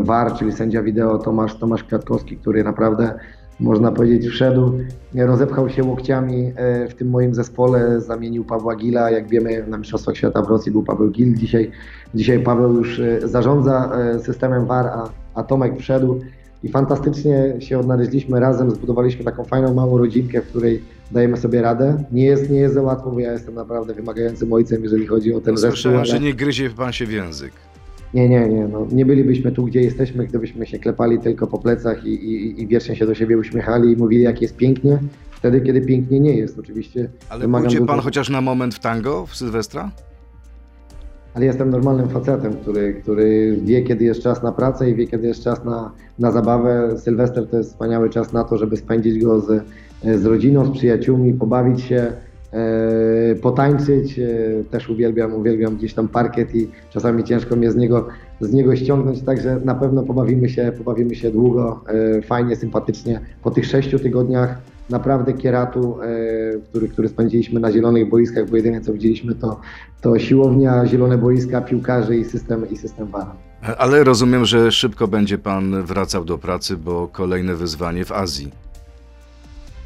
VAR, 0.00 0.34
czyli 0.34 0.52
sędzia 0.52 0.82
wideo 0.82 1.18
Tomasz, 1.18 1.54
Tomasz 1.54 1.84
Kwiatkowski, 1.84 2.36
który 2.36 2.64
naprawdę 2.64 3.14
można 3.60 3.92
powiedzieć 3.92 4.26
wszedł, 4.32 4.78
rozepchał 5.14 5.68
się 5.68 5.84
łokciami 5.84 6.52
e, 6.56 6.88
w 6.88 6.94
tym 6.94 7.10
moim 7.10 7.34
zespole, 7.34 8.00
zamienił 8.00 8.44
Pawła 8.44 8.76
Gila, 8.76 9.10
jak 9.10 9.28
wiemy 9.28 9.64
na 9.68 9.78
Mistrzostwach 9.78 10.16
Świata 10.16 10.42
w 10.42 10.48
Rosji 10.48 10.72
był 10.72 10.82
Paweł 10.82 11.10
Gil, 11.10 11.34
dzisiaj, 11.34 11.70
dzisiaj 12.14 12.40
Paweł 12.42 12.74
już 12.74 13.00
e, 13.00 13.28
zarządza 13.28 13.92
e, 13.94 14.18
systemem 14.20 14.66
VAR, 14.66 14.86
a, 14.86 15.10
a 15.34 15.42
Tomek 15.42 15.78
wszedł 15.78 16.20
i 16.62 16.68
fantastycznie 16.68 17.54
się 17.58 17.78
odnaleźliśmy 17.78 18.40
razem, 18.40 18.70
zbudowaliśmy 18.70 19.24
taką 19.24 19.44
fajną 19.44 19.74
małą 19.74 19.98
rodzinkę, 19.98 20.40
w 20.40 20.46
której 20.46 20.82
dajemy 21.10 21.36
sobie 21.36 21.62
radę. 21.62 22.04
Nie 22.12 22.24
jest, 22.24 22.50
nie 22.50 22.58
jest 22.58 22.74
za 22.74 22.82
łatwo, 22.82 23.10
bo 23.10 23.20
ja 23.20 23.32
jestem 23.32 23.54
naprawdę 23.54 23.94
wymagającym 23.94 24.52
ojcem, 24.52 24.82
jeżeli 24.82 25.06
chodzi 25.06 25.34
o 25.34 25.40
ten 25.40 25.56
zespół. 25.56 25.70
Słyszałem, 25.76 25.98
ale- 25.98 26.06
że 26.06 26.20
nie 26.20 26.34
gryzie 26.34 26.70
pan 26.70 26.92
się 26.92 27.06
w 27.06 27.12
język. 27.12 27.52
Nie, 28.14 28.28
nie, 28.28 28.48
nie. 28.48 28.68
No, 28.68 28.86
nie 28.92 29.06
bylibyśmy 29.06 29.52
tu, 29.52 29.64
gdzie 29.64 29.80
jesteśmy, 29.80 30.26
gdybyśmy 30.26 30.66
się 30.66 30.78
klepali 30.78 31.18
tylko 31.18 31.46
po 31.46 31.58
plecach 31.58 32.04
i, 32.04 32.14
i, 32.14 32.62
i 32.62 32.66
wiecznie 32.66 32.96
się 32.96 33.06
do 33.06 33.14
siebie 33.14 33.38
uśmiechali 33.38 33.92
i 33.92 33.96
mówili, 33.96 34.22
jak 34.22 34.42
jest 34.42 34.56
pięknie, 34.56 34.98
wtedy, 35.30 35.60
kiedy 35.60 35.80
pięknie 35.80 36.20
nie 36.20 36.36
jest. 36.36 36.58
Oczywiście 36.58 37.10
Ale 37.28 37.48
pójdzie 37.48 37.86
pan 37.86 38.00
chociaż 38.00 38.30
na 38.30 38.40
moment 38.40 38.74
w 38.74 38.78
tango 38.78 39.26
w 39.26 39.36
Sylwestra? 39.36 39.90
Ale 41.34 41.44
jestem 41.44 41.70
normalnym 41.70 42.08
facetem, 42.08 42.54
który, 42.54 42.94
który 42.94 43.58
wie, 43.62 43.82
kiedy 43.82 44.04
jest 44.04 44.22
czas 44.22 44.42
na 44.42 44.52
pracę 44.52 44.90
i 44.90 44.94
wie, 44.94 45.06
kiedy 45.06 45.26
jest 45.26 45.44
czas 45.44 45.64
na, 45.64 45.92
na 46.18 46.32
zabawę. 46.32 46.98
Sylwester 46.98 47.48
to 47.48 47.56
jest 47.56 47.70
wspaniały 47.70 48.10
czas 48.10 48.32
na 48.32 48.44
to, 48.44 48.58
żeby 48.58 48.76
spędzić 48.76 49.24
go 49.24 49.40
z, 49.40 49.64
z 50.04 50.24
rodziną, 50.24 50.66
z 50.66 50.70
przyjaciółmi, 50.70 51.34
pobawić 51.34 51.80
się, 51.80 52.12
potańczyć. 53.42 54.18
E, 54.18 54.28
też 54.70 54.88
uwielbiam, 54.88 55.34
uwielbiam 55.34 55.76
gdzieś 55.76 55.94
tam 55.94 56.08
parkiet 56.08 56.54
i 56.54 56.68
czasami 56.90 57.24
ciężko 57.24 57.56
mnie 57.56 57.70
z 57.70 57.76
niego, 57.76 58.08
z 58.40 58.52
niego 58.52 58.76
ściągnąć, 58.76 59.22
także 59.22 59.60
na 59.64 59.74
pewno 59.74 60.02
pobawimy 60.02 60.48
się, 60.48 60.72
pobawimy 60.78 61.14
się 61.14 61.30
długo, 61.30 61.84
e, 62.18 62.22
fajnie, 62.22 62.56
sympatycznie. 62.56 63.20
Po 63.42 63.50
tych 63.50 63.66
sześciu 63.66 63.98
tygodniach 63.98 64.58
naprawdę 64.90 65.32
kieratu, 65.32 65.96
który, 66.70 66.88
który 66.88 67.08
spędziliśmy 67.08 67.60
na 67.60 67.72
zielonych 67.72 68.08
boiskach, 68.08 68.50
bo 68.50 68.56
jedynie 68.56 68.80
co 68.80 68.92
widzieliśmy 68.92 69.34
to, 69.34 69.60
to 70.00 70.18
siłownia, 70.18 70.86
zielone 70.86 71.18
boiska, 71.18 71.60
piłkarzy 71.60 72.16
i 72.16 72.24
system, 72.24 72.70
i 72.70 72.76
system 72.76 73.06
VAR. 73.06 73.26
Ale 73.78 74.04
rozumiem, 74.04 74.44
że 74.44 74.72
szybko 74.72 75.08
będzie 75.08 75.38
pan 75.38 75.82
wracał 75.82 76.24
do 76.24 76.38
pracy, 76.38 76.76
bo 76.76 77.08
kolejne 77.08 77.54
wyzwanie 77.54 78.04
w 78.04 78.12
Azji. 78.12 78.50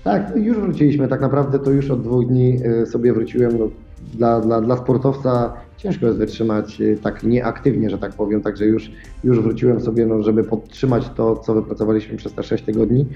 Tak, 0.07 0.37
już 0.37 0.59
wróciliśmy. 0.59 1.09
Tak 1.09 1.21
naprawdę 1.21 1.59
to 1.59 1.71
już 1.71 1.91
od 1.91 2.03
dwóch 2.03 2.27
dni 2.27 2.59
e, 2.65 2.87
sobie 2.87 3.13
wróciłem. 3.13 3.59
No, 3.59 3.69
dla, 4.15 4.41
dla, 4.41 4.61
dla 4.61 4.77
sportowca 4.77 5.53
ciężko 5.77 6.07
jest 6.07 6.19
wytrzymać 6.19 6.81
e, 6.81 6.97
tak 6.97 7.23
nieaktywnie, 7.23 7.91
że 7.91 7.99
tak 7.99 8.13
powiem. 8.13 8.41
Także 8.43 8.67
już, 8.67 8.93
już 9.25 9.41
wróciłem 9.41 9.81
sobie, 9.81 10.07
no, 10.07 10.23
żeby 10.23 10.45
podtrzymać 10.45 11.11
to, 11.17 11.37
co 11.37 11.55
wypracowaliśmy 11.55 12.17
przez 12.17 12.33
te 12.33 12.43
6 12.43 12.65
tygodni. 12.65 13.07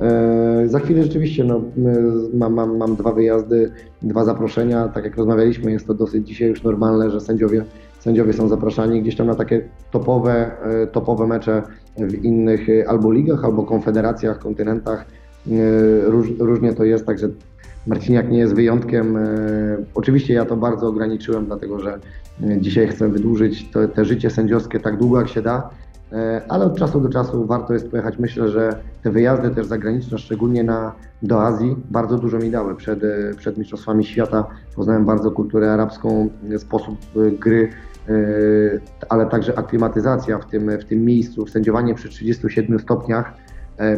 E, 0.00 0.62
za 0.66 0.78
chwilę 0.78 1.02
rzeczywiście 1.02 1.44
no, 1.44 1.60
mam, 2.34 2.54
mam, 2.54 2.76
mam 2.76 2.96
dwa 2.96 3.12
wyjazdy, 3.12 3.70
dwa 4.02 4.24
zaproszenia. 4.24 4.88
Tak 4.88 5.04
jak 5.04 5.16
rozmawialiśmy, 5.16 5.72
jest 5.72 5.86
to 5.86 5.94
dosyć 5.94 6.28
dzisiaj 6.28 6.48
już 6.48 6.62
normalne, 6.62 7.10
że 7.10 7.20
sędziowie, 7.20 7.64
sędziowie 7.98 8.32
są 8.32 8.48
zapraszani 8.48 9.02
gdzieś 9.02 9.16
tam 9.16 9.26
na 9.26 9.34
takie 9.34 9.68
topowe, 9.90 10.50
e, 10.62 10.86
topowe 10.86 11.26
mecze 11.26 11.62
w 11.98 12.24
innych 12.24 12.68
e, 12.68 12.88
albo 12.88 13.12
ligach, 13.12 13.44
albo 13.44 13.62
konfederacjach, 13.62 14.38
kontynentach. 14.38 15.19
E, 15.48 16.10
Róż, 16.10 16.28
różnie 16.38 16.74
to 16.74 16.84
jest, 16.84 17.06
także 17.06 17.28
Marciniak 17.86 18.30
nie 18.30 18.38
jest 18.38 18.54
wyjątkiem. 18.54 19.16
E, 19.16 19.20
Oczywiście 19.94 20.34
ja 20.34 20.44
to 20.44 20.56
bardzo 20.56 20.88
ograniczyłem, 20.88 21.46
dlatego 21.46 21.80
że 21.80 21.98
e, 22.42 22.60
dzisiaj 22.60 22.88
chcę 22.88 23.08
wydłużyć 23.08 23.70
to, 23.70 23.88
te 23.88 24.04
życie 24.04 24.30
sędziowskie 24.30 24.80
tak 24.80 24.96
długo 24.96 25.18
jak 25.18 25.28
się 25.28 25.42
da, 25.42 25.70
ale 26.48 26.64
od 26.64 26.78
czasu 26.78 27.00
do 27.00 27.08
czasu 27.08 27.46
warto 27.46 27.72
jest 27.72 27.90
pojechać. 27.90 28.18
Myślę, 28.18 28.48
że 28.48 28.76
te 29.02 29.10
wyjazdy 29.10 29.50
też 29.50 29.66
zagraniczne, 29.66 30.18
szczególnie 30.18 30.64
na, 30.64 30.92
do 31.22 31.42
Azji, 31.42 31.76
bardzo 31.90 32.18
dużo 32.18 32.38
mi 32.38 32.50
dały. 32.50 32.76
Przed, 32.76 33.00
przed 33.36 33.58
Mistrzostwami 33.58 34.04
Świata 34.04 34.46
poznałem 34.76 35.04
bardzo 35.04 35.30
kulturę 35.30 35.72
arabską, 35.72 36.28
sposób 36.58 36.96
gry, 37.40 37.68
ale 39.08 39.26
także 39.26 39.58
aklimatyzacja 39.58 40.38
w 40.38 40.46
tym, 40.46 40.70
w 40.78 40.84
tym 40.84 41.04
miejscu, 41.04 41.46
sędziowanie 41.46 41.94
przy 41.94 42.08
37 42.08 42.78
stopniach, 42.78 43.34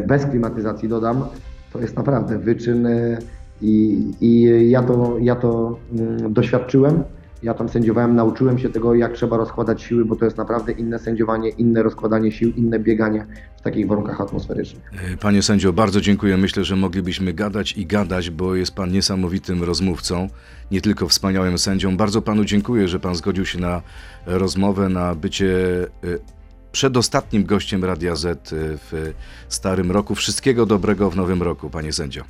bez 0.07 0.25
klimatyzacji 0.25 0.89
dodam, 0.89 1.25
to 1.73 1.79
jest 1.79 1.97
naprawdę 1.97 2.37
wyczyn 2.37 2.85
e, 2.85 3.17
i, 3.61 4.03
i 4.21 4.69
ja 4.69 4.83
to, 4.83 5.15
ja 5.19 5.35
to 5.35 5.79
mm, 5.93 6.33
doświadczyłem. 6.33 7.03
Ja 7.43 7.53
tam 7.53 7.69
sędziowałem, 7.69 8.15
nauczyłem 8.15 8.59
się 8.59 8.69
tego, 8.69 8.95
jak 8.95 9.13
trzeba 9.13 9.37
rozkładać 9.37 9.81
siły, 9.81 10.05
bo 10.05 10.15
to 10.15 10.25
jest 10.25 10.37
naprawdę 10.37 10.71
inne 10.71 10.99
sędziowanie, 10.99 11.49
inne 11.49 11.83
rozkładanie 11.83 12.31
sił, 12.31 12.51
inne 12.55 12.79
bieganie 12.79 13.25
w 13.57 13.61
takich 13.61 13.87
warunkach 13.87 14.21
atmosferycznych. 14.21 14.91
E, 15.13 15.17
Panie 15.17 15.41
sędzio, 15.41 15.73
bardzo 15.73 16.01
dziękuję. 16.01 16.37
Myślę, 16.37 16.63
że 16.63 16.75
moglibyśmy 16.75 17.33
gadać 17.33 17.77
i 17.77 17.85
gadać, 17.85 18.29
bo 18.29 18.55
jest 18.55 18.75
pan 18.75 18.91
niesamowitym 18.91 19.63
rozmówcą, 19.63 20.27
nie 20.71 20.81
tylko 20.81 21.07
wspaniałym 21.07 21.57
sędzią. 21.57 21.97
Bardzo 21.97 22.21
panu 22.21 22.45
dziękuję, 22.45 22.87
że 22.87 22.99
pan 22.99 23.15
zgodził 23.15 23.45
się 23.45 23.59
na 23.59 23.81
rozmowę, 24.25 24.89
na 24.89 25.15
bycie 25.15 25.83
e, 25.83 26.42
przedostatnim 26.73 27.45
gościem 27.45 27.85
Radia 27.85 28.15
Z 28.15 28.25
e, 28.25 28.55
w 28.77 29.13
starym 29.49 29.91
roku. 29.91 30.15
Wszystkiego 30.15 30.65
dobrego 30.65 31.09
w 31.09 31.15
nowym 31.15 31.43
roku, 31.43 31.69
panie 31.69 31.93
sędzio. 31.93 32.23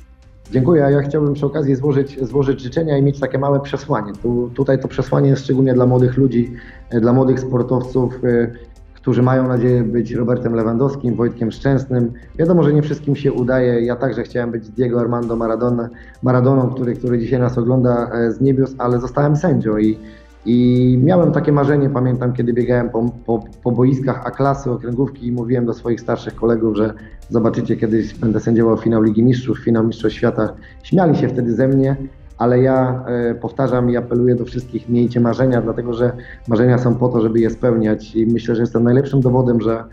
Dziękuję, 0.50 0.84
a 0.84 0.90
ja 0.90 1.02
chciałbym 1.02 1.34
przy 1.34 1.46
okazji 1.46 1.74
złożyć, 1.74 2.24
złożyć 2.24 2.60
życzenia 2.60 2.98
i 2.98 3.02
mieć 3.02 3.20
takie 3.20 3.38
małe 3.38 3.60
przesłanie. 3.60 4.12
Tu, 4.22 4.50
tutaj 4.54 4.80
to 4.80 4.88
przesłanie 4.88 5.30
jest 5.30 5.44
szczególnie 5.44 5.74
dla 5.74 5.86
młodych 5.86 6.16
ludzi, 6.16 6.52
e, 6.90 7.00
dla 7.00 7.12
młodych 7.12 7.40
sportowców, 7.40 8.14
e, 8.24 8.50
którzy 8.94 9.22
mają 9.22 9.48
nadzieję 9.48 9.82
być 9.82 10.12
Robertem 10.12 10.54
Lewandowskim, 10.54 11.14
Wojtkiem 11.14 11.52
Szczęsnym. 11.52 12.12
Wiadomo, 12.38 12.62
że 12.62 12.72
nie 12.72 12.82
wszystkim 12.82 13.16
się 13.16 13.32
udaje. 13.32 13.84
Ja 13.84 13.96
także 13.96 14.22
chciałem 14.22 14.50
być 14.50 14.68
Diego 14.68 15.00
Armando 15.00 15.36
Maradona, 15.36 15.88
Maradoną, 16.22 16.70
który, 16.74 16.96
który 16.96 17.18
dzisiaj 17.18 17.40
nas 17.40 17.58
ogląda 17.58 18.10
z 18.30 18.40
niebios, 18.40 18.74
ale 18.78 19.00
zostałem 19.00 19.36
sędzią 19.36 19.78
i, 19.78 19.98
i 20.46 20.98
miałem 21.02 21.32
takie 21.32 21.52
marzenie, 21.52 21.90
pamiętam, 21.90 22.32
kiedy 22.32 22.52
biegałem 22.52 22.90
po, 22.90 23.10
po, 23.26 23.44
po 23.62 23.72
boiskach 23.72 24.26
A-klasy, 24.26 24.70
okręgówki 24.70 25.26
i 25.26 25.32
mówiłem 25.32 25.66
do 25.66 25.74
swoich 25.74 26.00
starszych 26.00 26.34
kolegów, 26.34 26.76
że 26.76 26.94
zobaczycie, 27.28 27.76
kiedyś 27.76 28.14
będę 28.14 28.40
sędziował 28.40 28.76
finał 28.76 29.02
Ligi 29.02 29.22
Mistrzów, 29.22 29.58
finał 29.58 29.84
Mistrzostw 29.84 30.18
Świata. 30.18 30.48
Śmiali 30.82 31.16
się 31.16 31.28
wtedy 31.28 31.52
ze 31.52 31.68
mnie, 31.68 31.96
ale 32.38 32.60
ja 32.60 33.04
e, 33.06 33.34
powtarzam 33.34 33.90
i 33.90 33.96
apeluję 33.96 34.34
do 34.34 34.44
wszystkich, 34.44 34.88
miejcie 34.88 35.20
marzenia, 35.20 35.62
dlatego 35.62 35.94
że 35.94 36.12
marzenia 36.48 36.78
są 36.78 36.94
po 36.94 37.08
to, 37.08 37.20
żeby 37.20 37.40
je 37.40 37.50
spełniać 37.50 38.16
i 38.16 38.26
myślę, 38.26 38.54
że 38.54 38.62
jestem 38.62 38.84
najlepszym 38.84 39.20
dowodem, 39.20 39.60
że 39.60 39.84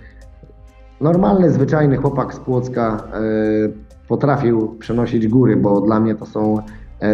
normalny, 1.02 1.52
zwyczajny 1.52 1.98
chłopak 1.98 2.34
z 2.34 2.40
Płocka 2.40 3.04
e, 3.14 3.22
potrafił 4.08 4.76
przenosić 4.80 5.28
góry, 5.28 5.56
bo 5.56 5.82
dla 5.82 6.00
mnie 6.00 6.16
to 6.16 6.26
są 6.26 6.58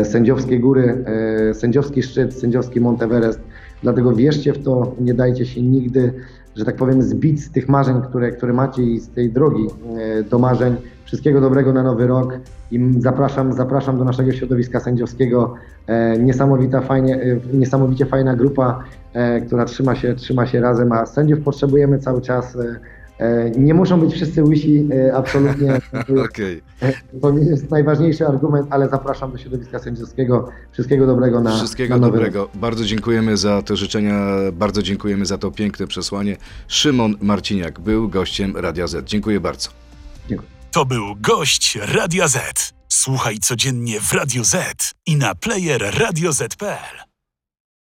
sędziowskie 0.04 0.60
góry, 0.60 1.06
e, 1.50 1.54
sędziowski 1.54 2.04
szczyt, 2.04 2.34
sędziowski 2.34 2.82
Monteverest. 2.82 3.40
Dlatego 3.84 4.14
wierzcie 4.14 4.54
w 4.54 4.64
to, 4.64 4.96
nie 5.00 5.14
dajcie 5.14 5.46
się 5.46 5.62
nigdy, 5.62 6.14
że 6.56 6.66
tak 6.66 6.76
powiem, 6.76 7.02
zbić 7.02 7.44
z 7.44 7.52
tych 7.52 7.70
marzeń, 7.70 8.02
które, 8.10 8.32
które 8.32 8.54
macie 8.54 8.84
i 8.84 9.00
z 9.00 9.10
tej 9.10 9.30
drogi 9.32 9.68
e, 9.98 10.24
do 10.24 10.40
marzeń. 10.40 10.76
Wszystkiego 11.06 11.42
dobrego 11.42 11.74
na 11.74 11.84
nowy 11.84 12.08
rok 12.08 12.40
i 12.72 12.94
zapraszam, 13.00 13.54
zapraszam 13.54 13.98
do 13.98 14.04
naszego 14.04 14.32
środowiska 14.32 14.80
sędziowskiego. 14.80 15.54
E, 15.88 16.18
niesamowita, 16.18 16.82
fajnie, 16.82 17.16
e, 17.16 17.40
niesamowicie 17.54 18.06
fajna 18.06 18.36
grupa, 18.36 18.84
e, 19.14 19.42
która 19.42 19.66
trzyma 19.66 19.96
się, 19.96 20.16
trzyma 20.16 20.46
się 20.46 20.62
razem, 20.62 20.92
a 20.92 21.06
sędziów 21.06 21.40
potrzebujemy 21.40 22.00
cały 22.00 22.22
czas. 22.22 22.58
E, 23.20 23.50
nie 23.50 23.74
muszą 23.74 24.00
być 24.00 24.14
wszyscy 24.14 24.44
łysi, 24.44 24.88
e, 25.08 25.16
absolutnie. 25.16 25.82
Okej. 26.26 26.62
To 27.22 27.32
nie 27.32 27.46
jest 27.50 27.72
najważniejszy 27.72 28.28
argument, 28.28 28.68
ale 28.70 28.90
zapraszam 28.90 29.32
do 29.32 29.38
środowiska 29.38 29.80
sędziowskiego. 29.80 30.50
Wszystkiego 30.72 31.08
dobrego 31.08 31.42
na, 31.42 31.56
Wszystkiego 31.56 31.94
na 31.94 32.00
nowy 32.02 32.20
rok. 32.20 32.28
dobrego. 32.28 32.50
Bardzo 32.56 32.86
dziękujemy 32.86 33.38
za 33.38 33.62
te 33.62 33.76
życzenia, 33.76 34.28
bardzo 34.54 34.84
dziękujemy 34.84 35.26
za 35.26 35.38
to 35.38 35.52
piękne 35.52 35.88
przesłanie. 35.88 36.38
Szymon 36.68 37.16
Marciniak 37.22 37.80
był 37.80 38.10
gościem 38.10 38.58
Radia 38.58 38.88
Z. 38.88 39.06
Dziękuję 39.06 39.40
bardzo. 39.40 39.70
Dziękuję. 40.30 40.50
To 40.72 40.86
był 40.86 41.16
gość 41.22 41.78
Radia 41.96 42.28
Z. 42.28 42.74
Słuchaj 42.90 43.38
codziennie 43.40 44.00
w 44.00 44.14
Radio 44.14 44.44
Z 44.44 44.56
i 45.06 45.16
na 45.16 45.36
player 45.36 45.82
radioz.pl. 46.00 47.07